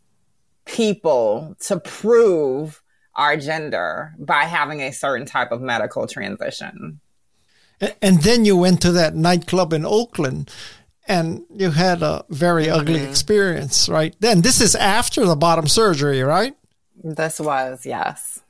people 0.65 1.57
to 1.61 1.79
prove 1.79 2.83
our 3.15 3.37
gender 3.37 4.15
by 4.19 4.45
having 4.45 4.81
a 4.83 4.93
certain 4.93 5.27
type 5.27 5.53
of 5.53 5.61
medical 5.61 6.07
transition. 6.07 7.01
And 8.03 8.23
then 8.23 8.45
you 8.45 8.57
went 8.57 8.83
to 8.83 8.93
that 8.93 9.15
nightclub 9.15 9.73
in 9.73 9.87
Oakland 9.87 10.51
and 11.09 11.45
you 11.55 11.71
had 11.71 12.03
a 12.03 12.25
very 12.29 12.67
mm-hmm. 12.67 12.81
ugly 12.81 13.03
experience, 13.03 13.89
right? 13.89 14.15
Then 14.21 14.43
this 14.43 14.61
is 14.61 14.75
after 14.75 15.27
the 15.27 15.37
bottom 15.37 15.67
surgery, 15.67 16.23
right? 16.23 16.55
This 17.03 17.41
was, 17.41 17.87
yes. 17.87 18.41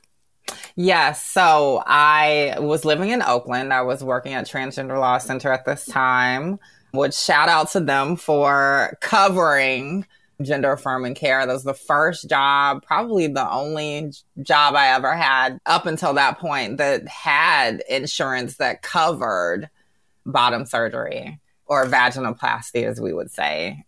Yes. 0.76 1.24
So 1.26 1.82
I 1.86 2.56
was 2.58 2.84
living 2.84 3.10
in 3.10 3.22
Oakland. 3.22 3.72
I 3.72 3.82
was 3.82 4.02
working 4.02 4.34
at 4.34 4.46
Transgender 4.46 4.98
Law 4.98 5.18
Center 5.18 5.52
at 5.52 5.64
this 5.64 5.84
time. 5.86 6.58
Would 6.92 7.14
shout 7.14 7.48
out 7.48 7.70
to 7.72 7.80
them 7.80 8.16
for 8.16 8.96
covering 9.00 10.06
gender 10.42 10.72
affirming 10.72 11.14
care. 11.14 11.46
That 11.46 11.52
was 11.52 11.64
the 11.64 11.74
first 11.74 12.28
job, 12.28 12.82
probably 12.84 13.26
the 13.26 13.48
only 13.50 14.12
job 14.42 14.74
I 14.74 14.88
ever 14.88 15.14
had 15.14 15.58
up 15.66 15.86
until 15.86 16.14
that 16.14 16.38
point 16.38 16.78
that 16.78 17.06
had 17.06 17.82
insurance 17.88 18.56
that 18.56 18.82
covered 18.82 19.68
bottom 20.26 20.64
surgery 20.66 21.38
or 21.66 21.86
vaginoplasty, 21.86 22.84
as 22.84 23.00
we 23.00 23.12
would 23.12 23.30
say, 23.30 23.84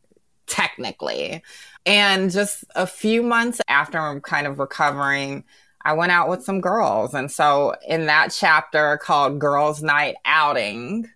technically. 0.46 1.42
And 1.84 2.30
just 2.30 2.64
a 2.74 2.86
few 2.86 3.22
months 3.22 3.60
after 3.68 3.98
I'm 3.98 4.20
kind 4.20 4.46
of 4.46 4.58
recovering, 4.58 5.44
I 5.84 5.92
went 5.94 6.12
out 6.12 6.28
with 6.28 6.44
some 6.44 6.60
girls. 6.60 7.14
And 7.14 7.30
so 7.30 7.74
in 7.86 8.06
that 8.06 8.34
chapter 8.36 8.98
called 8.98 9.38
Girls 9.38 9.82
Night 9.82 10.16
Outing, 10.24 11.08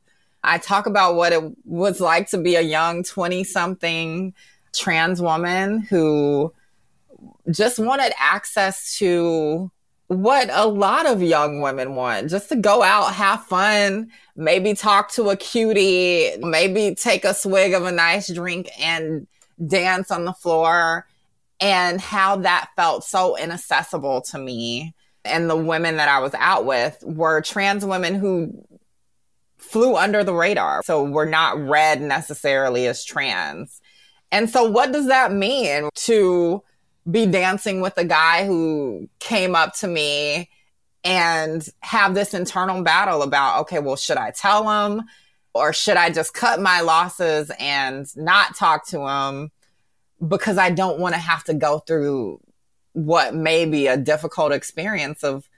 I 0.43 0.59
talk 0.59 0.87
about 0.87 1.17
what 1.17 1.33
it 1.33 1.43
was 1.65 2.01
like 2.01 2.31
to 2.31 2.39
be 2.39 2.57
a 2.57 2.61
young 2.61 3.03
20 3.03 3.45
something 3.45 4.35
trans 4.73 5.21
woman 5.21 5.81
who 5.81 6.53
just 7.51 7.79
wanted 7.79 8.13
access 8.19 8.97
to 8.99 9.71
what 10.09 10.49
a 10.53 10.67
lot 10.67 11.07
of 11.07 11.23
young 11.23 11.61
women 11.61 11.95
want 11.97 12.31
just 12.31 12.49
to 12.51 12.57
go 12.57 12.83
out, 12.83 13.13
have 13.15 13.45
fun, 13.45 14.11
maybe 14.37 14.75
talk 14.75 15.11
to 15.13 15.31
a 15.31 15.37
cutie, 15.37 16.37
maybe 16.39 16.95
take 16.95 17.25
a 17.25 17.35
swig 17.35 17.73
of 17.73 17.85
a 17.85 17.91
nice 17.91 18.33
drink 18.33 18.69
and 18.79 19.27
dance 19.67 20.11
on 20.11 20.25
the 20.25 20.33
floor 20.33 21.07
and 21.61 22.01
how 22.01 22.37
that 22.37 22.71
felt 22.77 23.05
so 23.05 23.37
inaccessible 23.37 24.23
to 24.23 24.39
me. 24.39 24.95
And 25.25 25.51
the 25.51 25.57
women 25.57 25.97
that 25.97 26.09
I 26.09 26.21
was 26.21 26.35
out 26.35 26.67
with 26.67 27.03
were 27.05 27.41
trans 27.41 27.85
women 27.85 28.15
who 28.15 28.65
flew 29.59 29.97
under 29.97 30.23
the 30.23 30.35
radar. 30.35 30.83
So 30.85 31.03
were 31.03 31.27
not 31.27 31.59
read 31.59 32.01
necessarily 32.01 32.87
as 32.87 33.05
trans. 33.05 33.81
And 34.31 34.51
so 34.51 34.71
what 34.71 34.93
does 34.93 35.07
that 35.07 35.33
mean 35.33 35.89
to 35.95 36.63
be 37.11 37.27
dancing 37.27 37.81
with 37.81 37.97
a 37.97 38.05
guy 38.05 38.45
who 38.47 39.09
came 39.19 39.55
up 39.55 39.75
to 39.77 39.89
me 39.89 40.51
and 41.05 41.67
have 41.81 42.15
this 42.15 42.35
internal 42.35 42.83
battle 42.83 43.23
about, 43.23 43.61
okay, 43.61 43.79
well, 43.79 43.97
should 43.97 44.17
I 44.17 44.33
tell 44.33 44.69
him 44.69 45.03
or 45.55 45.73
should 45.73 45.97
I 45.97 46.11
just 46.11 46.35
cut 46.35 46.61
my 46.61 46.81
losses 46.81 47.51
and 47.59 48.07
not 48.17 48.57
talk 48.57 48.87
to 48.89 49.01
him 49.01 49.51
because 50.27 50.59
I 50.59 50.71
don't 50.71 50.99
want 50.99 51.15
to 51.15 51.21
have 51.21 51.45
to 51.45 51.55
go 51.55 51.81
through 51.81 52.41
what 52.93 53.35
may 53.35 53.67
be 53.67 53.87
a 53.87 53.97
difficult 53.97 54.53
experience 54.53 55.23
of 55.23 55.49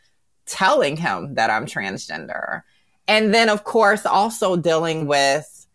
telling 0.46 0.96
him 0.96 1.34
that 1.34 1.50
I'm 1.50 1.66
transgender. 1.66 2.62
And 3.06 3.32
then, 3.32 3.48
of 3.48 3.64
course, 3.64 4.04
also 4.04 4.56
dealing 4.56 5.06
with 5.06 5.66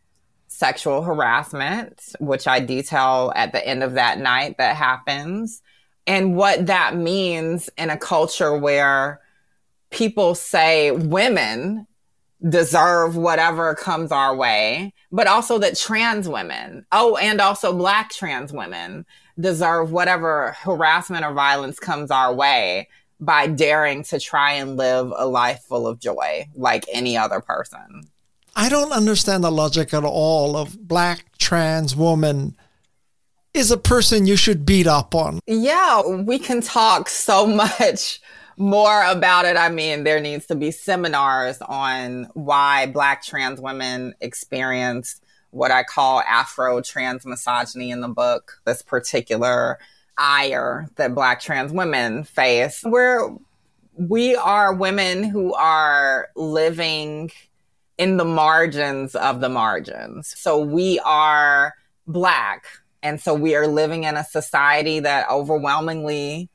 sexual 0.47 1.01
harassment, 1.01 2.01
which 2.19 2.47
I 2.47 2.59
detail 2.59 3.31
at 3.35 3.53
the 3.53 3.65
end 3.65 3.83
of 3.83 3.93
that 3.93 4.19
night 4.19 4.57
that 4.57 4.75
happens, 4.75 5.61
and 6.05 6.35
what 6.35 6.67
that 6.67 6.95
means 6.95 7.69
in 7.77 7.89
a 7.89 7.97
culture 7.97 8.57
where 8.57 9.21
people 9.89 10.35
say 10.35 10.91
women 10.91 11.87
deserve 12.47 13.15
whatever 13.15 13.73
comes 13.75 14.11
our 14.11 14.35
way, 14.35 14.93
but 15.11 15.27
also 15.27 15.57
that 15.59 15.77
trans 15.77 16.27
women, 16.27 16.85
oh, 16.91 17.15
and 17.17 17.39
also 17.39 17.73
black 17.73 18.11
trans 18.11 18.51
women 18.51 19.05
deserve 19.39 19.91
whatever 19.91 20.55
harassment 20.59 21.25
or 21.25 21.33
violence 21.33 21.79
comes 21.79 22.11
our 22.11 22.33
way 22.33 22.87
by 23.19 23.47
daring 23.47 24.03
to 24.03 24.19
try 24.19 24.53
and 24.53 24.77
live 24.77 25.11
a 25.15 25.25
life 25.25 25.61
full 25.67 25.87
of 25.87 25.99
joy 25.99 26.45
like 26.55 26.85
any 26.91 27.17
other 27.17 27.39
person. 27.39 28.03
I 28.55 28.69
don't 28.69 28.91
understand 28.91 29.43
the 29.43 29.51
logic 29.51 29.93
at 29.93 30.03
all 30.03 30.55
of 30.55 30.87
black 30.87 31.37
trans 31.37 31.95
woman 31.95 32.55
is 33.53 33.71
a 33.71 33.77
person 33.77 34.25
you 34.25 34.35
should 34.35 34.65
beat 34.65 34.87
up 34.87 35.15
on. 35.15 35.39
Yeah, 35.47 36.01
we 36.07 36.39
can 36.39 36.61
talk 36.61 37.09
so 37.09 37.47
much 37.79 38.19
more 38.57 39.03
about 39.05 39.45
it. 39.45 39.57
I 39.57 39.69
mean, 39.69 40.03
there 40.03 40.19
needs 40.19 40.45
to 40.47 40.55
be 40.55 40.71
seminars 40.71 41.61
on 41.61 42.29
why 42.33 42.87
black 42.87 43.23
trans 43.23 43.59
women 43.59 44.13
experience 44.21 45.19
what 45.51 45.71
I 45.71 45.83
call 45.83 46.21
Afro 46.21 46.81
trans 46.81 47.25
misogyny 47.25 47.91
in 47.91 48.01
the 48.01 48.07
book, 48.07 48.59
this 48.65 48.81
particular 48.81 49.77
ire 50.17 50.89
that 50.95 51.13
black 51.13 51.41
trans 51.41 51.71
women 51.71 52.23
face, 52.23 52.81
where 52.83 53.29
we 53.95 54.35
are 54.35 54.73
women 54.73 55.23
who 55.23 55.53
are 55.53 56.29
living 56.35 57.31
in 57.97 58.17
the 58.17 58.25
margins 58.25 59.15
of 59.15 59.41
the 59.41 59.49
margins. 59.49 60.33
So 60.37 60.59
we 60.59 60.99
are 61.05 61.73
black. 62.07 62.65
And 63.03 63.21
so 63.21 63.33
we 63.33 63.55
are 63.55 63.67
living 63.67 64.05
in 64.05 64.17
a 64.17 64.23
society 64.23 65.01
that 65.01 65.29
overwhelmingly 65.29 66.49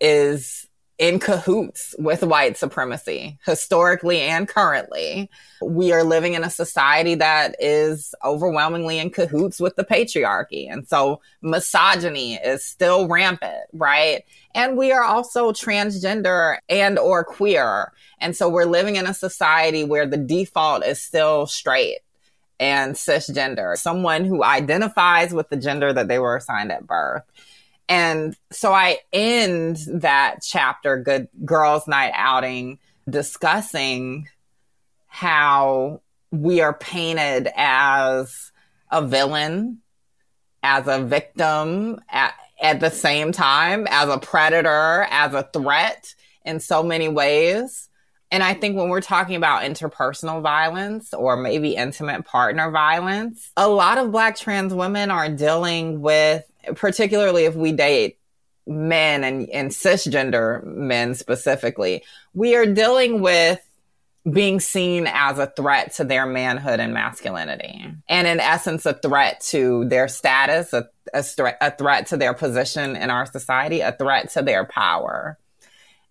is 0.00 0.66
in 1.00 1.18
cahoots 1.18 1.94
with 1.98 2.22
white 2.22 2.58
supremacy, 2.58 3.38
historically 3.46 4.20
and 4.20 4.46
currently. 4.46 5.30
We 5.62 5.92
are 5.92 6.04
living 6.04 6.34
in 6.34 6.44
a 6.44 6.50
society 6.50 7.14
that 7.14 7.56
is 7.58 8.14
overwhelmingly 8.22 8.98
in 8.98 9.08
cahoots 9.08 9.58
with 9.60 9.76
the 9.76 9.84
patriarchy. 9.84 10.70
And 10.70 10.86
so 10.86 11.22
misogyny 11.40 12.34
is 12.34 12.66
still 12.66 13.08
rampant, 13.08 13.62
right? 13.72 14.24
And 14.54 14.76
we 14.76 14.92
are 14.92 15.02
also 15.02 15.52
transgender 15.52 16.58
and 16.68 16.98
or 16.98 17.24
queer. 17.24 17.92
And 18.18 18.36
so 18.36 18.50
we're 18.50 18.66
living 18.66 18.96
in 18.96 19.06
a 19.06 19.14
society 19.14 19.84
where 19.84 20.06
the 20.06 20.18
default 20.18 20.84
is 20.84 21.00
still 21.00 21.46
straight 21.46 22.00
and 22.58 22.94
cisgender, 22.94 23.74
someone 23.74 24.26
who 24.26 24.44
identifies 24.44 25.32
with 25.32 25.48
the 25.48 25.56
gender 25.56 25.94
that 25.94 26.08
they 26.08 26.18
were 26.18 26.36
assigned 26.36 26.70
at 26.70 26.86
birth. 26.86 27.22
And 27.90 28.36
so 28.52 28.72
I 28.72 28.98
end 29.12 29.78
that 29.88 30.44
chapter, 30.46 30.96
Good 30.96 31.26
Girls 31.44 31.88
Night 31.88 32.12
Outing, 32.14 32.78
discussing 33.08 34.28
how 35.08 36.00
we 36.30 36.60
are 36.60 36.72
painted 36.72 37.48
as 37.56 38.52
a 38.92 39.04
villain, 39.04 39.78
as 40.62 40.86
a 40.86 41.02
victim, 41.02 41.98
at, 42.08 42.34
at 42.62 42.78
the 42.78 42.90
same 42.90 43.32
time, 43.32 43.88
as 43.90 44.08
a 44.08 44.18
predator, 44.18 45.08
as 45.10 45.34
a 45.34 45.48
threat 45.52 46.14
in 46.44 46.60
so 46.60 46.84
many 46.84 47.08
ways. 47.08 47.88
And 48.30 48.44
I 48.44 48.54
think 48.54 48.76
when 48.76 48.88
we're 48.88 49.00
talking 49.00 49.34
about 49.34 49.62
interpersonal 49.62 50.40
violence 50.42 51.12
or 51.12 51.36
maybe 51.36 51.74
intimate 51.74 52.24
partner 52.24 52.70
violence, 52.70 53.50
a 53.56 53.68
lot 53.68 53.98
of 53.98 54.12
Black 54.12 54.36
trans 54.36 54.72
women 54.72 55.10
are 55.10 55.28
dealing 55.28 56.00
with 56.00 56.44
particularly 56.74 57.44
if 57.44 57.54
we 57.54 57.72
date 57.72 58.18
men 58.66 59.24
and, 59.24 59.48
and 59.50 59.70
cisgender 59.70 60.62
men 60.64 61.14
specifically, 61.14 62.04
we 62.34 62.54
are 62.56 62.66
dealing 62.66 63.20
with 63.20 63.60
being 64.30 64.60
seen 64.60 65.06
as 65.06 65.38
a 65.38 65.46
threat 65.46 65.94
to 65.94 66.04
their 66.04 66.26
manhood 66.26 66.78
and 66.78 66.92
masculinity. 66.92 67.86
And 68.08 68.26
in 68.26 68.38
essence, 68.38 68.84
a 68.84 68.92
threat 68.92 69.40
to 69.48 69.86
their 69.86 70.08
status, 70.08 70.72
a, 70.72 70.88
a, 71.14 71.24
a 71.60 71.70
threat 71.70 72.08
to 72.08 72.16
their 72.16 72.34
position 72.34 72.96
in 72.96 73.10
our 73.10 73.24
society, 73.24 73.80
a 73.80 73.92
threat 73.92 74.30
to 74.32 74.42
their 74.42 74.66
power. 74.66 75.38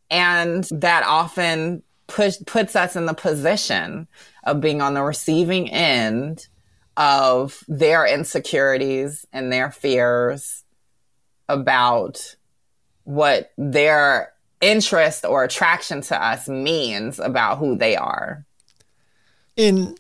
And 0.10 0.64
that 0.72 1.04
often 1.06 1.84
push, 2.08 2.38
puts 2.48 2.76
us 2.76 2.96
in 2.96 3.06
the 3.06 3.14
position 3.14 4.08
of 4.44 4.60
being 4.60 4.82
on 4.82 4.96
the 4.96 5.04
receiving 5.04 5.70
end 5.70 6.48
of 6.98 7.64
their 7.68 8.06
insecurities 8.06 9.26
and 9.32 9.52
their 9.52 9.72
fears 9.72 10.64
about 11.48 12.36
what 13.04 13.52
their 13.58 14.34
interest 14.62 15.26
or 15.26 15.44
attraction 15.44 16.02
to 16.02 16.24
us 16.24 16.48
means 16.48 17.20
about 17.20 17.58
who 17.58 17.76
they 17.78 17.96
are. 17.96 18.46
In 19.56 19.98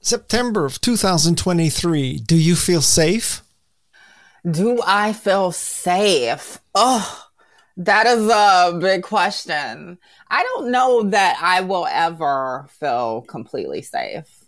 September 0.00 0.64
of 0.64 0.80
2023, 0.80 2.18
do 2.18 2.36
you 2.36 2.56
feel 2.56 2.82
safe? 2.82 3.42
Do 4.48 4.80
I 4.84 5.12
feel 5.12 5.52
safe? 5.52 6.58
Oh, 6.74 7.26
that 7.76 8.06
is 8.06 8.28
a 8.28 8.78
big 8.80 9.02
question. 9.02 9.98
I 10.28 10.42
don't 10.42 10.70
know 10.70 11.04
that 11.04 11.38
I 11.40 11.60
will 11.60 11.86
ever 11.86 12.66
feel 12.68 13.22
completely 13.22 13.82
safe. 13.82 14.41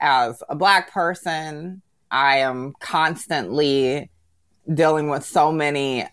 As 0.00 0.42
a 0.48 0.56
Black 0.56 0.92
person, 0.92 1.82
I 2.10 2.38
am 2.38 2.72
constantly 2.80 4.10
dealing 4.72 5.08
with 5.08 5.24
so 5.24 5.52
many 5.52 6.06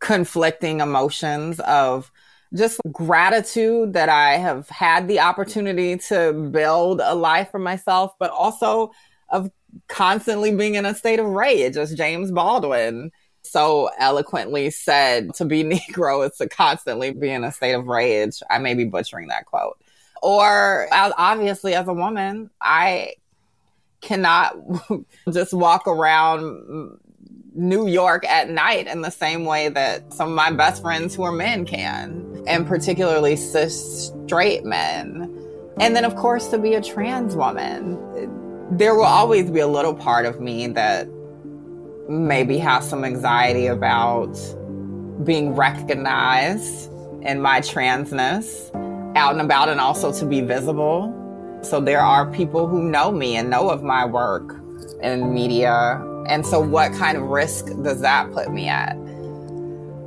conflicting 0.00 0.80
emotions 0.80 1.60
of 1.60 2.10
just 2.54 2.80
gratitude 2.90 3.94
that 3.94 4.08
I 4.08 4.36
have 4.36 4.68
had 4.68 5.08
the 5.08 5.20
opportunity 5.20 5.96
to 6.08 6.32
build 6.52 7.00
a 7.02 7.14
life 7.14 7.50
for 7.50 7.58
myself, 7.58 8.12
but 8.18 8.30
also 8.30 8.90
of 9.30 9.50
constantly 9.88 10.54
being 10.54 10.74
in 10.74 10.84
a 10.84 10.94
state 10.94 11.18
of 11.18 11.26
rage, 11.26 11.76
as 11.76 11.94
James 11.94 12.30
Baldwin 12.30 13.10
so 13.42 13.90
eloquently 13.98 14.70
said 14.70 15.34
to 15.34 15.44
be 15.44 15.64
Negro 15.64 16.28
is 16.28 16.36
to 16.36 16.48
constantly 16.48 17.12
be 17.12 17.30
in 17.30 17.44
a 17.44 17.52
state 17.52 17.74
of 17.74 17.86
rage. 17.86 18.40
I 18.50 18.58
may 18.58 18.74
be 18.74 18.84
butchering 18.84 19.28
that 19.28 19.46
quote. 19.46 19.81
Or 20.22 20.86
obviously, 20.92 21.74
as 21.74 21.88
a 21.88 21.92
woman, 21.92 22.50
I 22.60 23.14
cannot 24.00 24.56
just 25.32 25.52
walk 25.52 25.88
around 25.88 26.98
New 27.54 27.86
York 27.86 28.24
at 28.26 28.48
night 28.48 28.86
in 28.86 29.02
the 29.02 29.10
same 29.10 29.44
way 29.44 29.68
that 29.68 30.12
some 30.12 30.28
of 30.30 30.34
my 30.34 30.52
best 30.52 30.80
friends 30.80 31.14
who 31.14 31.24
are 31.24 31.32
men 31.32 31.66
can, 31.66 32.44
and 32.46 32.66
particularly 32.66 33.34
cis 33.34 34.12
straight 34.24 34.64
men. 34.64 35.28
And 35.80 35.96
then, 35.96 36.04
of 36.04 36.14
course, 36.14 36.48
to 36.48 36.58
be 36.58 36.74
a 36.74 36.80
trans 36.80 37.34
woman, 37.34 37.98
there 38.70 38.94
will 38.94 39.04
always 39.04 39.50
be 39.50 39.60
a 39.60 39.66
little 39.66 39.94
part 39.94 40.24
of 40.24 40.40
me 40.40 40.68
that 40.68 41.08
maybe 42.08 42.58
has 42.58 42.88
some 42.88 43.04
anxiety 43.04 43.66
about 43.66 44.34
being 45.24 45.54
recognized 45.54 46.90
in 47.22 47.40
my 47.40 47.60
transness 47.60 48.70
out 49.16 49.32
and 49.32 49.40
about 49.40 49.68
and 49.68 49.80
also 49.80 50.12
to 50.12 50.26
be 50.26 50.40
visible. 50.40 51.18
So 51.62 51.80
there 51.80 52.00
are 52.00 52.30
people 52.32 52.66
who 52.66 52.82
know 52.82 53.12
me 53.12 53.36
and 53.36 53.50
know 53.50 53.70
of 53.70 53.82
my 53.82 54.04
work 54.04 54.56
in 55.00 55.32
media 55.32 56.00
and 56.28 56.46
so, 56.46 56.60
what 56.60 56.92
kind 56.92 57.18
of 57.18 57.24
risk 57.24 57.66
does 57.82 58.00
that 58.00 58.32
put 58.32 58.52
me 58.52 58.68
at? 58.68 58.94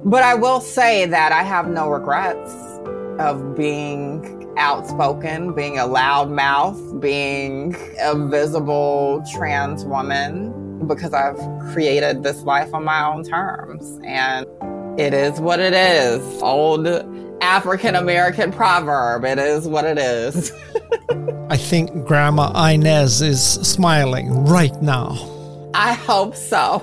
But 0.05 0.23
I 0.23 0.35
will 0.35 0.61
say 0.61 1.05
that 1.07 1.31
I 1.31 1.43
have 1.43 1.67
no 1.67 1.89
regrets 1.89 2.53
of 3.19 3.55
being 3.55 4.53
outspoken, 4.57 5.53
being 5.53 5.77
a 5.77 5.85
loud 5.85 6.31
mouth, 6.31 6.79
being 7.01 7.75
a 7.99 8.15
visible 8.15 9.23
trans 9.33 9.83
woman, 9.83 10.87
because 10.87 11.13
I've 11.13 11.37
created 11.73 12.23
this 12.23 12.43
life 12.43 12.73
on 12.73 12.85
my 12.85 13.05
own 13.05 13.23
terms. 13.23 13.99
And 14.05 14.47
it 14.97 15.13
is 15.13 15.39
what 15.41 15.59
it 15.59 15.73
is. 15.73 16.41
Old 16.41 16.87
African 17.41 17.95
American 17.95 18.51
proverb. 18.51 19.25
It 19.25 19.39
is 19.39 19.67
what 19.67 19.85
it 19.85 19.97
is. 19.97 20.51
I 21.49 21.57
think 21.57 22.05
Grandma 22.05 22.51
Inez 22.69 23.21
is 23.21 23.41
smiling 23.41 24.45
right 24.45 24.79
now. 24.81 25.17
I 25.73 25.93
hope 25.93 26.35
so. 26.35 26.81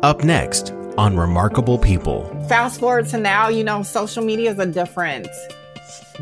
Up 0.02 0.22
next 0.22 0.72
on 0.98 1.16
Remarkable 1.16 1.78
People. 1.78 2.24
Fast 2.48 2.78
forward 2.80 3.06
to 3.08 3.18
now, 3.18 3.48
you 3.48 3.64
know, 3.64 3.82
social 3.82 4.22
media 4.24 4.52
is 4.52 4.58
a 4.58 4.66
different 4.66 5.28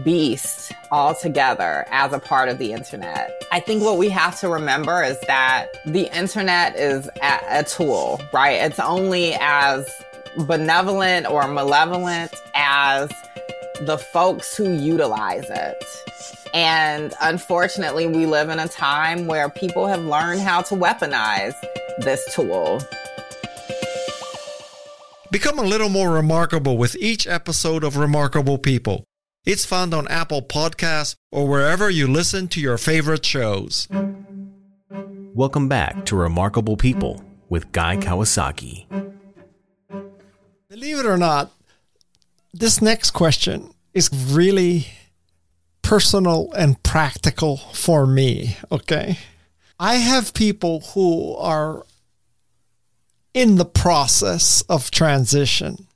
beast 0.02 0.72
altogether 0.90 1.84
as 1.90 2.12
a 2.12 2.18
part 2.18 2.48
of 2.48 2.58
the 2.58 2.72
internet. 2.72 3.30
I 3.52 3.60
think 3.60 3.82
what 3.82 3.98
we 3.98 4.08
have 4.08 4.38
to 4.40 4.48
remember 4.48 5.02
is 5.02 5.18
that 5.26 5.68
the 5.84 6.14
internet 6.16 6.76
is 6.76 7.08
a, 7.22 7.40
a 7.60 7.64
tool, 7.64 8.20
right? 8.32 8.62
It's 8.62 8.78
only 8.78 9.34
as 9.40 9.88
benevolent 10.46 11.26
or 11.26 11.46
malevolent 11.48 12.32
as 12.54 13.10
the 13.82 13.98
folks 13.98 14.56
who 14.56 14.72
utilize 14.72 15.48
it. 15.48 15.84
And 16.54 17.14
unfortunately, 17.20 18.06
we 18.06 18.26
live 18.26 18.48
in 18.48 18.58
a 18.58 18.68
time 18.68 19.26
where 19.26 19.48
people 19.48 19.86
have 19.86 20.04
learned 20.04 20.40
how 20.40 20.62
to 20.62 20.74
weaponize 20.74 21.54
this 21.98 22.34
tool. 22.34 22.80
Become 25.30 25.58
a 25.58 25.62
little 25.62 25.88
more 25.88 26.10
remarkable 26.10 26.76
with 26.76 26.94
each 26.96 27.26
episode 27.26 27.84
of 27.84 27.96
Remarkable 27.96 28.58
People. 28.58 29.04
It's 29.46 29.64
found 29.64 29.94
on 29.94 30.06
Apple 30.08 30.42
Podcasts 30.42 31.16
or 31.32 31.48
wherever 31.48 31.88
you 31.88 32.06
listen 32.06 32.48
to 32.48 32.60
your 32.60 32.76
favorite 32.76 33.24
shows. 33.24 33.88
Welcome 35.34 35.68
back 35.68 36.04
to 36.06 36.16
Remarkable 36.16 36.76
People 36.76 37.24
with 37.48 37.72
Guy 37.72 37.96
Kawasaki. 37.96 39.11
Believe 40.72 41.00
it 41.00 41.04
or 41.04 41.18
not, 41.18 41.50
this 42.54 42.80
next 42.80 43.10
question 43.10 43.74
is 43.92 44.08
really 44.32 44.86
personal 45.82 46.50
and 46.52 46.82
practical 46.82 47.58
for 47.58 48.06
me. 48.06 48.56
Okay. 48.70 49.18
I 49.78 49.96
have 49.96 50.32
people 50.32 50.80
who 50.94 51.36
are 51.36 51.84
in 53.34 53.56
the 53.56 53.66
process 53.66 54.62
of 54.62 54.90
transition 54.90 55.88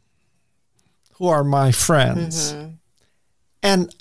who 1.14 1.26
are 1.26 1.42
my 1.42 1.72
friends. 1.72 2.52
Mm-hmm. 2.52 2.68
And 3.62 3.94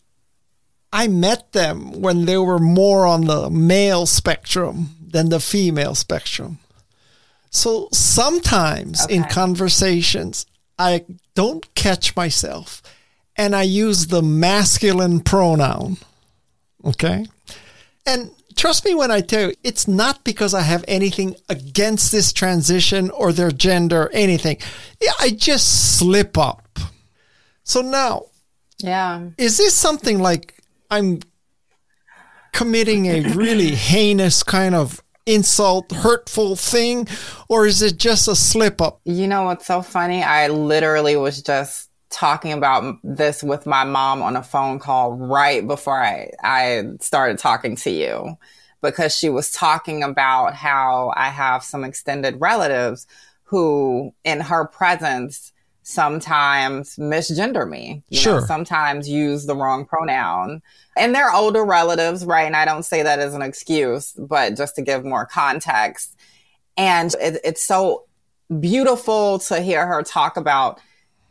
I 0.92 1.08
met 1.08 1.54
them 1.54 2.02
when 2.02 2.26
they 2.26 2.38
were 2.38 2.60
more 2.60 3.06
on 3.06 3.28
the 3.28 3.50
male 3.50 4.06
spectrum 4.06 4.90
than 5.00 5.30
the 5.30 5.40
female 5.40 5.96
spectrum. 5.96 6.60
So 7.50 7.88
sometimes 7.94 9.06
okay. 9.06 9.16
in 9.16 9.24
conversations, 9.24 10.46
I 10.78 11.06
don't 11.34 11.74
catch 11.76 12.16
myself 12.16 12.82
and 13.36 13.56
I 13.56 13.64
use 13.64 14.08
the 14.08 14.22
masculine 14.22 15.20
pronoun. 15.20 15.98
Okay. 16.84 17.26
And 18.06 18.32
trust 18.56 18.86
me 18.86 18.96
when 18.96 19.12
I 19.12 19.22
tell 19.22 19.50
you, 19.50 19.56
it's 19.64 19.88
not 19.88 20.24
because 20.24 20.54
I 20.54 20.62
have 20.62 20.86
anything 20.88 21.36
against 21.50 22.12
this 22.12 22.32
transition 22.32 23.10
or 23.12 23.32
their 23.34 23.52
gender, 23.52 24.10
anything. 24.14 24.58
I 25.20 25.32
just 25.32 25.98
slip 25.98 26.38
up. 26.38 26.80
So 27.64 27.82
now, 27.82 28.28
yeah. 28.78 29.30
Is 29.38 29.58
this 29.58 29.74
something 29.74 30.20
like 30.20 30.62
I'm 30.92 31.22
committing 32.52 33.08
a 33.08 33.22
really 33.34 33.72
heinous 33.76 34.44
kind 34.44 34.76
of 34.76 35.02
insult, 35.26 35.92
hurtful 35.92 36.56
thing, 36.56 37.08
or 37.50 37.66
is 37.66 37.82
it 37.82 37.98
just 37.98 38.28
a 38.28 38.36
slip 38.36 38.82
up? 38.82 39.02
You 39.06 39.28
know 39.28 39.44
what's 39.44 39.66
so 39.66 39.82
funny? 39.82 40.24
I 40.24 40.48
literally 40.48 41.16
was 41.16 41.42
just 41.42 41.90
talking 42.10 42.54
about 42.54 42.96
this 43.04 43.44
with 43.44 43.66
my 43.66 43.84
mom 43.84 44.22
on 44.22 44.36
a 44.36 44.44
phone 44.44 44.80
call 44.80 45.14
right 45.14 45.68
before 45.68 46.02
I, 46.02 46.32
I 46.44 46.84
started 47.02 47.40
talking 47.40 47.76
to 47.78 47.90
you 47.90 48.38
because 48.82 49.18
she 49.18 49.30
was 49.30 49.52
talking 49.52 50.04
about 50.04 50.54
how 50.54 51.12
I 51.16 51.30
have 51.30 51.64
some 51.64 51.84
extended 51.84 52.40
relatives 52.40 53.08
who, 53.44 54.14
in 54.24 54.40
her 54.42 54.66
presence, 54.68 55.52
sometimes 55.88 56.96
misgender 56.96 57.70
me. 57.70 58.04
You 58.10 58.18
sure. 58.18 58.40
Know, 58.42 58.46
sometimes 58.46 59.08
use 59.08 59.46
the 59.46 59.56
wrong 59.56 59.86
pronoun. 59.86 60.64
And 60.98 61.14
they're 61.14 61.32
older 61.32 61.64
relatives, 61.64 62.26
right? 62.26 62.48
And 62.48 62.56
I 62.56 62.66
don't 62.66 62.84
say 62.84 63.04
that 63.04 63.20
as 63.20 63.36
an 63.36 63.44
excuse, 63.44 64.12
but 64.14 64.58
just 64.58 64.76
to 64.76 64.82
give 64.82 65.06
more 65.06 65.28
context. 65.28 66.18
And 66.76 67.14
it, 67.22 67.40
it's 67.44 67.64
so 67.64 68.06
beautiful 68.60 69.38
to 69.40 69.62
hear 69.62 69.86
her 69.86 70.02
talk 70.02 70.38
about 70.38 70.82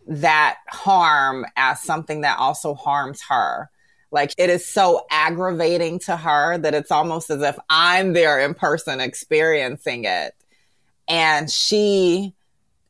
that 0.06 0.58
harm 0.68 1.46
as 1.56 1.82
something 1.82 2.20
that 2.20 2.38
also 2.38 2.74
harms 2.74 3.22
her. 3.28 3.70
Like 4.12 4.32
it 4.38 4.50
is 4.50 4.64
so 4.64 5.04
aggravating 5.10 5.98
to 6.00 6.16
her 6.16 6.58
that 6.58 6.74
it's 6.74 6.92
almost 6.92 7.28
as 7.28 7.42
if 7.42 7.58
I'm 7.68 8.12
there 8.12 8.38
in 8.38 8.54
person 8.54 9.00
experiencing 9.00 10.04
it. 10.04 10.32
And 11.08 11.50
she, 11.50 12.34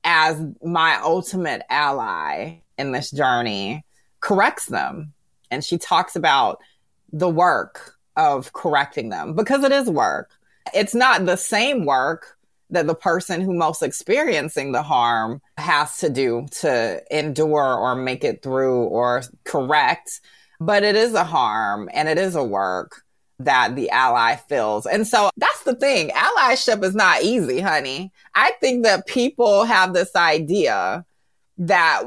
as 0.05 0.41
my 0.63 0.99
ultimate 1.03 1.63
ally 1.71 2.59
in 2.79 2.93
this 2.93 3.11
journey, 3.11 3.85
corrects 4.21 4.67
them. 4.67 5.13
And 5.51 5.65
she 5.65 5.79
talks 5.79 6.17
about 6.17 6.61
the 7.13 7.29
work 7.29 7.95
of 8.17 8.53
correcting 8.53 9.09
them 9.09 9.35
because 9.35 9.65
it 9.65 9.73
is 9.73 9.89
work. 9.89 10.31
It's 10.75 10.95
not 10.95 11.27
the 11.27 11.37
same 11.37 11.85
work 11.85 12.37
that 12.71 12.87
the 12.87 12.95
person 12.95 13.41
who 13.41 13.55
most 13.55 13.83
experiencing 13.83 14.73
the 14.73 14.83
harm 14.83 15.41
has 15.59 15.99
to 15.99 16.11
do 16.11 16.47
to 16.51 17.03
endure 17.11 17.77
or 17.77 17.95
make 17.95 18.25
it 18.25 18.43
through 18.43 18.85
or 18.85 19.23
correct. 19.45 20.21
But 20.61 20.83
it 20.83 20.97
is 20.97 21.15
a 21.15 21.25
harm 21.25 21.89
and 21.93 22.09
it 22.09 22.19
is 22.19 22.35
a 22.35 22.45
work 22.45 23.04
that 23.39 23.75
the 23.75 23.91
ally 23.91 24.37
feels. 24.37 24.87
And 24.87 25.07
so 25.07 25.31
that's 25.37 25.63
the 25.65 25.75
thing. 25.75 26.11
Allyship 26.11 26.85
is 26.85 26.95
not 26.95 27.23
easy, 27.23 27.61
honey. 27.61 28.13
I 28.35 28.53
think 28.61 28.85
that 28.85 29.07
people 29.07 29.65
have 29.65 29.93
this 29.93 30.15
idea 30.15 31.05
that 31.59 32.03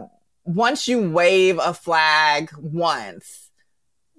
once 0.46 0.88
you 0.88 1.10
wave 1.10 1.60
a 1.62 1.74
flag 1.74 2.52
once, 2.58 3.52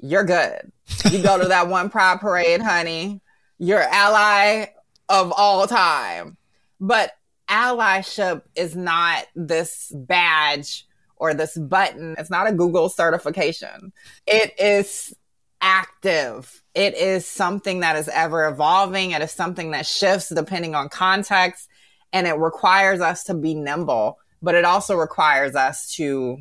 you're 0.01 0.25
good. 0.25 0.71
You 1.11 1.23
go 1.23 1.39
to 1.39 1.49
that 1.49 1.69
one 1.69 1.91
pride 1.91 2.21
parade, 2.21 2.61
honey. 2.61 3.21
You're 3.59 3.83
ally 3.83 4.67
of 5.09 5.33
all 5.33 5.67
time. 5.67 6.37
But 6.81 7.13
allyship 7.49 8.43
is 8.55 8.77
not 8.77 9.27
this 9.35 9.91
badge 9.95 10.87
or 11.17 11.35
this 11.35 11.57
button. 11.57 12.15
It's 12.19 12.31
not 12.31 12.49
a 12.49 12.53
Google 12.53 12.89
certification. 12.89 13.93
It 14.27 14.55
is 14.61 15.15
active. 15.61 16.63
It 16.79 16.97
is 16.97 17.27
something 17.27 17.81
that 17.81 17.97
is 17.97 18.09
ever 18.09 18.47
evolving. 18.47 19.11
It 19.11 19.21
is 19.21 19.33
something 19.33 19.73
that 19.73 19.85
shifts 19.85 20.29
depending 20.29 20.77
on 20.77 20.89
context. 20.89 21.69
And 22.13 22.25
it 22.25 22.35
requires 22.35 23.01
us 23.01 23.25
to 23.25 23.35
be 23.35 23.57
nimble, 23.57 24.19
but 24.41 24.55
it 24.55 24.65
also 24.65 24.95
requires 24.95 25.57
us 25.57 25.91
to 25.97 26.39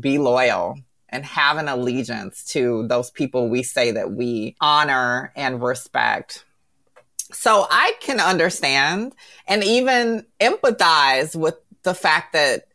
be 0.00 0.16
loyal 0.16 0.78
and 1.10 1.26
have 1.26 1.58
an 1.58 1.68
allegiance 1.68 2.42
to 2.46 2.88
those 2.88 3.10
people 3.10 3.50
we 3.50 3.62
say 3.62 3.90
that 3.90 4.12
we 4.12 4.56
honor 4.62 5.30
and 5.36 5.62
respect. 5.62 6.46
So 7.30 7.66
I 7.70 7.92
can 8.00 8.20
understand 8.20 9.14
and 9.46 9.62
even 9.62 10.24
empathize 10.40 11.36
with 11.36 11.56
the 11.82 11.92
fact 11.92 12.32
that 12.32 12.68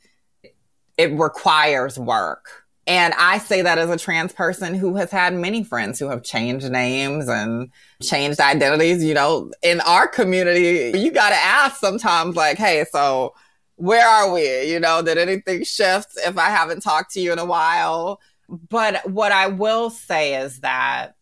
it 1.00 1.18
requires 1.18 1.98
work. 1.98 2.59
And 2.90 3.14
I 3.14 3.38
say 3.38 3.62
that 3.62 3.78
as 3.78 3.92
a 3.92 3.98
trans 3.98 4.34
person 4.34 4.74
who 4.74 4.96
has 4.96 5.12
had 5.12 5.36
many 5.36 5.64
friends 5.64 6.00
who 6.00 6.10
have 6.10 6.24
changed 6.24 6.72
names 6.72 7.30
and 7.30 7.70
changed 8.02 8.40
identities. 8.40 9.04
You 9.04 9.14
know, 9.14 9.52
in 9.62 9.80
our 9.82 10.08
community, 10.08 10.98
you 10.98 11.12
got 11.12 11.30
to 11.30 11.36
ask 11.36 11.80
sometimes, 11.80 12.36
like, 12.36 12.58
hey, 12.58 12.84
so 12.92 13.36
where 13.76 14.08
are 14.08 14.34
we? 14.34 14.72
You 14.72 14.80
know, 14.80 15.04
did 15.04 15.20
anything 15.20 15.64
shift 15.64 16.18
if 16.18 16.36
I 16.40 16.50
haven't 16.50 16.82
talked 16.82 17.14
to 17.14 17.22
you 17.22 17.32
in 17.32 17.38
a 17.38 17.46
while? 17.46 18.20
But 18.50 19.08
what 19.08 19.32
I 19.32 19.46
will 19.48 19.92
say 19.92 20.42
is 20.42 20.62
that 20.62 21.16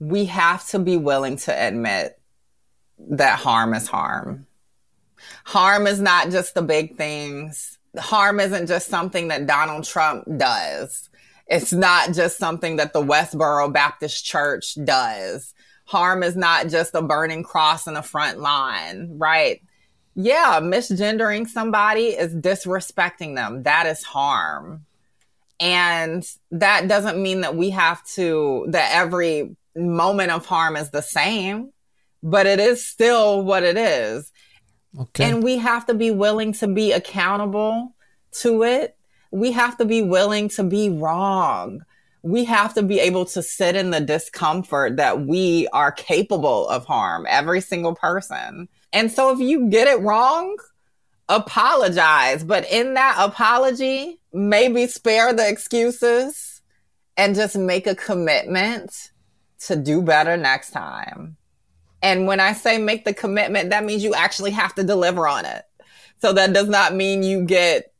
we 0.00 0.24
have 0.24 0.66
to 0.70 0.80
be 0.80 0.96
willing 0.96 1.36
to 1.36 1.52
admit 1.52 2.18
that 2.98 3.38
harm 3.38 3.74
is 3.74 3.86
harm. 3.86 4.48
Harm 5.44 5.86
is 5.86 6.00
not 6.00 6.30
just 6.30 6.54
the 6.54 6.62
big 6.62 6.96
things. 6.96 7.75
Harm 7.98 8.40
isn't 8.40 8.66
just 8.66 8.88
something 8.88 9.28
that 9.28 9.46
Donald 9.46 9.84
Trump 9.84 10.24
does. 10.36 11.08
It's 11.46 11.72
not 11.72 12.12
just 12.12 12.38
something 12.38 12.76
that 12.76 12.92
the 12.92 13.02
Westboro 13.02 13.72
Baptist 13.72 14.24
Church 14.24 14.76
does. 14.84 15.54
Harm 15.84 16.22
is 16.22 16.36
not 16.36 16.68
just 16.68 16.94
a 16.94 17.02
burning 17.02 17.42
cross 17.42 17.86
in 17.86 17.94
the 17.94 18.02
front 18.02 18.40
line, 18.40 19.16
right? 19.18 19.62
Yeah, 20.14 20.60
misgendering 20.60 21.46
somebody 21.46 22.08
is 22.08 22.34
disrespecting 22.34 23.36
them. 23.36 23.62
That 23.62 23.86
is 23.86 24.02
harm. 24.02 24.84
And 25.60 26.28
that 26.50 26.88
doesn't 26.88 27.22
mean 27.22 27.42
that 27.42 27.54
we 27.54 27.70
have 27.70 28.04
to, 28.14 28.66
that 28.70 28.90
every 28.92 29.56
moment 29.76 30.32
of 30.32 30.46
harm 30.46 30.76
is 30.76 30.90
the 30.90 31.02
same 31.02 31.72
but 32.26 32.46
it 32.46 32.58
is 32.58 32.84
still 32.84 33.42
what 33.44 33.62
it 33.62 33.76
is. 33.76 34.32
Okay. 34.98 35.24
And 35.24 35.42
we 35.42 35.58
have 35.58 35.86
to 35.86 35.94
be 35.94 36.10
willing 36.10 36.52
to 36.54 36.68
be 36.68 36.92
accountable 36.92 37.94
to 38.40 38.62
it. 38.62 38.96
We 39.30 39.52
have 39.52 39.76
to 39.78 39.84
be 39.84 40.02
willing 40.02 40.48
to 40.50 40.64
be 40.64 40.88
wrong. 40.88 41.82
We 42.22 42.44
have 42.44 42.74
to 42.74 42.82
be 42.82 42.98
able 43.00 43.24
to 43.26 43.42
sit 43.42 43.76
in 43.76 43.90
the 43.90 44.00
discomfort 44.00 44.96
that 44.96 45.26
we 45.26 45.68
are 45.72 45.92
capable 45.92 46.68
of 46.68 46.84
harm, 46.86 47.26
every 47.28 47.60
single 47.60 47.94
person. 47.94 48.68
And 48.92 49.12
so 49.12 49.32
if 49.32 49.38
you 49.38 49.68
get 49.68 49.86
it 49.86 50.00
wrong, 50.00 50.56
apologize. 51.28 52.42
But 52.42 52.70
in 52.70 52.94
that 52.94 53.16
apology, 53.18 54.18
maybe 54.32 54.86
spare 54.86 55.32
the 55.32 55.48
excuses 55.48 56.62
and 57.16 57.34
just 57.34 57.56
make 57.56 57.86
a 57.86 57.94
commitment 57.94 59.10
to 59.60 59.76
do 59.76 60.02
better 60.02 60.36
next 60.36 60.70
time. 60.70 61.36
And 62.02 62.26
when 62.26 62.40
I 62.40 62.52
say 62.52 62.78
make 62.78 63.04
the 63.04 63.14
commitment, 63.14 63.70
that 63.70 63.84
means 63.84 64.04
you 64.04 64.14
actually 64.14 64.52
have 64.52 64.74
to 64.74 64.84
deliver 64.84 65.26
on 65.26 65.44
it. 65.44 65.64
So 66.20 66.32
that 66.32 66.52
does 66.52 66.68
not 66.68 66.94
mean 66.94 67.22
you 67.22 67.44
get 67.44 67.92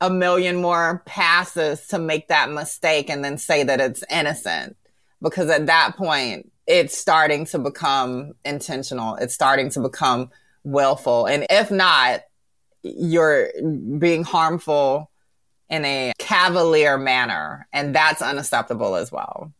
a 0.00 0.10
million 0.10 0.60
more 0.60 1.02
passes 1.06 1.86
to 1.88 1.98
make 1.98 2.28
that 2.28 2.50
mistake 2.50 3.10
and 3.10 3.24
then 3.24 3.38
say 3.38 3.62
that 3.62 3.80
it's 3.80 4.04
innocent. 4.10 4.76
Because 5.22 5.50
at 5.50 5.66
that 5.66 5.96
point, 5.96 6.50
it's 6.66 6.96
starting 6.96 7.44
to 7.46 7.58
become 7.58 8.32
intentional. 8.44 9.16
It's 9.16 9.34
starting 9.34 9.70
to 9.70 9.80
become 9.80 10.30
willful. 10.64 11.26
And 11.26 11.46
if 11.50 11.70
not, 11.70 12.22
you're 12.82 13.50
being 13.98 14.24
harmful 14.24 15.10
in 15.68 15.84
a 15.84 16.12
cavalier 16.18 16.96
manner. 16.96 17.66
And 17.72 17.94
that's 17.94 18.22
unacceptable 18.22 18.96
as 18.96 19.12
well. 19.12 19.52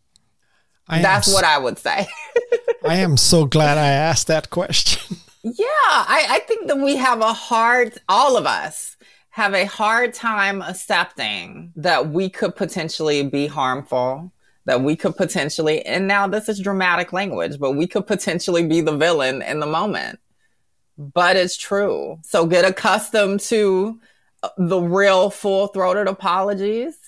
I 0.90 1.00
that's 1.00 1.32
what 1.32 1.44
I 1.44 1.56
would 1.56 1.78
say. 1.78 2.08
I 2.84 2.96
am 2.96 3.16
so 3.16 3.44
glad 3.46 3.78
I 3.78 3.88
asked 3.88 4.26
that 4.26 4.50
question. 4.50 5.16
Yeah, 5.42 5.64
I, 5.64 6.26
I 6.28 6.38
think 6.40 6.66
that 6.66 6.76
we 6.76 6.96
have 6.96 7.22
a 7.22 7.32
hard, 7.32 7.98
all 8.10 8.36
of 8.36 8.44
us 8.44 8.98
have 9.30 9.54
a 9.54 9.64
hard 9.64 10.12
time 10.12 10.60
accepting 10.60 11.72
that 11.76 12.10
we 12.10 12.28
could 12.28 12.54
potentially 12.54 13.22
be 13.22 13.46
harmful, 13.46 14.32
that 14.66 14.82
we 14.82 14.96
could 14.96 15.16
potentially, 15.16 15.80
and 15.86 16.06
now 16.06 16.26
this 16.26 16.50
is 16.50 16.60
dramatic 16.60 17.14
language, 17.14 17.58
but 17.58 17.72
we 17.72 17.86
could 17.86 18.06
potentially 18.06 18.66
be 18.66 18.82
the 18.82 18.94
villain 18.94 19.40
in 19.40 19.60
the 19.60 19.66
moment. 19.66 20.20
But 20.98 21.36
it's 21.36 21.56
true. 21.56 22.18
So 22.22 22.44
get 22.44 22.66
accustomed 22.66 23.40
to 23.40 23.98
uh, 24.42 24.50
the 24.58 24.80
real 24.80 25.30
full 25.30 25.68
throated 25.68 26.06
apologies 26.06 26.98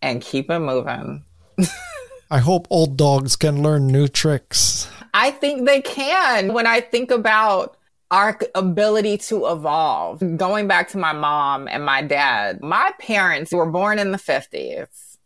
and 0.00 0.22
keep 0.22 0.50
it 0.50 0.60
moving. 0.60 1.22
I 2.30 2.38
hope 2.38 2.66
old 2.68 2.98
dogs 2.98 3.36
can 3.36 3.62
learn 3.62 3.86
new 3.86 4.06
tricks. 4.06 4.90
I 5.14 5.30
think 5.30 5.66
they 5.66 5.80
can. 5.80 6.52
When 6.52 6.66
I 6.66 6.80
think 6.80 7.10
about 7.10 7.78
our 8.10 8.38
ability 8.54 9.16
to 9.18 9.46
evolve, 9.46 10.22
going 10.36 10.68
back 10.68 10.90
to 10.90 10.98
my 10.98 11.14
mom 11.14 11.68
and 11.68 11.84
my 11.84 12.02
dad, 12.02 12.62
my 12.62 12.92
parents 12.98 13.50
were 13.52 13.70
born 13.70 13.98
in 13.98 14.12
the 14.12 14.18
50s. 14.18 15.16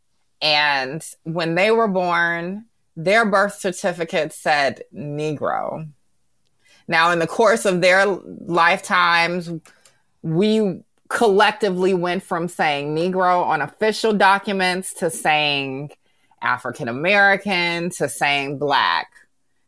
And 0.40 1.04
when 1.24 1.56
they 1.56 1.72
were 1.72 1.88
born, 1.88 2.66
their 2.96 3.24
birth 3.24 3.54
certificate 3.54 4.32
said 4.32 4.82
Negro. 4.94 5.88
Now, 6.86 7.10
in 7.10 7.18
the 7.18 7.26
course 7.26 7.64
of 7.64 7.80
their 7.80 8.06
lifetimes, 8.06 9.50
we 10.22 10.82
collectively 11.08 11.94
went 11.94 12.22
from 12.22 12.48
saying 12.48 12.94
Negro 12.94 13.44
on 13.44 13.60
official 13.60 14.12
documents 14.12 14.94
to 14.94 15.10
saying 15.10 15.90
African 16.42 16.88
American 16.88 17.90
to 17.90 18.08
saying 18.08 18.58
Black 18.58 19.08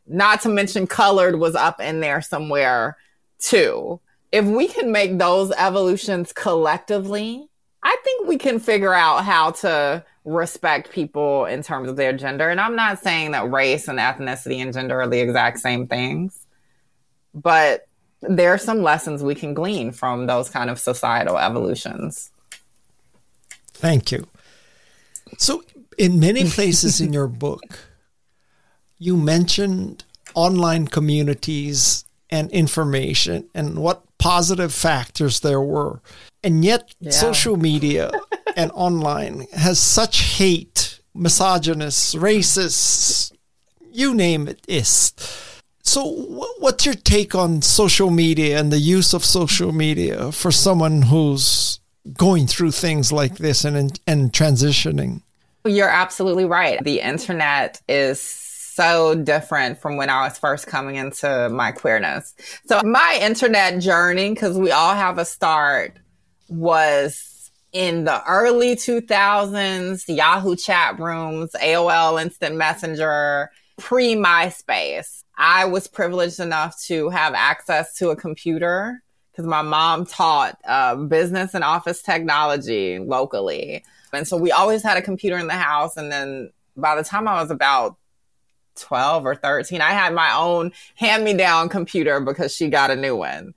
not 0.07 0.41
to 0.41 0.49
mention 0.49 0.87
colored 0.87 1.39
was 1.39 1.55
up 1.55 1.81
in 1.81 1.99
there 1.99 2.21
somewhere 2.21 2.97
too. 3.39 3.99
If 4.31 4.45
we 4.45 4.67
can 4.67 4.91
make 4.91 5.17
those 5.17 5.51
evolutions 5.51 6.33
collectively, 6.33 7.47
I 7.83 7.95
think 8.03 8.27
we 8.27 8.37
can 8.37 8.59
figure 8.59 8.93
out 8.93 9.23
how 9.23 9.51
to 9.51 10.03
respect 10.25 10.91
people 10.91 11.45
in 11.45 11.61
terms 11.61 11.87
of 11.87 11.95
their 11.95 12.13
gender. 12.13 12.49
And 12.49 12.59
I'm 12.59 12.75
not 12.75 12.99
saying 12.99 13.31
that 13.31 13.51
race 13.51 13.87
and 13.87 13.99
ethnicity 13.99 14.57
and 14.57 14.73
gender 14.73 14.99
are 14.99 15.07
the 15.07 15.19
exact 15.19 15.59
same 15.59 15.87
things, 15.87 16.45
but 17.33 17.87
there 18.21 18.53
are 18.53 18.57
some 18.57 18.81
lessons 18.81 19.21
we 19.21 19.35
can 19.35 19.53
glean 19.53 19.91
from 19.91 20.25
those 20.25 20.49
kind 20.49 20.69
of 20.69 20.79
societal 20.79 21.37
evolutions. 21.37 22.31
Thank 23.73 24.11
you. 24.11 24.27
So, 25.37 25.63
in 25.97 26.19
many 26.19 26.49
places 26.49 27.01
in 27.01 27.13
your 27.13 27.27
book, 27.27 27.79
you 28.97 29.17
mentioned 29.17 30.03
online 30.33 30.87
communities 30.87 32.05
and 32.29 32.51
information 32.51 33.49
and 33.53 33.79
what 33.79 34.03
positive 34.17 34.73
factors 34.73 35.39
there 35.39 35.61
were. 35.61 36.01
And 36.43 36.63
yet, 36.63 36.93
yeah. 36.99 37.11
social 37.11 37.57
media 37.57 38.11
and 38.55 38.71
online 38.73 39.47
has 39.53 39.79
such 39.79 40.37
hate, 40.37 40.99
misogynist, 41.13 42.15
racist, 42.15 43.31
you 43.91 44.13
name 44.13 44.47
it, 44.47 44.63
is. 44.67 45.13
So, 45.81 46.03
what's 46.59 46.85
your 46.85 46.95
take 46.95 47.35
on 47.35 47.61
social 47.61 48.09
media 48.09 48.59
and 48.59 48.71
the 48.71 48.79
use 48.79 49.13
of 49.13 49.23
social 49.23 49.71
media 49.71 50.31
for 50.31 50.51
someone 50.51 51.03
who's 51.03 51.79
going 52.17 52.47
through 52.47 52.71
things 52.71 53.11
like 53.11 53.37
this 53.37 53.63
and 53.63 53.99
and 54.07 54.33
transitioning? 54.33 55.21
You're 55.65 55.89
absolutely 55.89 56.45
right. 56.45 56.83
The 56.83 57.01
internet 57.01 57.81
is 57.87 58.21
so 58.21 59.15
different 59.15 59.79
from 59.79 59.97
when 59.97 60.09
I 60.09 60.27
was 60.27 60.37
first 60.37 60.67
coming 60.67 60.95
into 60.95 61.49
my 61.49 61.71
queerness. 61.71 62.35
So 62.65 62.81
my 62.83 63.17
internet 63.21 63.81
journey, 63.81 64.29
because 64.29 64.57
we 64.57 64.71
all 64.71 64.93
have 64.93 65.17
a 65.17 65.25
start, 65.25 65.97
was 66.49 67.51
in 67.71 68.03
the 68.03 68.21
early 68.27 68.75
2000s, 68.75 70.03
Yahoo 70.07 70.55
chat 70.55 70.99
rooms, 70.99 71.51
AOL 71.61 72.21
Instant 72.21 72.55
Messenger, 72.55 73.49
pre 73.77 74.15
MySpace. 74.15 75.23
I 75.37 75.65
was 75.65 75.87
privileged 75.87 76.39
enough 76.39 76.79
to 76.83 77.09
have 77.09 77.33
access 77.33 77.93
to 77.95 78.09
a 78.09 78.15
computer 78.15 79.01
because 79.31 79.45
my 79.45 79.61
mom 79.61 80.05
taught 80.05 80.57
uh, 80.65 80.95
business 80.95 81.53
and 81.53 81.63
office 81.63 82.01
technology 82.01 82.99
locally. 82.99 83.83
And 84.15 84.27
so 84.27 84.37
we 84.37 84.51
always 84.51 84.83
had 84.83 84.97
a 84.97 85.01
computer 85.01 85.37
in 85.37 85.47
the 85.47 85.53
house. 85.53 85.97
And 85.97 86.11
then 86.11 86.51
by 86.75 86.95
the 86.95 87.03
time 87.03 87.27
I 87.27 87.41
was 87.41 87.51
about 87.51 87.97
12 88.75 89.25
or 89.25 89.35
13, 89.35 89.81
I 89.81 89.91
had 89.91 90.13
my 90.13 90.33
own 90.35 90.71
hand 90.95 91.23
me 91.23 91.33
down 91.33 91.69
computer 91.69 92.19
because 92.19 92.55
she 92.55 92.69
got 92.69 92.91
a 92.91 92.95
new 92.95 93.15
one. 93.15 93.53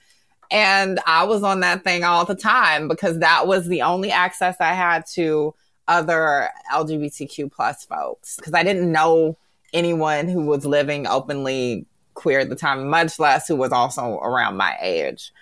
And 0.51 0.99
I 1.07 1.25
was 1.25 1.43
on 1.43 1.61
that 1.61 1.85
thing 1.85 2.05
all 2.05 2.25
the 2.25 2.35
time 2.35 2.89
because 2.89 3.19
that 3.19 3.47
was 3.47 3.67
the 3.67 3.83
only 3.83 4.11
access 4.11 4.57
I 4.61 4.73
had 4.73 5.05
to 5.15 5.55
other 5.87 6.51
LGBTQ 6.73 7.53
plus 7.53 7.85
folks 7.85 8.37
because 8.37 8.55
I 8.55 8.63
didn't 8.63 8.91
know 8.91 9.37
anyone 9.73 10.29
who 10.29 10.47
was 10.47 10.65
living 10.65 11.07
openly 11.07 11.87
queer 12.15 12.41
at 12.41 12.49
the 12.49 12.57
time, 12.57 12.89
much 12.89 13.19
less 13.19 13.47
who 13.47 13.57
was 13.57 13.73
also 13.73 14.19
around 14.19 14.57
my 14.57 14.77
age. 14.81 15.33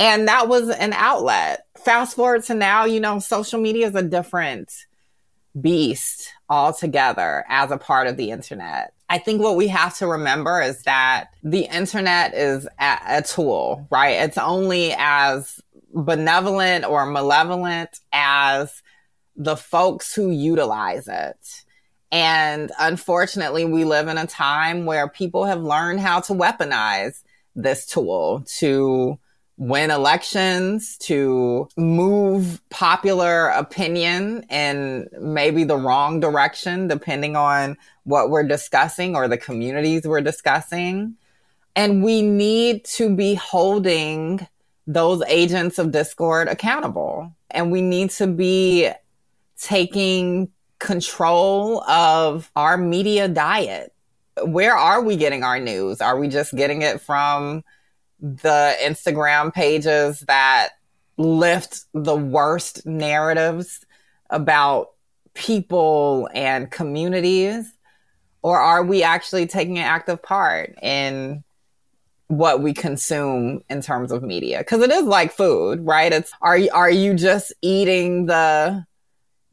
And 0.00 0.28
that 0.28 0.48
was 0.48 0.70
an 0.70 0.94
outlet. 0.94 1.66
Fast 1.76 2.16
forward 2.16 2.42
to 2.44 2.54
now, 2.54 2.86
you 2.86 3.00
know, 3.00 3.18
social 3.18 3.60
media 3.60 3.86
is 3.86 3.94
a 3.94 4.02
different 4.02 4.72
beast 5.60 6.32
altogether 6.48 7.44
as 7.50 7.70
a 7.70 7.76
part 7.76 8.06
of 8.06 8.16
the 8.16 8.30
internet. 8.30 8.94
I 9.10 9.18
think 9.18 9.42
what 9.42 9.56
we 9.56 9.68
have 9.68 9.94
to 9.98 10.06
remember 10.06 10.62
is 10.62 10.84
that 10.84 11.26
the 11.42 11.66
internet 11.66 12.32
is 12.32 12.66
a, 12.78 12.98
a 13.08 13.22
tool, 13.22 13.86
right? 13.90 14.22
It's 14.22 14.38
only 14.38 14.94
as 14.96 15.60
benevolent 15.92 16.86
or 16.86 17.04
malevolent 17.04 18.00
as 18.10 18.82
the 19.36 19.56
folks 19.56 20.14
who 20.14 20.30
utilize 20.30 21.08
it. 21.08 21.64
And 22.10 22.72
unfortunately, 22.78 23.66
we 23.66 23.84
live 23.84 24.08
in 24.08 24.16
a 24.16 24.26
time 24.26 24.86
where 24.86 25.08
people 25.10 25.44
have 25.44 25.60
learned 25.60 26.00
how 26.00 26.20
to 26.20 26.32
weaponize 26.32 27.22
this 27.54 27.84
tool 27.84 28.46
to 28.56 29.18
win 29.60 29.90
elections, 29.90 30.96
to 30.96 31.68
move 31.76 32.62
popular 32.70 33.48
opinion 33.48 34.42
in 34.48 35.06
maybe 35.20 35.64
the 35.64 35.76
wrong 35.76 36.18
direction, 36.18 36.88
depending 36.88 37.36
on 37.36 37.76
what 38.04 38.30
we're 38.30 38.48
discussing 38.48 39.14
or 39.14 39.28
the 39.28 39.36
communities 39.36 40.04
we're 40.04 40.22
discussing. 40.22 41.14
And 41.76 42.02
we 42.02 42.22
need 42.22 42.86
to 42.86 43.14
be 43.14 43.34
holding 43.34 44.46
those 44.86 45.22
agents 45.28 45.78
of 45.78 45.92
discord 45.92 46.48
accountable. 46.48 47.30
And 47.50 47.70
we 47.70 47.82
need 47.82 48.08
to 48.12 48.26
be 48.26 48.88
taking 49.58 50.48
control 50.78 51.82
of 51.82 52.50
our 52.56 52.78
media 52.78 53.28
diet. 53.28 53.92
Where 54.42 54.74
are 54.74 55.02
we 55.02 55.16
getting 55.16 55.44
our 55.44 55.60
news? 55.60 56.00
Are 56.00 56.18
we 56.18 56.28
just 56.28 56.56
getting 56.56 56.80
it 56.80 57.02
from 57.02 57.62
the 58.20 58.76
Instagram 58.82 59.52
pages 59.52 60.20
that 60.20 60.70
lift 61.16 61.84
the 61.92 62.16
worst 62.16 62.86
narratives 62.86 63.84
about 64.30 64.90
people 65.34 66.28
and 66.34 66.70
communities? 66.70 67.72
Or 68.42 68.58
are 68.58 68.82
we 68.82 69.02
actually 69.02 69.46
taking 69.46 69.78
an 69.78 69.84
active 69.84 70.22
part 70.22 70.74
in 70.82 71.44
what 72.28 72.62
we 72.62 72.72
consume 72.72 73.62
in 73.68 73.82
terms 73.82 74.12
of 74.12 74.22
media? 74.22 74.58
Because 74.58 74.82
it 74.82 74.90
is 74.90 75.04
like 75.04 75.32
food, 75.32 75.84
right? 75.84 76.12
It's 76.12 76.32
are 76.40 76.58
are 76.72 76.90
you 76.90 77.14
just 77.14 77.52
eating 77.60 78.26
the 78.26 78.86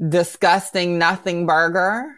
disgusting 0.07 0.97
nothing 0.97 1.45
burger? 1.45 2.15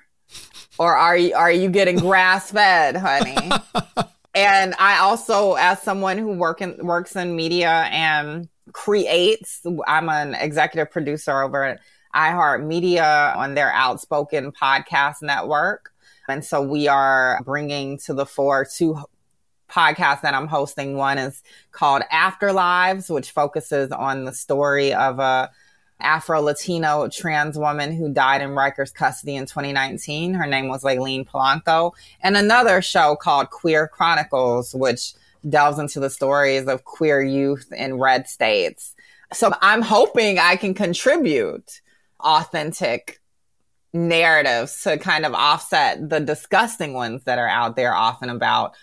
Or 0.78 0.95
are 0.95 1.18
you 1.18 1.34
are 1.34 1.52
you 1.52 1.70
getting 1.70 1.97
grass 1.97 2.52
fed, 2.52 2.95
honey? 2.95 3.50
and 4.36 4.75
I 4.77 4.99
also, 4.99 5.53
as 5.53 5.82
someone 5.82 6.17
who 6.17 6.34
work 6.34 6.61
in, 6.61 6.77
works 6.86 7.15
in 7.15 7.36
media 7.36 7.88
and 7.91 8.47
creates, 8.73 9.65
I'm 9.88 10.09
an 10.09 10.36
executive 10.36 10.91
producer 10.91 11.41
over 11.41 11.63
at 11.63 11.80
iHeartMedia 12.15 13.36
on 13.36 13.55
their 13.55 13.71
Outspoken 13.71 14.51
podcast 14.51 15.21
network. 15.21 15.91
And 16.27 16.45
so 16.45 16.61
we 16.61 16.88
are 16.88 17.39
bringing 17.43 17.97
to 18.05 18.13
the 18.13 18.25
fore 18.25 18.65
two 18.65 18.99
podcasts 19.69 20.21
that 20.21 20.34
I'm 20.34 20.47
hosting. 20.47 20.95
One 20.95 21.17
is 21.17 21.41
called 21.71 22.03
Afterlives, 22.11 23.09
which 23.09 23.32
focuses 23.32 23.91
on 23.91 24.25
the 24.25 24.34
story 24.34 24.93
of 24.93 25.19
a 25.19 25.49
Afro 26.00 26.41
Latino 26.41 27.08
trans 27.10 27.58
woman 27.58 27.91
who 27.91 28.12
died 28.12 28.41
in 28.41 28.52
Rikers 28.52 28.93
custody 28.93 29.36
in 29.36 29.45
2019. 29.45 30.34
Her 30.34 30.47
name 30.47 30.70
was 30.70 30.84
Layleen 30.84 31.28
Polanco. 31.28 31.93
And 32.22 32.38
another 32.38 32.82
show 32.82 33.16
called 33.16 33.50
Queer 33.50 33.88
Chronicles, 33.88 34.74
which 34.74 35.14
delves 35.47 35.80
into 35.80 36.00
the 36.00 36.10
stories 36.10 36.68
of 36.68 36.84
queer 36.84 37.22
youth 37.22 37.72
in 37.72 38.00
red 38.00 38.28
states. 38.28 38.95
So 39.34 39.54
I'm 39.62 39.82
hoping 39.82 40.39
I 40.39 40.56
can 40.56 40.74
contribute 40.74 41.82
authentic 42.20 43.22
narratives 43.93 44.84
to 44.84 44.97
kind 44.97 45.26
of 45.26 45.34
offset 45.34 46.10
the 46.10 46.20
disgusting 46.20 46.93
ones 46.93 47.24
that 47.24 47.39
are 47.39 47.47
out 47.47 47.76
there 47.76 47.93
often 47.93 48.30
about 48.30 48.76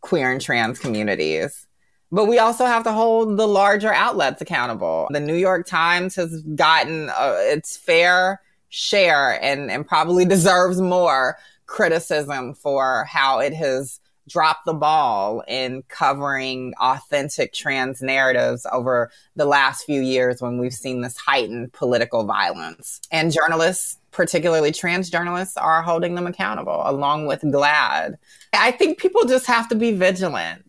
queer 0.00 0.30
and 0.30 0.40
trans 0.40 0.78
communities. 0.78 1.66
But 2.12 2.26
we 2.26 2.38
also 2.38 2.66
have 2.66 2.84
to 2.84 2.92
hold 2.92 3.38
the 3.38 3.48
larger 3.48 3.92
outlets 3.92 4.42
accountable. 4.42 5.08
The 5.10 5.18
New 5.18 5.34
York 5.34 5.66
Times 5.66 6.14
has 6.16 6.42
gotten 6.42 7.08
uh, 7.08 7.36
its 7.38 7.78
fair 7.78 8.42
share 8.68 9.42
and, 9.42 9.70
and 9.70 9.86
probably 9.86 10.24
deserves 10.26 10.78
more 10.80 11.38
criticism 11.64 12.52
for 12.54 13.06
how 13.06 13.38
it 13.38 13.54
has 13.54 13.98
dropped 14.28 14.66
the 14.66 14.74
ball 14.74 15.42
in 15.48 15.82
covering 15.88 16.74
authentic 16.80 17.54
trans 17.54 18.02
narratives 18.02 18.66
over 18.70 19.10
the 19.34 19.46
last 19.46 19.84
few 19.84 20.00
years 20.00 20.40
when 20.40 20.58
we've 20.58 20.74
seen 20.74 21.00
this 21.00 21.16
heightened 21.16 21.72
political 21.72 22.24
violence. 22.24 23.00
And 23.10 23.32
journalists, 23.32 23.98
particularly 24.10 24.70
trans 24.70 25.08
journalists, 25.08 25.56
are 25.56 25.82
holding 25.82 26.14
them 26.14 26.26
accountable 26.26 26.82
along 26.84 27.26
with 27.26 27.40
GLAAD. 27.40 28.16
I 28.52 28.70
think 28.70 28.98
people 28.98 29.24
just 29.24 29.46
have 29.46 29.68
to 29.70 29.74
be 29.74 29.92
vigilant 29.92 30.66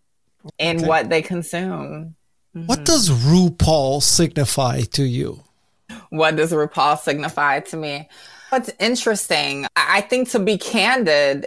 in 0.58 0.78
okay. 0.78 0.86
what 0.86 1.08
they 1.08 1.22
consume. 1.22 2.16
Mm-hmm. 2.56 2.66
What 2.66 2.84
does 2.84 3.10
RuPaul 3.10 4.02
signify 4.02 4.82
to 4.92 5.04
you? 5.04 5.42
What 6.10 6.36
does 6.36 6.52
RuPaul 6.52 6.98
signify 6.98 7.60
to 7.60 7.76
me? 7.76 8.08
What's 8.50 8.70
interesting, 8.78 9.66
I 9.74 10.00
think 10.02 10.30
to 10.30 10.38
be 10.38 10.58
candid, 10.58 11.46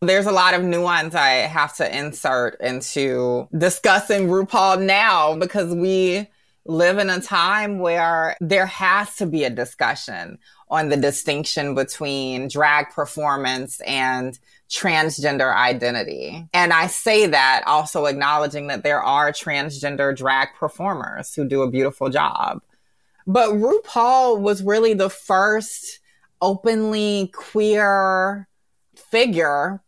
there's 0.00 0.26
a 0.26 0.32
lot 0.32 0.54
of 0.54 0.64
nuance 0.64 1.14
I 1.14 1.28
have 1.28 1.76
to 1.76 1.98
insert 1.98 2.60
into 2.60 3.48
discussing 3.56 4.26
RuPaul 4.28 4.82
now 4.82 5.36
because 5.36 5.74
we 5.74 6.26
live 6.64 6.98
in 6.98 7.10
a 7.10 7.20
time 7.20 7.78
where 7.78 8.36
there 8.40 8.66
has 8.66 9.16
to 9.16 9.26
be 9.26 9.44
a 9.44 9.50
discussion 9.50 10.38
on 10.70 10.88
the 10.88 10.96
distinction 10.96 11.74
between 11.74 12.48
drag 12.48 12.90
performance 12.90 13.80
and 13.80 14.38
transgender 14.70 15.54
identity. 15.54 16.46
And 16.54 16.72
I 16.72 16.86
say 16.86 17.26
that 17.26 17.64
also 17.66 18.06
acknowledging 18.06 18.68
that 18.68 18.84
there 18.84 19.02
are 19.02 19.32
transgender 19.32 20.16
drag 20.16 20.48
performers 20.58 21.34
who 21.34 21.44
do 21.44 21.62
a 21.62 21.70
beautiful 21.70 22.08
job. 22.08 22.60
But 23.26 23.50
RuPaul 23.50 24.40
was 24.40 24.62
really 24.62 24.94
the 24.94 25.10
first 25.10 25.98
openly 26.40 27.30
queer 27.34 28.48
figure 29.10 29.82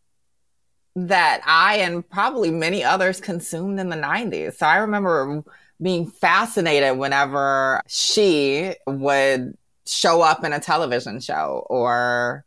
that 0.95 1.41
I 1.47 1.77
and 1.77 2.09
probably 2.09 2.51
many 2.51 2.85
others 2.85 3.21
consumed 3.21 3.81
in 3.81 3.89
the 3.89 3.97
90s. 3.97 4.55
So 4.55 4.67
I 4.67 4.79
remember 4.79 5.43
being 5.81 6.07
fascinated 6.11 6.99
whenever 6.99 7.81
she 7.87 8.75
would 8.87 9.57
show 9.87 10.23
up 10.23 10.45
in 10.45 10.53
a 10.53 10.61
television 10.61 11.21
show 11.21 11.67
or 11.69 12.45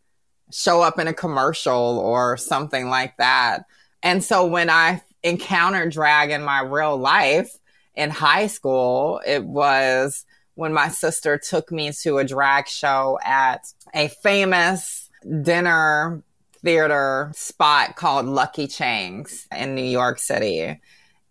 show 0.52 0.82
up 0.82 1.00
in 1.00 1.08
a 1.08 1.14
commercial 1.14 2.00
or 2.00 2.38
something 2.38 2.90
like 2.90 3.18
that. 3.18 3.66
And 4.04 4.24
so 4.24 4.46
when 4.46 4.70
I 4.70 5.02
encountered 5.24 5.92
drag 5.92 6.30
in 6.30 6.44
my 6.44 6.62
real 6.62 6.98
life 6.98 7.58
in 7.96 8.10
high 8.10 8.48
school, 8.48 9.22
it 9.26 9.44
was 9.44 10.26
when 10.54 10.74
my 10.74 10.90
sister 10.90 11.38
took 11.38 11.72
me 11.72 11.92
to 12.04 12.20
a 12.20 12.24
drag 12.24 12.68
show 12.68 13.20
at 13.24 13.66
a 13.94 14.08
famous 14.08 15.10
dinner 15.42 16.22
theater 16.62 17.32
spot 17.36 17.96
called 17.96 18.26
Lucky 18.26 18.68
Cheng's 18.68 19.48
in 19.56 19.76
New 19.76 19.84
York 19.84 20.20
City. 20.20 20.80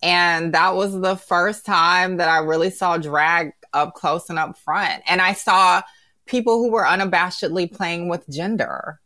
And 0.03 0.53
that 0.53 0.75
was 0.75 1.01
the 1.01 1.17
first 1.17 1.65
time 1.65 2.19
that 2.19 2.29
I 2.29 2.39
really 2.39 2.71
saw 2.71 2.99
drag 2.99 3.53
up 3.75 3.95
close 3.95 4.31
and 4.31 4.39
up 4.39 4.57
front. 4.57 5.03
And 5.07 5.21
I 5.21 5.35
saw 5.35 5.83
people 6.27 6.59
who 6.59 6.71
were 6.71 6.85
unabashedly 6.85 7.71
playing 7.73 8.09
with 8.09 8.29
gender 8.31 9.01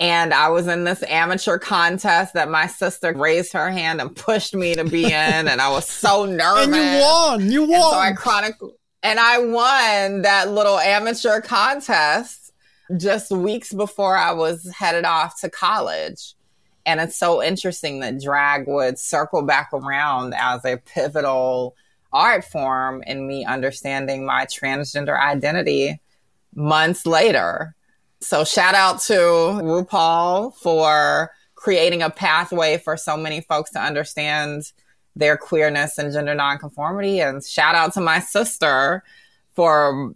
And 0.00 0.34
I 0.34 0.48
was 0.48 0.66
in 0.66 0.82
this 0.82 1.04
amateur 1.04 1.58
contest 1.58 2.34
that 2.34 2.50
my 2.50 2.66
sister 2.66 3.12
raised 3.12 3.52
her 3.52 3.70
hand 3.70 4.00
and 4.00 4.14
pushed 4.16 4.52
me 4.52 4.74
to 4.74 4.82
be 4.84 5.04
in. 5.06 5.12
And 5.12 5.60
I 5.60 5.70
was 5.70 5.88
so 5.88 6.24
nervous. 6.26 6.66
and 6.66 6.74
you 6.74 7.00
won. 7.00 7.52
You 7.52 7.62
won. 7.62 7.72
And 7.74 7.82
so 7.82 7.98
I 7.98 8.12
chronicled, 8.12 8.72
and 9.04 9.20
I 9.20 9.38
won 9.38 10.22
that 10.22 10.50
little 10.50 10.78
amateur 10.78 11.40
contest 11.40 12.52
just 12.96 13.30
weeks 13.30 13.72
before 13.72 14.16
I 14.16 14.32
was 14.32 14.68
headed 14.76 15.04
off 15.04 15.40
to 15.42 15.48
college. 15.50 16.34
And 16.84 17.00
it's 17.00 17.16
so 17.16 17.40
interesting 17.40 18.00
that 18.00 18.20
drag 18.20 18.66
would 18.66 18.98
circle 18.98 19.42
back 19.42 19.70
around 19.72 20.34
as 20.34 20.64
a 20.64 20.78
pivotal 20.78 21.76
art 22.12 22.44
form 22.44 23.02
in 23.06 23.26
me 23.26 23.44
understanding 23.44 24.24
my 24.26 24.46
transgender 24.46 25.18
identity 25.18 26.00
months 26.54 27.06
later. 27.06 27.74
So 28.20 28.44
shout 28.44 28.74
out 28.74 29.00
to 29.02 29.14
RuPaul 29.14 30.54
for 30.56 31.32
creating 31.54 32.02
a 32.02 32.10
pathway 32.10 32.78
for 32.78 32.96
so 32.96 33.16
many 33.16 33.40
folks 33.40 33.70
to 33.70 33.80
understand 33.80 34.72
their 35.14 35.36
queerness 35.36 35.98
and 35.98 36.12
gender 36.12 36.34
nonconformity. 36.34 37.20
And 37.20 37.44
shout 37.44 37.74
out 37.74 37.92
to 37.94 38.00
my 38.00 38.20
sister 38.20 39.02
for 39.54 40.12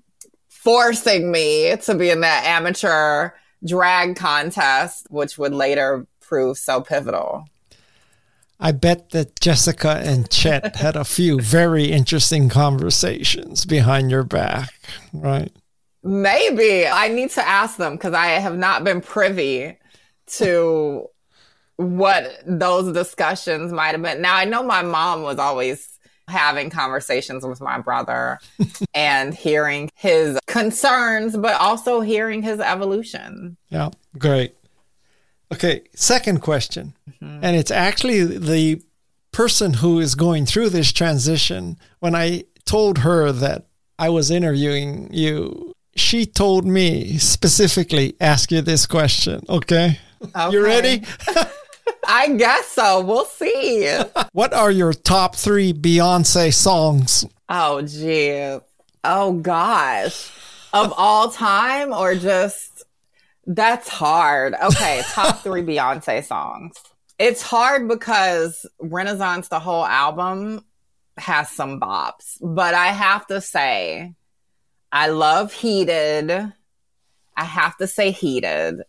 forcing 0.48 1.30
me 1.30 1.76
to 1.76 1.94
be 1.94 2.10
in 2.10 2.20
that 2.20 2.44
amateur 2.44 3.30
drag 3.64 4.16
contest, 4.16 5.06
which 5.10 5.38
would 5.38 5.54
later 5.54 6.06
prove 6.20 6.58
so 6.58 6.80
pivotal. 6.80 7.44
I 8.58 8.72
bet 8.72 9.10
that 9.10 9.38
Jessica 9.40 10.00
and 10.02 10.30
Chet 10.30 10.76
had 10.76 10.96
a 10.96 11.04
few 11.04 11.40
very 11.40 11.86
interesting 11.92 12.48
conversations 12.48 13.64
behind 13.66 14.10
your 14.10 14.24
back, 14.24 14.72
right? 15.12 15.52
Maybe 16.02 16.86
I 16.86 17.08
need 17.08 17.30
to 17.32 17.46
ask 17.46 17.76
them 17.76 17.94
because 17.94 18.14
I 18.14 18.28
have 18.28 18.56
not 18.56 18.84
been 18.84 19.00
privy 19.00 19.78
to 20.38 21.06
what 21.76 22.40
those 22.46 22.92
discussions 22.92 23.72
might 23.72 23.92
have 23.92 24.02
been. 24.02 24.22
Now, 24.22 24.36
I 24.36 24.44
know 24.44 24.62
my 24.62 24.82
mom 24.82 25.22
was 25.22 25.38
always 25.38 25.98
having 26.28 26.70
conversations 26.70 27.46
with 27.46 27.60
my 27.60 27.78
brother 27.78 28.38
and 28.94 29.34
hearing 29.34 29.90
his 29.94 30.38
concerns, 30.46 31.36
but 31.36 31.60
also 31.60 32.00
hearing 32.00 32.42
his 32.42 32.60
evolution. 32.60 33.56
Yeah, 33.68 33.90
great. 34.18 34.55
Okay, 35.52 35.82
second 35.94 36.40
question. 36.40 36.94
Mm-hmm. 37.10 37.44
And 37.44 37.56
it's 37.56 37.70
actually 37.70 38.24
the 38.24 38.82
person 39.32 39.74
who 39.74 40.00
is 40.00 40.14
going 40.14 40.46
through 40.46 40.70
this 40.70 40.92
transition. 40.92 41.78
When 42.00 42.14
I 42.14 42.44
told 42.64 42.98
her 42.98 43.32
that 43.32 43.66
I 43.98 44.08
was 44.08 44.30
interviewing 44.30 45.08
you, 45.12 45.72
she 45.94 46.26
told 46.26 46.66
me 46.66 47.18
specifically 47.18 48.16
ask 48.20 48.50
you 48.50 48.60
this 48.60 48.86
question. 48.86 49.44
Okay. 49.48 49.98
okay. 50.22 50.50
You 50.50 50.64
ready? 50.64 51.02
I 52.08 52.34
guess 52.36 52.68
so. 52.68 53.00
We'll 53.00 53.24
see. 53.24 53.92
what 54.32 54.52
are 54.52 54.70
your 54.70 54.92
top 54.92 55.36
three 55.36 55.72
Beyonce 55.72 56.52
songs? 56.52 57.24
Oh, 57.48 57.82
gee. 57.82 58.58
Oh, 59.04 59.32
gosh. 59.32 60.30
Of 60.72 60.92
all 60.96 61.30
time 61.30 61.92
or 61.92 62.14
just 62.14 62.75
that's 63.46 63.88
hard. 63.88 64.54
Okay. 64.54 65.02
Top 65.06 65.38
three 65.42 65.62
Beyonce 65.62 66.24
songs. 66.24 66.74
It's 67.18 67.42
hard 67.42 67.88
because 67.88 68.66
Renaissance, 68.78 69.48
the 69.48 69.60
whole 69.60 69.84
album, 69.86 70.64
has 71.16 71.48
some 71.50 71.80
bops, 71.80 72.36
but 72.42 72.74
I 72.74 72.88
have 72.88 73.26
to 73.28 73.40
say, 73.40 74.14
I 74.92 75.08
love 75.08 75.52
Heated. 75.52 76.30
I 76.30 77.44
have 77.44 77.76
to 77.78 77.86
say 77.86 78.10
Heated. 78.10 78.82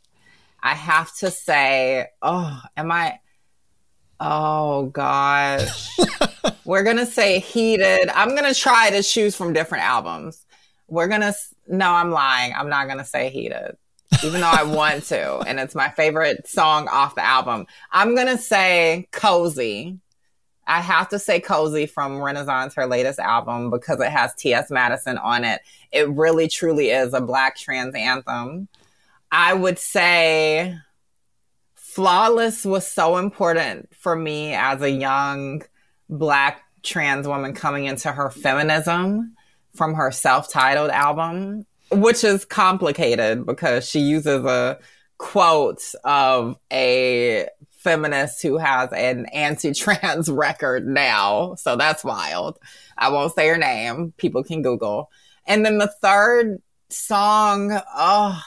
I 0.62 0.74
have 0.74 1.16
to 1.18 1.32
say, 1.32 2.08
oh, 2.22 2.62
am 2.76 2.92
I? 2.92 3.20
Oh 4.20 4.88
gosh. 4.88 5.98
We're 6.66 6.84
going 6.84 6.98
to 6.98 7.06
say 7.06 7.40
Heated. 7.40 8.10
I'm 8.10 8.30
going 8.30 8.52
to 8.52 8.60
try 8.60 8.90
to 8.90 9.04
choose 9.04 9.36
from 9.36 9.54
different 9.54 9.86
albums. 9.86 10.46
We're 10.88 11.08
going 11.08 11.22
to, 11.22 11.34
no, 11.68 11.92
I'm 11.92 12.12
lying. 12.12 12.54
I'm 12.54 12.70
not 12.70 12.88
going 12.88 12.98
to 12.98 13.06
say 13.06 13.30
Heated, 13.30 13.78
even 14.24 14.42
though 14.42 14.48
I 14.48 14.64
want 14.64 15.04
to. 15.06 15.40
And 15.40 15.60
it's 15.60 15.76
my 15.76 15.90
favorite 15.90 16.48
song 16.48 16.88
off 16.88 17.16
the 17.16 17.26
album. 17.26 17.68
I'm 17.92 18.16
to 18.16 18.38
say 18.38 19.08
Cozy. 19.12 20.00
I 20.66 20.82
have 20.82 21.10
to 21.10 21.20
say 21.20 21.40
Cozy 21.40 21.86
from 21.86 22.22
Renaissance, 22.22 22.76
her 22.76 22.86
latest 22.86 23.20
album, 23.20 23.70
because 23.70 24.02
it 24.02 24.10
has 24.10 24.34
T.S. 24.36 24.70
Madison 24.70 25.18
on 25.18 25.46
it. 25.46 25.62
It 25.92 26.10
really, 26.10 26.48
truly 26.48 26.90
is 26.90 27.14
a 27.14 27.22
Black 27.22 27.58
trans 27.58 27.96
anthem. 27.96 28.68
I 29.32 29.54
would 29.54 29.80
say 29.80 30.78
Flawless 31.76 32.66
was 32.66 32.86
so 32.86 33.18
important 33.18 33.90
for 33.96 34.16
me 34.16 34.54
as 34.54 34.82
a 34.82 34.92
young 34.92 35.64
Black 36.10 36.64
trans 36.84 37.28
woman 37.28 37.54
coming 37.54 37.86
into 37.86 38.12
her 38.12 38.30
feminism 38.30 39.36
from 39.74 39.94
her 39.94 40.12
self 40.12 40.52
titled 40.52 40.90
album, 40.90 41.66
which 41.92 42.24
is 42.24 42.46
complicated 42.46 43.46
because 43.46 43.88
she 43.88 44.00
uses 44.00 44.44
a 44.46 44.80
quote 45.18 45.82
of 46.04 46.58
a 46.72 47.48
feminist 47.72 48.42
who 48.42 48.58
has 48.58 48.92
an 48.92 49.26
anti 49.28 49.74
trans 49.74 50.30
record 50.30 50.88
now. 50.88 51.56
So 51.56 51.76
that's 51.76 52.04
wild. 52.04 52.60
I 52.98 53.10
won't 53.10 53.34
say 53.34 53.48
her 53.48 53.58
name. 53.58 54.14
People 54.18 54.44
can 54.44 54.62
Google. 54.62 55.10
And 55.46 55.66
then 55.66 55.78
the 55.78 55.94
third 56.02 56.62
song, 56.90 57.80
oh, 57.96 58.42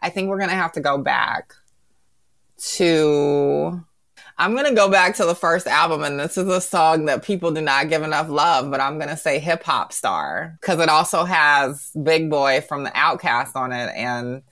I 0.00 0.10
think 0.10 0.28
we're 0.28 0.38
going 0.38 0.50
to 0.50 0.56
have 0.56 0.72
to 0.72 0.80
go 0.80 0.98
back 0.98 1.54
to. 2.74 3.82
I'm 4.38 4.52
going 4.52 4.66
to 4.66 4.74
go 4.74 4.90
back 4.90 5.16
to 5.16 5.24
the 5.24 5.34
first 5.34 5.66
album, 5.66 6.02
and 6.02 6.20
this 6.20 6.36
is 6.36 6.46
a 6.46 6.60
song 6.60 7.06
that 7.06 7.24
people 7.24 7.50
do 7.52 7.62
not 7.62 7.88
give 7.88 8.02
enough 8.02 8.28
love, 8.28 8.70
but 8.70 8.80
I'm 8.80 8.98
going 8.98 9.08
to 9.08 9.16
say 9.16 9.38
Hip 9.38 9.62
Hop 9.62 9.94
Star 9.94 10.58
because 10.60 10.78
it 10.78 10.90
also 10.90 11.24
has 11.24 11.90
Big 12.02 12.28
Boi 12.28 12.60
from 12.60 12.84
the 12.84 12.90
OutKast 12.90 13.56
on 13.56 13.72
it. 13.72 13.90
And 13.96 14.42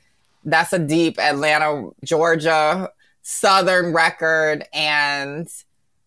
that's 0.43 0.73
a 0.73 0.79
deep 0.79 1.19
Atlanta, 1.19 1.91
Georgia, 2.03 2.91
Southern 3.21 3.93
record. 3.93 4.65
And 4.73 5.49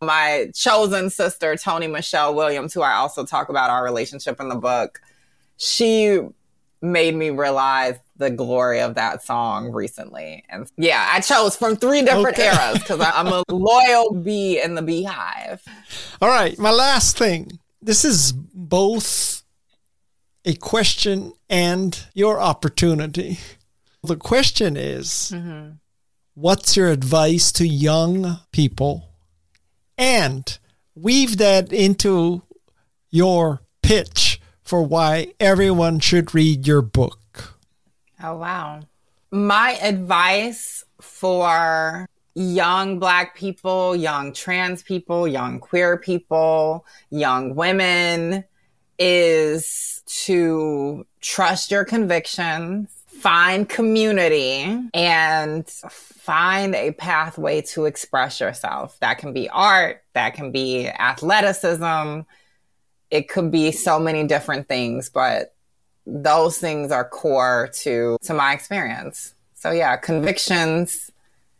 my 0.02 0.50
chosen 0.56 1.12
sister, 1.12 1.56
Toni-Michelle 1.56 2.34
Williams, 2.34 2.74
who 2.74 2.82
I 2.82 2.94
also 2.94 3.28
talk 3.28 3.50
about 3.50 3.70
our 3.70 3.84
relationship 3.84 4.40
in 4.40 4.50
the 4.50 4.56
book, 4.56 5.02
she 5.58 6.20
made 6.82 7.16
me 7.16 7.30
realize 7.30 8.00
the 8.18 8.30
glory 8.30 8.82
of 8.82 8.95
that 8.95 9.24
song 9.24 9.72
recently. 9.72 10.43
And 10.49 10.70
yeah, 10.78 11.07
I 11.11 11.22
chose 11.22 11.55
from 11.55 11.76
three 11.76 12.01
different 12.01 12.38
okay. 12.38 12.47
eras 12.47 12.80
because 12.80 12.99
I'm 12.99 13.28
a 13.28 13.43
loyal 13.49 14.13
bee 14.13 14.61
in 14.61 14.76
the 14.76 14.82
beehive. 14.82 15.63
All 16.22 16.30
right, 16.30 16.57
my 16.57 16.72
last 16.72 17.18
thing. 17.18 17.59
This 17.82 18.03
is 18.03 18.32
both 18.32 19.43
a 20.45 20.55
question 20.55 21.34
and 21.49 22.05
your 22.13 22.39
opportunity. 22.39 23.39
The 24.03 24.15
question 24.15 24.78
is 24.78 25.32
mm-hmm. 25.34 25.72
what's 26.34 26.76
your 26.76 26.89
advice 26.89 27.51
to 27.53 27.68
young 27.68 28.39
people? 28.51 29.09
And 29.97 30.57
weave 30.95 31.38
that 31.38 31.72
into 31.74 32.43
your 33.09 33.61
pitch 33.82 34.39
for 34.63 34.84
why 34.84 35.34
everyone 35.39 35.99
should 35.99 36.34
read 36.34 36.68
your 36.68 36.82
book. 36.82 37.20
Oh, 38.22 38.38
wow. 38.38 38.82
My 39.32 39.78
advice 39.82 40.84
for 40.99 42.07
young 42.34 42.99
Black 42.99 43.36
people, 43.36 43.95
young 43.95 44.34
trans 44.34 44.84
people, 44.84 45.28
young 45.28 45.59
queer 45.59 45.97
people, 45.97 46.86
young 47.09 47.55
women 47.55 48.43
is 48.99 50.01
to 50.05 51.05
trust 51.22 51.72
your 51.72 51.86
convictions, 51.86 52.89
find 53.07 53.68
community, 53.68 54.89
and 54.93 55.68
find 55.68 56.76
a 56.76 56.91
pathway 56.91 57.61
to 57.61 57.86
express 57.86 58.39
yourself. 58.39 58.97
That 58.99 59.18
can 59.18 59.34
be 59.34 59.49
art, 59.49 60.03
that 60.13 60.34
can 60.34 60.51
be 60.51 60.88
athleticism, 60.88 62.22
it 63.09 63.30
could 63.30 63.51
be 63.51 63.72
so 63.72 63.99
many 63.99 64.26
different 64.26 64.68
things, 64.68 65.09
but 65.09 65.53
those 66.08 66.58
things 66.58 66.91
are 66.91 67.08
core 67.08 67.70
to 67.74 68.18
to 68.24 68.34
my 68.34 68.53
experience. 68.53 69.36
So 69.55 69.72
yeah, 69.72 69.97
convictions, 69.97 71.12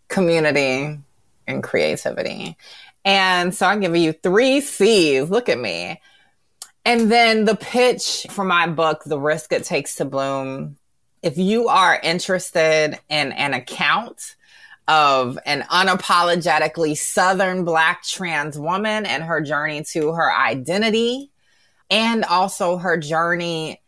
community, 0.07 0.97
and 1.45 1.61
creativity. 1.61 2.57
And 3.03 3.53
so 3.53 3.65
I'm 3.65 3.81
giving 3.81 4.01
you 4.01 4.13
three 4.13 4.61
C's. 4.61 5.29
Look 5.29 5.49
at 5.49 5.59
me. 5.59 6.01
And 6.85 7.11
then 7.11 7.43
the 7.43 7.55
pitch 7.55 8.25
for 8.29 8.45
my 8.45 8.67
book, 8.67 9.03
The 9.03 9.19
Risk 9.19 9.51
It 9.51 9.65
Takes 9.65 9.95
to 9.95 10.05
Bloom. 10.05 10.77
If 11.21 11.37
you 11.37 11.67
are 11.67 11.99
interested 12.01 12.97
in 13.09 13.33
an 13.33 13.53
account 13.53 14.35
of 14.87 15.37
an 15.45 15.63
unapologetically 15.63 16.97
Southern 16.97 17.65
Black 17.65 18.03
trans 18.03 18.57
woman 18.57 19.05
and 19.05 19.23
her 19.23 19.41
journey 19.41 19.83
to 19.91 20.13
her 20.13 20.33
identity, 20.33 21.29
and 21.89 22.23
also 22.23 22.77
her 22.77 22.97
journey 22.97 23.81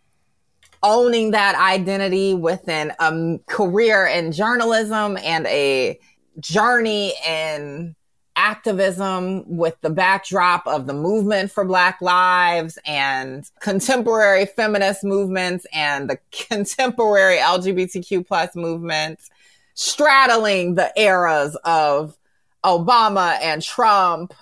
owning 0.84 1.32
that 1.32 1.56
identity 1.56 2.34
within 2.34 2.92
a 3.00 3.04
um, 3.04 3.40
career 3.48 4.06
in 4.06 4.32
journalism 4.32 5.18
and 5.18 5.46
a 5.48 6.00
journey 6.40 7.14
in 7.28 7.96
activism 8.40 9.44
with 9.46 9.76
the 9.82 9.90
backdrop 9.90 10.66
of 10.66 10.88
the 10.88 10.94
movement 10.94 11.52
for 11.52 11.66
Black 11.66 12.00
Lives 12.02 12.80
and 12.86 13.44
contemporary 13.60 14.46
feminist 14.46 15.04
movements 15.04 15.66
and 15.74 16.10
the 16.10 16.18
contemporary 16.32 17.38
LGBTQ 17.38 18.26
plus 18.26 18.56
movements, 18.56 19.30
straddling 19.74 20.76
the 20.76 20.92
eras 20.96 21.58
of 21.66 22.18
Obama 22.64 23.38
and 23.42 23.62
Trump 23.62 24.34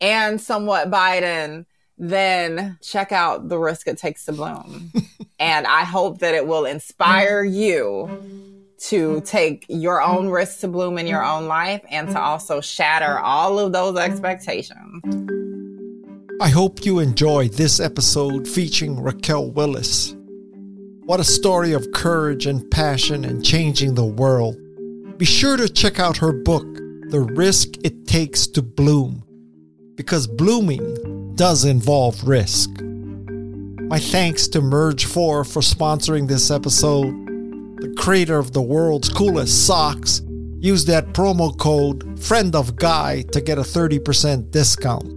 and 0.00 0.40
somewhat 0.40 0.90
Biden, 0.90 1.66
then 2.02 2.76
check 2.82 3.12
out 3.12 3.48
The 3.48 3.56
Risk 3.56 3.86
It 3.86 3.96
Takes 3.96 4.24
to 4.24 4.32
Bloom. 4.32 4.92
and 5.38 5.68
I 5.68 5.84
hope 5.84 6.18
that 6.18 6.34
it 6.34 6.48
will 6.48 6.64
inspire 6.64 7.44
you 7.44 8.10
to 8.88 9.20
take 9.20 9.64
your 9.68 10.02
own 10.02 10.28
risks 10.28 10.60
to 10.62 10.68
bloom 10.68 10.98
in 10.98 11.06
your 11.06 11.24
own 11.24 11.46
life 11.46 11.80
and 11.88 12.08
to 12.08 12.20
also 12.20 12.60
shatter 12.60 13.20
all 13.20 13.60
of 13.60 13.72
those 13.72 13.96
expectations. 13.96 15.00
I 16.40 16.48
hope 16.48 16.84
you 16.84 16.98
enjoyed 16.98 17.52
this 17.52 17.78
episode 17.78 18.48
featuring 18.48 19.00
Raquel 19.00 19.52
Willis. 19.52 20.16
What 21.04 21.20
a 21.20 21.24
story 21.24 21.72
of 21.72 21.92
courage 21.92 22.46
and 22.46 22.68
passion 22.72 23.24
and 23.24 23.44
changing 23.44 23.94
the 23.94 24.04
world. 24.04 24.56
Be 25.18 25.24
sure 25.24 25.56
to 25.56 25.68
check 25.68 26.00
out 26.00 26.16
her 26.16 26.32
book, 26.32 26.66
The 27.10 27.20
Risk 27.20 27.68
It 27.84 28.08
Takes 28.08 28.48
to 28.48 28.62
Bloom, 28.62 29.22
because 29.94 30.26
blooming 30.26 31.21
does 31.36 31.64
involve 31.64 32.22
risk. 32.26 32.70
My 32.80 33.98
thanks 33.98 34.48
to 34.48 34.60
Merge 34.60 35.04
4 35.04 35.44
for 35.44 35.60
sponsoring 35.60 36.28
this 36.28 36.50
episode 36.50 37.22
the 37.82 37.92
creator 37.94 38.38
of 38.38 38.52
the 38.52 38.62
world's 38.62 39.08
coolest 39.08 39.66
socks, 39.66 40.22
use 40.60 40.84
that 40.84 41.08
promo 41.08 41.58
code 41.58 42.16
Friend 42.22 42.54
of 42.54 42.76
Guy 42.76 43.22
to 43.32 43.40
get 43.40 43.58
a 43.58 43.62
30% 43.62 44.52
discount. 44.52 45.12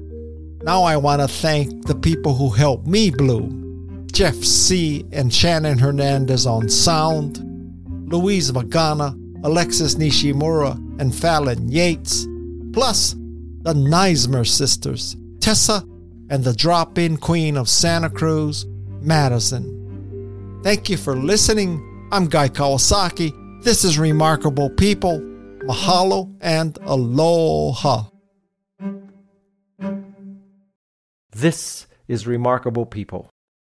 Now 0.63 0.82
I 0.82 0.97
want 0.97 1.22
to 1.22 1.28
thank 1.28 1.86
the 1.86 1.93
people 1.93 2.34
who 2.34 2.49
helped 2.49 2.88
me 2.88 3.11
bloom. 3.11 4.07
Jeff 4.11 4.34
Sieh 4.34 5.05
and 5.11 5.32
Shannon 5.32 5.78
Hernandez 5.78 6.47
on 6.47 6.68
sound, 6.70 7.39
Luis 8.11 8.49
Magana, 8.49 9.13
Alexis 9.45 9.93
Nishimura, 9.93 10.74
and 10.99 11.13
Fallon 11.13 11.70
Yates, 11.70 12.26
plus 12.74 13.11
the 13.61 13.74
Nuismer 13.76 14.47
sisters, 14.47 15.16
Tessa 15.39 15.86
and 16.30 16.44
the 16.44 16.54
drop 16.54 16.98
in 16.98 17.18
queen 17.18 17.58
of 17.58 17.70
Santa 17.70 18.10
Cruz, 18.10 18.66
Madison. 19.02 20.62
Thank 20.64 20.90
you 20.90 20.98
for 20.98 21.16
listening 21.16 21.80
I'm 22.12 22.28
Guy 22.28 22.50
Kawasaki. 22.50 23.64
This 23.64 23.84
is 23.84 23.98
Remarkable 23.98 24.70
People. 24.70 25.20
Mahalo 25.66 26.36
and 26.40 26.78
aloha. 26.84 28.04
This 31.32 31.88
is 32.08 32.28
Remarkable 32.28 32.86
People. 32.86 33.30